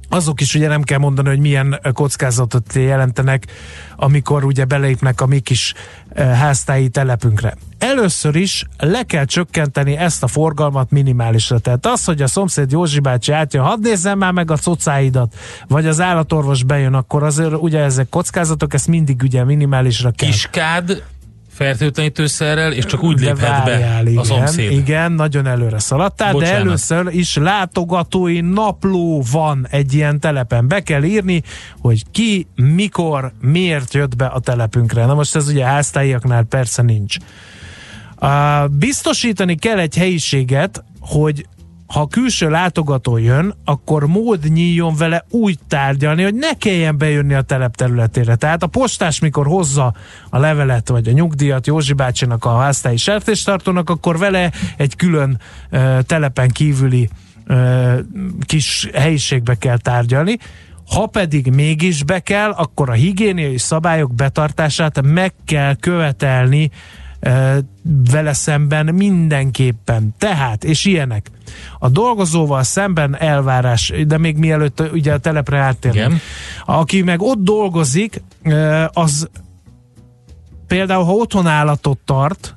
azok 0.10 0.42
is 0.42 0.56
ugye 0.56 0.68
nem 0.68 0.82
kell 0.82 0.98
mondani, 0.98 1.28
hogy 1.28 1.40
milyen 1.40 1.80
kockázatot 1.94 2.74
jelentenek, 2.74 3.46
amikor 3.96 4.44
ugye 4.44 4.66
belépnek 4.66 5.22
a 5.22 5.26
mi 5.26 5.40
kis 5.40 5.74
háztáji 6.16 6.90
telepünkre. 6.90 7.56
Először 7.78 8.36
is 8.36 8.66
le 8.78 9.04
kell 9.04 9.26
csökkenteni 9.26 9.98
ezt 9.98 10.24
a 10.24 10.28
forgalmat 10.28 10.92
minimálisra. 10.92 11.60
Tehát 11.60 11.86
az, 11.86 12.06
hogy 12.06 12.22
a 12.22 12.28
szomszéd 12.28 12.72
Józsi 12.72 13.00
bácsi 13.00 13.32
átjön, 13.32 13.64
hadd 13.64 13.82
nézzem 13.82 14.18
már 14.18 14.32
meg 14.32 14.52
a 14.52 14.58
cocáidat, 14.58 15.36
vagy 15.68 15.88
az 15.88 16.02
állatorvos 16.02 16.64
bejön, 16.64 16.94
akkor 16.94 17.24
azért 17.24 17.54
ugye 17.54 17.80
ezek 17.80 18.10
kockázatok, 18.10 18.74
ezt 18.74 18.88
mindig 18.88 19.22
ugye 19.24 19.44
minimálisra 19.44 20.12
kell. 20.12 20.30
Kiskád 20.30 21.04
fertőtlenítőszerrel, 21.60 22.74
és 22.74 22.86
csak 22.86 23.04
úgy 23.04 23.20
léphet 23.20 23.40
várjál, 23.40 24.04
be 24.04 24.10
igen, 24.10 24.22
a 24.22 24.24
szomszéd. 24.24 24.72
Igen, 24.72 25.12
nagyon 25.12 25.46
előre 25.46 25.80
szaladtál, 25.80 26.32
Bocsánat. 26.32 26.56
de 26.56 26.60
először 26.62 27.08
is 27.12 27.36
látogatói 27.36 28.40
napló 28.40 29.24
van 29.32 29.68
egy 29.70 29.94
ilyen 29.94 30.20
telepen. 30.20 30.68
Be 30.68 30.84
kell 30.84 31.04
írni, 31.04 31.44
hogy 31.80 32.04
ki, 32.12 32.48
mikor, 32.56 33.32
miért 33.42 33.94
jött 33.94 34.16
be 34.16 34.26
a 34.26 34.40
telepünkre. 34.40 35.06
Na 35.06 35.14
most 35.14 35.36
ez 35.36 35.48
ugye 35.48 35.66
háztáiaknál 35.66 36.44
persze 36.44 36.82
nincs. 36.82 37.16
Uh, 38.22 38.70
biztosítani 38.70 39.56
kell 39.56 39.80
egy 39.80 39.96
helyiséget, 39.96 40.84
hogy 41.00 41.46
ha 41.94 42.08
külső 42.08 42.50
látogató 42.50 43.18
jön, 43.18 43.56
akkor 43.66 44.08
mód 44.08 44.44
nyíljon 44.44 44.96
vele 44.96 45.26
úgy 45.30 45.60
tárgyalni, 45.68 46.24
hogy 46.24 46.34
ne 46.34 46.54
kelljen 46.54 46.98
bejönni 46.98 47.34
a 47.34 47.42
telep 47.42 47.76
területére. 47.76 48.36
Tehát 48.36 48.64
a 48.64 48.68
postás, 48.68 49.20
mikor 49.20 49.46
hozza 49.46 49.94
a 50.30 50.38
levelet 50.38 50.90
vagy 50.90 51.08
a 51.08 51.12
nyugdíjat 51.12 51.68
Józsi 51.68 51.94
bácsinak 51.94 52.46
a 52.46 52.58
háztáji 52.58 52.98
sertéstartónak, 52.98 53.90
akkor 53.90 54.18
vele 54.18 54.52
egy 54.78 54.96
külön 54.96 55.40
uh, 55.72 56.00
telepen 56.00 56.50
kívüli 56.50 57.10
uh, 57.48 58.00
kis 58.46 58.90
helyiségbe 58.94 59.56
kell 59.56 59.78
tárgyalni. 59.78 60.38
Ha 60.90 61.06
pedig 61.06 61.48
mégis 61.48 62.04
be 62.04 62.20
kell, 62.20 62.50
akkor 62.50 62.90
a 62.90 62.94
higiéniai 62.94 63.58
szabályok 63.58 64.14
betartását 64.16 65.02
meg 65.02 65.34
kell 65.46 65.76
követelni 65.76 66.70
ö, 66.72 66.99
vele 68.12 68.34
szemben 68.34 68.96
mindenképpen. 68.96 70.16
Tehát, 70.18 70.64
és 70.64 70.86
ilyenek. 70.86 71.32
A 71.80 71.90
dolgozóval 71.90 72.64
szemben 72.64 73.18
elvárás, 73.18 73.94
de 74.08 74.18
még 74.18 74.38
mielőtt 74.38 74.84
ugye 74.94 75.14
a 75.14 75.18
telepre 75.18 75.58
áttérünk. 75.58 76.14
Aki 76.66 77.02
meg 77.02 77.22
ott 77.22 77.44
dolgozik, 77.44 78.22
az 78.94 79.30
például, 80.68 81.04
ha 81.04 81.12
otthon 81.12 81.48
állatot 81.48 82.00
tart, 82.06 82.54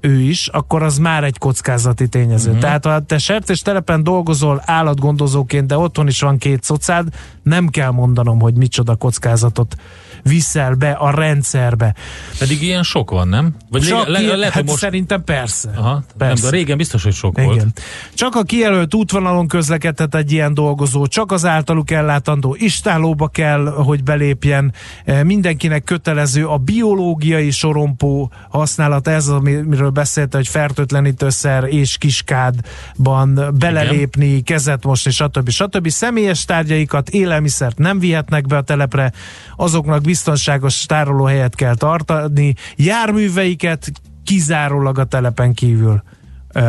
ő 0.00 0.20
is, 0.20 0.48
akkor 0.48 0.82
az 0.82 0.98
már 0.98 1.24
egy 1.24 1.38
kockázati 1.38 2.08
tényező. 2.08 2.48
Uh-huh. 2.48 2.62
Tehát 2.62 2.84
ha 2.84 3.00
te 3.00 3.18
sertés 3.18 3.62
telepen 3.62 4.02
dolgozol 4.02 4.62
állatgondozóként, 4.64 5.66
de 5.66 5.76
otthon 5.76 6.06
is 6.06 6.20
van 6.20 6.38
két 6.38 6.62
szocád, 6.62 7.08
nem 7.42 7.68
kell 7.68 7.90
mondanom, 7.90 8.40
hogy 8.40 8.54
micsoda 8.54 8.96
kockázatot 8.96 9.76
viszel 10.22 10.74
be 10.74 10.90
a 10.90 11.10
rendszerbe. 11.10 11.94
Pedig 12.38 12.62
ilyen 12.62 12.82
sok 12.82 13.10
van, 13.10 13.28
nem? 13.28 13.54
Vagy 13.70 13.82
Csak 13.82 14.06
le, 14.06 14.20
le, 14.20 14.36
le, 14.36 14.50
hát 14.52 14.64
most... 14.64 14.78
szerintem 14.78 15.24
persze. 15.24 15.70
Aha, 15.76 16.02
persze. 16.18 16.42
Nem, 16.42 16.50
de 16.50 16.56
régen 16.56 16.76
biztos, 16.76 17.02
hogy 17.02 17.14
sok 17.14 17.38
Igen. 17.38 17.46
volt. 17.48 17.80
Csak 18.14 18.34
a 18.34 18.42
kijelölt 18.42 18.94
útvonalon 18.94 19.48
közlekedhet 19.48 20.14
egy 20.14 20.32
ilyen 20.32 20.54
dolgozó, 20.54 21.06
csak 21.06 21.32
az 21.32 21.44
általuk 21.44 21.90
ellátandó 21.90 22.56
istálóba 22.58 23.28
kell, 23.28 23.64
hogy 23.66 24.02
belépjen. 24.02 24.72
E, 25.04 25.24
mindenkinek 25.24 25.84
kötelező 25.84 26.46
a 26.46 26.56
biológiai 26.56 27.50
sorompó 27.50 28.32
használat, 28.48 29.08
ez 29.08 29.28
amiről 29.28 29.90
beszélte, 29.90 30.36
hogy 30.36 30.48
fertőtlenítőszer 30.48 31.64
és 31.64 31.98
kiskádban 31.98 33.54
belelépni, 33.58 34.26
Igen. 34.26 34.42
kezet 34.42 34.84
mosni, 34.84 35.10
stb. 35.10 35.48
stb. 35.48 35.88
Személyes 35.88 36.44
tárgyaikat, 36.44 37.08
élelmiszert 37.08 37.78
nem 37.78 37.98
vihetnek 37.98 38.46
be 38.46 38.56
a 38.56 38.62
telepre, 38.62 39.12
azoknak 39.56 40.02
biztonságos 40.10 40.86
tárolóhelyet 40.86 41.54
kell 41.54 41.74
tartani, 41.74 42.54
járműveiket 42.76 43.92
kizárólag 44.24 44.98
a 44.98 45.04
telepen 45.04 45.54
kívül 45.54 46.02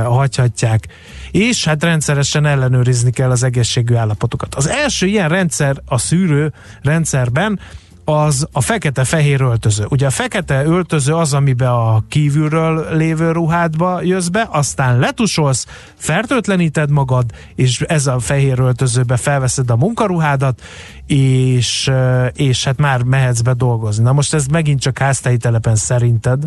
hagyhatják. 0.03 0.87
És 1.31 1.65
hát 1.65 1.83
rendszeresen 1.83 2.45
ellenőrizni 2.45 3.11
kell 3.11 3.29
az 3.31 3.43
egészségű 3.43 3.95
állapotokat. 3.95 4.55
Az 4.55 4.67
első 4.67 5.05
ilyen 5.05 5.29
rendszer 5.29 5.75
a 5.85 5.97
szűrő 5.97 6.53
rendszerben 6.81 7.59
az 8.05 8.47
a 8.51 8.61
fekete-fehér 8.61 9.41
öltöző. 9.41 9.85
Ugye 9.89 10.05
a 10.05 10.09
fekete 10.09 10.63
öltöző 10.63 11.13
az, 11.13 11.33
amiben 11.33 11.69
a 11.69 12.03
kívülről 12.07 12.95
lévő 12.95 13.31
ruhádba 13.31 14.01
jössz 14.01 14.27
be, 14.27 14.47
aztán 14.51 14.99
letusolsz, 14.99 15.65
fertőtleníted 15.95 16.91
magad, 16.91 17.25
és 17.55 17.81
ez 17.81 18.07
a 18.07 18.19
fehér 18.19 18.59
öltözőbe 18.59 19.17
felveszed 19.17 19.69
a 19.69 19.75
munkaruhádat, 19.75 20.61
és, 21.05 21.91
és 22.33 22.63
hát 22.63 22.77
már 22.77 23.03
mehetsz 23.03 23.41
be 23.41 23.53
dolgozni. 23.53 24.03
Na 24.03 24.13
most 24.13 24.33
ez 24.33 24.45
megint 24.45 24.79
csak 24.79 24.97
háztai 24.97 25.37
telepen 25.37 25.75
szerinted. 25.75 26.43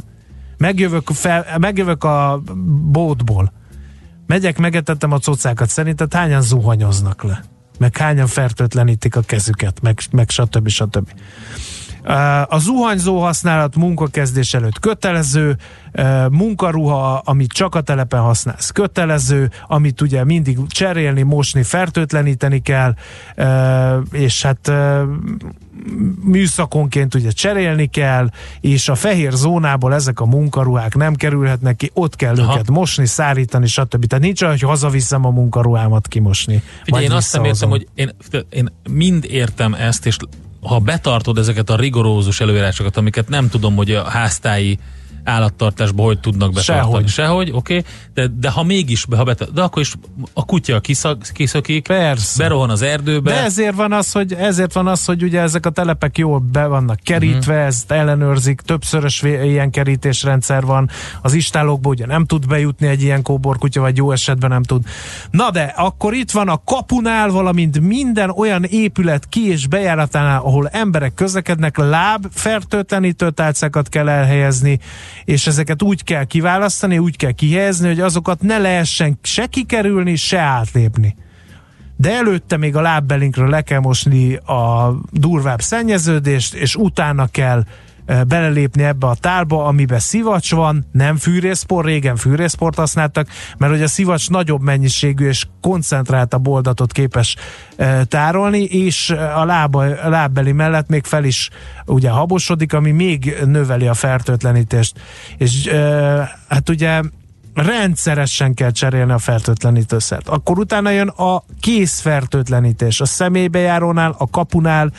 Megjövök, 0.57 1.11
fel, 1.13 1.47
megjövök 1.59 2.05
a 2.05 2.43
bótból. 2.91 3.53
Megyek, 4.27 4.59
megetettem 4.59 5.13
a 5.13 5.19
cocákat. 5.19 5.69
Szerinted 5.69 6.15
hányan 6.15 6.43
zuhanyoznak 6.43 7.23
le? 7.23 7.54
Meg 7.79 7.97
hányan 7.97 8.27
fertőtlenítik 8.27 9.17
a 9.17 9.21
kezüket, 9.21 9.81
meg, 9.83 9.99
meg 10.11 10.31
stb. 10.31 10.69
stb. 10.69 11.09
A 12.47 12.59
zuhanyzó 12.59 13.21
használat 13.21 13.77
munkakezdés 13.77 14.55
előtt 14.55 14.79
kötelező, 14.79 15.57
munkaruha, 16.31 17.23
amit 17.25 17.53
csak 17.53 17.75
a 17.75 17.81
telepen 17.81 18.21
használsz, 18.21 18.71
kötelező, 18.71 19.51
amit 19.67 20.01
ugye 20.01 20.25
mindig 20.25 20.59
cserélni, 20.67 21.23
mosni, 21.23 21.63
fertőtleníteni 21.63 22.61
kell, 22.63 22.95
és 24.13 24.43
hát 24.43 24.73
műszakonként 26.25 27.15
ugye 27.15 27.31
cserélni 27.31 27.87
kell, 27.87 28.31
és 28.61 28.89
a 28.89 28.95
fehér 28.95 29.33
zónából 29.33 29.95
ezek 29.95 30.21
a 30.21 30.27
munkaruhák 30.27 30.95
nem 30.95 31.15
kerülhetnek 31.15 31.77
ki, 31.77 31.91
ott 31.95 32.17
kell 32.17 32.35
Aha. 32.35 32.53
őket 32.53 32.71
mosni, 32.71 33.07
szárítani, 33.07 33.67
stb. 33.67 34.07
Tehát 34.07 34.25
nincs 34.25 34.43
olyan, 34.43 34.55
hogy 34.59 34.69
hazaviszem 34.69 35.25
a 35.25 35.31
munkaruhámat 35.31 36.09
kimosni. 36.09 36.63
Figyelj, 36.85 37.05
én 37.05 37.11
azt 37.11 37.33
nem 37.33 37.45
értem, 37.45 37.69
hogy 37.69 37.89
én, 37.95 38.11
én 38.51 38.69
mind 38.91 39.25
értem 39.25 39.75
ezt, 39.75 40.07
és 40.07 40.17
ha 40.61 40.79
betartod 40.79 41.39
ezeket 41.39 41.71
a 41.71 41.77
rigorózus 41.77 42.41
előírásokat, 42.41 42.97
amiket 42.97 43.29
nem 43.29 43.49
tudom, 43.49 43.77
hogy 43.77 43.91
a 43.91 44.05
háztályi 44.05 44.79
állattartásban 45.25 46.07
hogy 46.07 46.21
tudnak 46.21 46.53
betartani. 46.53 46.79
Sehogy. 46.81 47.09
Sehogy, 47.09 47.51
oké, 47.53 47.77
okay. 47.77 47.91
de, 48.15 48.27
de 48.39 48.51
ha 48.51 48.63
mégis, 48.63 49.07
ha 49.17 49.25
bet, 49.25 49.53
de 49.53 49.63
akkor 49.63 49.83
is 49.83 49.95
a 50.33 50.45
kutya 50.45 50.81
kiszak, 50.81 51.29
kiszökik, 51.33 51.87
Persze. 51.87 52.43
berohan 52.43 52.71
az 52.71 52.83
erdőbe. 52.83 53.31
De 53.31 53.43
ezért 53.43 53.75
van 53.75 53.93
az, 53.93 54.13
hogy, 54.13 54.33
ezért 54.33 54.73
van 54.73 54.87
az, 54.87 55.05
hogy 55.05 55.23
ugye 55.23 55.41
ezek 55.41 55.67
a 55.67 55.71
telepek 55.71 56.19
jól 56.19 56.39
be 56.39 56.67
vannak 56.67 56.99
kerítve, 57.03 57.53
uh-huh. 57.53 57.67
ezt 57.67 57.91
ellenőrzik, 57.91 58.61
többszörös 58.61 59.23
ilyen 59.23 59.71
kerítésrendszer 59.71 60.65
van, 60.65 60.91
az 61.23 61.33
istálókba 61.33 61.89
ugye 61.89 62.07
nem 62.07 62.25
tud 62.25 62.47
bejutni 62.47 62.87
egy 62.87 63.03
ilyen 63.03 63.23
kóborkutya, 63.23 63.81
vagy 63.81 63.97
jó 63.97 64.11
esetben 64.11 64.51
nem 64.51 64.63
tud. 64.63 64.83
Na 65.31 65.51
de, 65.51 65.63
akkor 65.77 66.15
itt 66.15 66.31
van 66.31 66.49
a 66.49 66.63
kapunál, 66.65 67.29
valamint 67.29 67.81
minden 67.81 68.31
olyan 68.31 68.65
épület 68.65 69.29
ki 69.29 69.49
és 69.49 69.67
bejáratánál, 69.67 70.41
ahol 70.41 70.69
emberek 70.69 71.15
közlekednek, 71.15 71.77
láb 71.77 72.27
fertőtlenítő 72.31 73.31
tálcákat 73.31 73.89
kell 73.89 74.09
elhelyezni, 74.09 74.81
és 75.25 75.47
ezeket 75.47 75.83
úgy 75.83 76.05
kell 76.05 76.25
kiválasztani, 76.25 76.99
úgy 76.99 77.17
kell 77.17 77.33
kihelyezni, 77.33 77.87
hogy 77.87 78.01
azokat 78.01 78.43
ne 78.43 78.59
lehessen 78.59 79.19
se 79.23 79.47
kikerülni, 79.47 80.17
se 80.17 80.39
átlépni. 80.39 81.17
De 81.97 82.13
előtte 82.13 82.57
még 82.57 82.77
a 82.77 82.81
lábbelinkről 82.81 83.49
le 83.49 83.63
kell 83.63 83.81
mosni 83.81 84.35
a 84.35 84.95
durvább 85.11 85.61
szennyeződést, 85.61 86.55
és 86.55 86.77
utána 86.77 87.27
kell 87.27 87.65
belelépni 88.07 88.83
ebbe 88.83 89.07
a 89.07 89.15
tálba, 89.15 89.65
amiben 89.65 89.99
szivacs 89.99 90.55
van, 90.55 90.87
nem 90.93 91.17
fűrészpor, 91.17 91.85
régen 91.85 92.17
fűrészport 92.17 92.77
használtak, 92.77 93.29
mert 93.59 93.73
hogy 93.73 93.83
a 93.83 93.89
szivacs 93.89 94.31
nagyobb 94.31 94.63
mennyiségű 94.63 95.29
és 95.29 95.47
koncentráltabb 95.61 96.49
oldatot 96.49 96.93
képes 96.93 97.37
tárolni, 98.09 98.63
és 98.63 99.11
a, 99.35 99.45
lába, 99.45 99.85
a 99.85 100.09
lábbeli 100.09 100.53
mellett 100.53 100.89
még 100.89 101.05
fel 101.05 101.25
is 101.25 101.51
ugye 101.87 102.11
habosodik, 102.11 102.73
ami 102.73 102.91
még 102.91 103.37
növeli 103.45 103.87
a 103.87 103.95
fertőtlenítést. 103.95 105.01
És 105.37 105.67
hát 106.49 106.69
ugye 106.69 107.01
rendszeresen 107.55 108.55
kell 108.55 108.71
cserélni 108.71 109.13
a 109.13 109.19
fertőtlenítőszert. 109.19 110.29
Akkor 110.29 110.59
utána 110.59 110.91
jön 110.91 111.09
a 111.09 111.43
készfertőtlenítés. 111.61 113.01
A 113.01 113.05
személybejárónál, 113.05 114.15
a 114.19 114.31
kapunál, 114.31 114.93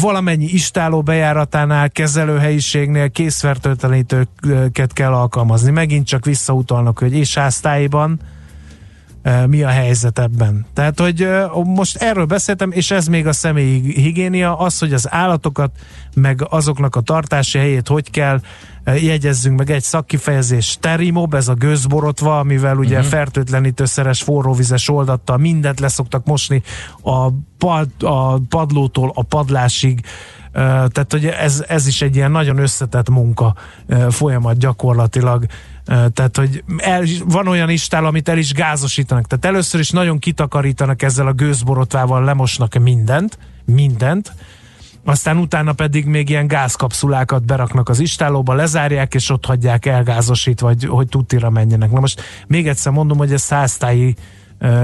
valamennyi 0.00 0.44
istáló 0.44 1.02
bejáratánál, 1.02 1.90
kezelőhelyiségnél 1.90 3.10
készfertőtlenítőket 3.10 4.92
kell 4.92 5.12
alkalmazni. 5.12 5.70
Megint 5.70 6.06
csak 6.06 6.24
visszautalnak, 6.24 6.98
hogy 6.98 7.12
és 7.12 7.34
háztáiban 7.34 8.20
mi 9.46 9.62
a 9.62 9.68
helyzet 9.68 10.18
ebben. 10.18 10.66
Tehát, 10.72 11.00
hogy 11.00 11.28
most 11.64 11.96
erről 11.96 12.24
beszéltem, 12.24 12.70
és 12.72 12.90
ez 12.90 13.06
még 13.06 13.26
a 13.26 13.32
személyi 13.32 13.92
higiénia, 13.92 14.58
az, 14.58 14.78
hogy 14.78 14.92
az 14.92 15.12
állatokat, 15.12 15.70
meg 16.14 16.46
azoknak 16.48 16.96
a 16.96 17.00
tartási 17.00 17.58
helyét 17.58 17.88
hogy 17.88 18.10
kell 18.10 18.40
jegyezzünk 18.94 19.58
meg 19.58 19.70
egy 19.70 19.82
szakkifejezés, 19.82 20.76
terimob, 20.80 21.34
ez 21.34 21.48
a 21.48 21.54
gőzborotva, 21.54 22.38
amivel 22.38 22.76
ugye 22.76 22.96
uh-huh. 22.96 23.10
fertőtlenítőszeres 23.10 24.22
forróvizes 24.22 24.88
oldattal 24.88 25.36
mindent 25.36 25.80
leszoktak 25.80 26.26
mosni 26.26 26.62
a, 27.02 27.28
pad, 27.58 27.88
a 28.00 28.38
padlótól 28.38 29.12
a 29.14 29.22
padlásig, 29.22 30.00
tehát 30.52 31.06
hogy 31.10 31.26
ez, 31.26 31.64
ez 31.68 31.86
is 31.86 32.02
egy 32.02 32.16
ilyen 32.16 32.30
nagyon 32.30 32.58
összetett 32.58 33.08
munka 33.08 33.54
folyamat 34.10 34.58
gyakorlatilag. 34.58 35.46
Tehát, 35.86 36.36
hogy 36.36 36.64
el, 36.76 37.02
van 37.24 37.48
olyan 37.48 37.70
istál, 37.70 38.04
amit 38.04 38.28
el 38.28 38.38
is 38.38 38.52
gázosítanak. 38.52 39.26
Tehát 39.26 39.44
először 39.44 39.80
is 39.80 39.90
nagyon 39.90 40.18
kitakarítanak 40.18 41.02
ezzel 41.02 41.26
a 41.26 41.32
gőzborotvával, 41.32 42.24
lemosnak 42.24 42.74
mindent, 42.74 43.38
mindent, 43.64 44.32
aztán 45.04 45.36
utána 45.36 45.72
pedig 45.72 46.04
még 46.06 46.28
ilyen 46.28 46.46
gázkapszulákat 46.46 47.44
beraknak 47.44 47.88
az 47.88 47.98
istálóba, 47.98 48.54
lezárják, 48.54 49.14
és 49.14 49.30
ott 49.30 49.44
hagyják 49.46 49.86
elgázosítva, 49.86 50.66
vagy 50.66 50.84
hogy 50.84 51.08
tutira 51.08 51.50
menjenek. 51.50 51.90
Na 51.90 52.00
most 52.00 52.22
még 52.46 52.68
egyszer 52.68 52.92
mondom, 52.92 53.18
hogy 53.18 53.32
ez 53.32 53.42
száztályi 53.42 54.14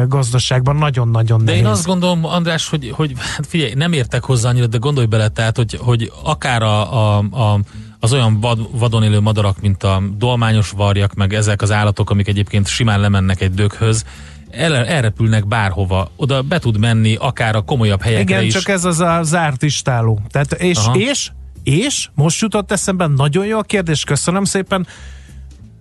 gazdaságban 0.09 0.77
nagyon-nagyon 0.77 1.39
De 1.39 1.45
nehéz. 1.45 1.61
én 1.61 1.67
azt 1.67 1.87
gondolom, 1.87 2.25
András, 2.25 2.69
hogy, 2.69 2.91
hogy 2.91 3.13
hát 3.19 3.47
figyelj, 3.47 3.75
nem 3.75 3.93
értek 3.93 4.25
hozzá 4.25 4.49
annyira, 4.49 4.67
de 4.67 4.79
gondolj 4.79 5.07
bele, 5.07 5.29
tehát, 5.29 5.57
hogy, 5.57 5.79
hogy 5.81 6.13
akár 6.25 6.63
a, 6.63 7.17
a, 7.17 7.19
a 7.19 7.61
az 8.03 8.13
olyan 8.13 8.41
vad, 8.41 8.79
vadon 8.79 9.03
élő 9.03 9.21
madarak, 9.21 9.61
mint 9.61 9.83
a 9.83 10.03
dolmányos 10.17 10.71
varjak, 10.71 11.15
meg 11.15 11.35
ezek 11.35 11.63
az 11.63 11.71
állatok, 11.71 12.11
amik 12.11 12.29
egyébként 12.29 12.67
simán 12.67 13.01
lemennek 13.01 13.41
egy 13.41 13.55
döghöz, 13.55 14.05
el, 14.51 14.75
elrepülnek 14.75 15.47
bárhova, 15.47 16.11
oda 16.17 16.43
be 16.43 16.59
tud 16.59 16.79
menni, 16.79 17.15
akár 17.15 17.57
a 17.57 17.63
komolyabb 17.63 18.03
helyekre 18.03 18.35
Igen, 18.35 18.45
is. 18.45 18.53
csak 18.53 18.69
ez 18.69 18.85
az 18.85 19.01
a 19.01 19.21
zárt 19.23 19.63
istáló. 19.63 20.21
Tehát 20.31 20.53
és, 20.53 20.79
és, 20.93 21.31
és, 21.63 22.09
most 22.15 22.41
jutott 22.41 22.73
eszembe, 22.73 23.07
nagyon 23.07 23.47
jó 23.47 23.59
a 23.59 23.63
kérdés, 23.63 24.05
köszönöm 24.05 24.45
szépen. 24.45 24.87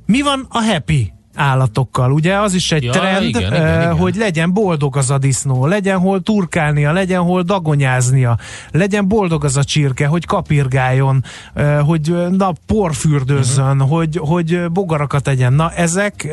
Mi 0.05 0.22
van 0.22 0.47
a 0.49 0.63
happy 0.63 1.13
állatokkal. 1.36 2.11
Ugye 2.11 2.36
az 2.39 2.53
is 2.53 2.71
egy 2.71 2.84
ja, 2.84 2.91
trend, 2.91 3.25
igen, 3.25 3.41
igen, 3.41 3.51
uh, 3.51 3.82
igen. 3.82 3.97
hogy 3.97 4.15
legyen 4.15 4.53
boldog 4.53 4.97
az 4.97 5.09
a 5.09 5.17
disznó, 5.17 5.65
legyen 5.65 5.99
hol 5.99 6.21
turkálnia, 6.21 6.91
legyen 6.91 7.21
hol 7.21 7.41
dagonyáznia, 7.41 8.38
legyen 8.71 9.07
boldog 9.07 9.43
az 9.43 9.57
a 9.57 9.63
csirke, 9.63 10.07
hogy 10.07 10.25
kapirgáljon, 10.25 11.23
uh, 11.55 11.79
hogy 11.79 12.15
na 12.29 12.53
porfürdőzzön, 12.65 13.82
uh-huh. 13.82 13.89
hogy, 13.89 14.17
hogy 14.21 14.71
bogarakat 14.71 15.23
tegyen. 15.23 15.53
Na 15.53 15.71
ezek, 15.71 16.23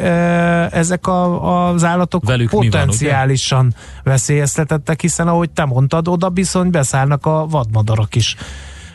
ezek 0.72 1.07
a, 1.07 1.68
az 1.68 1.84
állatok 1.84 2.24
Velük 2.24 2.51
potenciálisan 2.51 3.59
van, 3.59 3.74
veszélyeztetettek, 4.03 5.01
hiszen 5.01 5.28
ahogy 5.28 5.51
te 5.51 5.64
mondtad, 5.64 6.09
oda 6.09 6.28
bizony 6.28 6.70
beszállnak 6.70 7.26
a 7.26 7.46
vadmadarak 7.46 8.14
is 8.14 8.36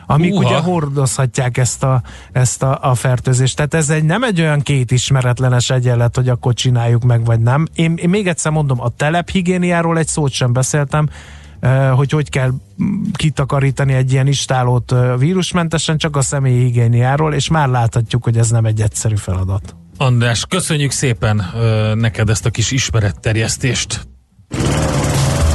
amik 0.06 0.34
Uha. 0.34 0.46
ugye 0.46 0.58
hordozhatják 0.58 1.58
ezt 1.58 1.84
a, 1.84 2.02
ezt 2.32 2.64
a, 2.64 2.80
a 2.82 2.96
fertőzést. 2.96 3.56
Tehát 3.56 3.74
ez 3.74 3.90
egy, 3.90 4.04
nem 4.04 4.24
egy 4.24 4.42
olyan 4.42 4.62
két 4.62 4.92
ismeretlenes 4.92 5.70
egyenlet, 5.70 6.16
hogy 6.16 6.30
akkor 6.30 6.54
csináljuk 6.54 7.04
meg, 7.04 7.26
vagy 7.26 7.40
nem. 7.40 7.68
Én, 7.76 7.94
én 7.96 8.10
még 8.10 8.28
egyszer 8.28 8.52
mondom, 8.52 8.82
a 8.82 8.90
telephigiéniáról 8.90 9.98
egy 9.98 10.08
szót 10.08 10.32
sem 10.32 10.54
beszéltem, 10.54 11.10
hogy 11.96 12.12
hogy 12.12 12.30
kell 12.30 12.52
kitakarítani 13.14 13.94
egy 13.94 14.12
ilyen 14.12 14.28
istálót 14.28 14.96
vírusmentesen, 15.18 15.98
csak 15.98 16.16
a 16.16 16.22
személyi 16.22 16.64
higiéniáról, 16.64 17.34
és 17.34 17.50
már 17.50 17.68
láthatjuk, 17.68 18.24
hogy 18.24 18.38
ez 18.38 18.50
nem 18.50 18.66
egy 18.66 18.82
egyszerű 18.82 19.16
feladat. 19.16 19.76
András, 19.98 20.46
köszönjük 20.46 20.92
szépen 20.92 21.44
ö, 21.56 21.94
neked 21.96 22.30
ezt 22.30 22.46
a 22.46 22.50
kis 22.50 22.72
ismeretterjesztést. 22.72 24.08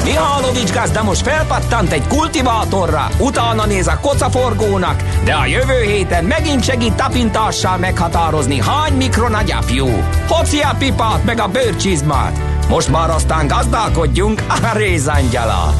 Mihálovics 0.08 0.72
gazda 0.72 1.02
most 1.02 1.22
felpattant 1.22 1.92
egy 1.92 2.06
kultivátorra, 2.06 3.08
utána 3.18 3.66
néz 3.66 3.86
a 3.86 3.98
kocaforgónak, 4.00 5.02
de 5.24 5.34
a 5.34 5.46
jövő 5.46 5.82
héten 5.82 6.24
megint 6.24 6.64
segít 6.64 6.94
tapintással 6.94 7.76
meghatározni, 7.76 8.60
hány 8.60 8.92
mikron 8.92 9.34
a 9.34 9.42
gyapjú. 9.42 9.86
Hoci 10.28 10.60
a 10.60 10.74
pipát 10.78 11.24
meg 11.24 11.40
a 11.40 11.48
bőrcsizmát. 11.48 12.40
Most 12.68 12.88
már 12.88 13.10
aztán 13.10 13.46
gazdálkodjunk 13.46 14.42
a 14.48 14.76
rézangyalat. 14.76 15.74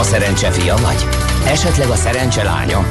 A 0.00 0.02
szerencse 0.02 0.50
fia 0.50 0.76
vagy? 0.76 1.06
Esetleg 1.46 1.88
a 1.88 1.94
szerencse 1.94 2.42
lánya? 2.42 2.84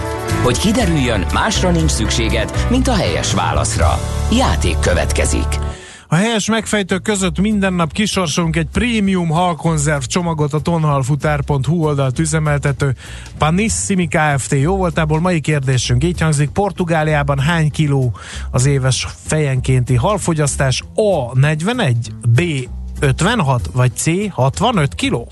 Hogy 0.44 0.60
kiderüljön, 0.60 1.26
másra 1.34 1.70
nincs 1.70 1.92
szükséged, 1.92 2.68
mint 2.70 2.88
a 2.88 2.96
helyes 2.96 3.34
válaszra. 3.34 4.00
Játék 4.32 4.80
következik. 4.80 5.71
A 6.12 6.16
helyes 6.16 6.50
megfejtők 6.50 7.02
között 7.02 7.40
minden 7.40 7.74
nap 7.74 7.92
kisorsolunk 7.92 8.56
egy 8.56 8.68
prémium 8.72 9.30
halkonzerv 9.30 10.02
csomagot 10.02 10.54
a 10.54 10.60
tonhalfutár.hu 10.60 11.84
oldalt 11.84 12.20
üzemeltető 12.20 12.96
Panissimi 13.38 14.08
Kft. 14.08 14.52
Jó 14.52 14.76
voltából 14.76 15.20
mai 15.20 15.40
kérdésünk 15.40 16.04
így 16.04 16.22
hangzik, 16.22 16.50
Portugáliában 16.50 17.40
hány 17.40 17.72
kiló 17.72 18.16
az 18.52 18.66
éves 18.66 19.08
fejenkénti 19.26 19.96
halfogyasztás? 19.96 20.84
A. 20.96 21.40
41, 21.40 22.12
B. 22.30 22.42
56 23.00 23.70
vagy 23.74 23.92
C. 23.96 24.30
65 24.30 24.96
kiló? 24.96 25.32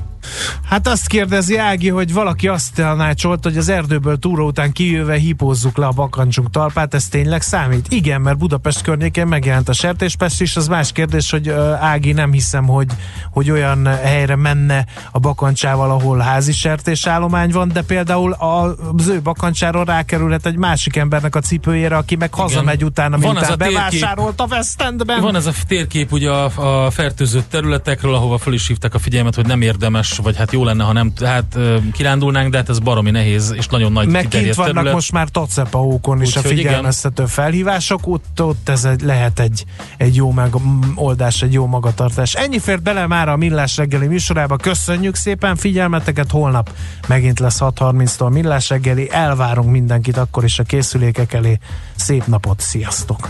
Hát 0.69 0.87
azt 0.87 1.07
kérdezi 1.07 1.57
Ági, 1.57 1.89
hogy 1.89 2.13
valaki 2.13 2.47
azt 2.47 2.73
tanácsolt, 2.73 3.43
hogy 3.43 3.57
az 3.57 3.69
erdőből 3.69 4.17
túra 4.17 4.43
után 4.43 4.71
kijöve 4.71 5.15
hipózzuk 5.15 5.77
le 5.77 5.85
a 5.85 5.91
bakancsunk 5.91 6.49
talpát, 6.49 6.93
ez 6.93 7.07
tényleg 7.07 7.41
számít? 7.41 7.87
Igen, 7.89 8.21
mert 8.21 8.37
Budapest 8.37 8.81
környékén 8.81 9.27
megjelent 9.27 9.69
a 9.69 9.73
sertéspest 9.73 10.41
is, 10.41 10.55
az 10.55 10.67
más 10.67 10.91
kérdés, 10.91 11.31
hogy 11.31 11.49
Ági 11.79 12.11
nem 12.11 12.31
hiszem, 12.31 12.67
hogy, 12.67 12.87
hogy 13.31 13.51
olyan 13.51 13.85
helyre 13.85 14.35
menne 14.35 14.85
a 15.11 15.19
bakancsával, 15.19 15.91
ahol 15.91 16.17
házi 16.17 16.51
sertésállomány 16.51 17.49
van, 17.51 17.69
de 17.73 17.81
például 17.81 18.31
az 18.31 19.07
ő 19.07 19.21
bakancsáról 19.21 19.83
rákerülhet 19.85 20.45
egy 20.45 20.57
másik 20.57 20.95
embernek 20.95 21.35
a 21.35 21.39
cipőjére, 21.39 21.97
aki 21.97 22.15
meg 22.15 22.29
Igen. 22.33 22.45
hazamegy 22.45 22.83
utána, 22.83 23.17
van 23.17 23.33
miután 23.33 23.57
bevásárolt 23.57 24.39
a 24.39 24.45
West 24.49 24.81
Endben. 24.81 25.21
Van 25.21 25.35
ez 25.35 25.45
a 25.45 25.51
térkép 25.67 26.11
ugye 26.11 26.29
a, 26.29 26.85
a 26.85 26.91
fertőzött 26.91 27.49
területekről, 27.49 28.15
ahova 28.15 28.37
fel 28.37 28.53
is 28.53 28.67
hívták 28.67 28.93
a 28.93 28.99
figyelmet, 28.99 29.35
hogy 29.35 29.45
nem 29.45 29.61
érdemes 29.61 30.19
vagy 30.21 30.37
hát 30.37 30.51
jó 30.51 30.63
lenne, 30.63 30.83
ha 30.83 30.93
nem, 30.93 31.11
hát 31.23 31.57
kirándulnánk, 31.91 32.51
de 32.51 32.57
hát 32.57 32.69
ez 32.69 32.79
baromi 32.79 33.11
nehéz, 33.11 33.53
és 33.57 33.67
nagyon 33.67 33.91
nagy 33.91 34.07
Meg 34.07 34.27
kint 34.27 34.55
vannak 34.55 34.73
terület. 34.73 34.93
most 34.93 35.11
már 35.11 35.29
tacepaókon 35.29 36.21
is 36.21 36.35
a 36.35 36.41
figyelmeztető 36.41 37.23
igen. 37.23 37.33
felhívások, 37.35 38.07
ott, 38.07 38.41
ott 38.41 38.69
ez 38.69 38.85
egy, 38.85 39.01
lehet 39.01 39.39
egy, 39.39 39.65
egy 39.97 40.15
jó 40.15 40.31
megoldás, 40.31 41.41
egy 41.41 41.53
jó 41.53 41.65
magatartás. 41.65 42.33
Ennyi 42.33 42.59
fért 42.59 42.81
bele 42.81 43.07
már 43.07 43.29
a 43.29 43.35
Millás 43.35 43.77
reggeli 43.77 44.07
műsorába, 44.07 44.55
köszönjük 44.55 45.15
szépen 45.15 45.55
figyelmeteket, 45.55 46.31
holnap 46.31 46.71
megint 47.07 47.39
lesz 47.39 47.59
6.30-tól 47.59 48.31
Millás 48.31 48.69
reggeli, 48.69 49.11
elvárunk 49.11 49.71
mindenkit 49.71 50.17
akkor 50.17 50.43
is 50.43 50.59
a 50.59 50.63
készülékek 50.63 51.33
elé. 51.33 51.59
Szép 51.95 52.25
napot, 52.25 52.59
sziasztok! 52.59 53.29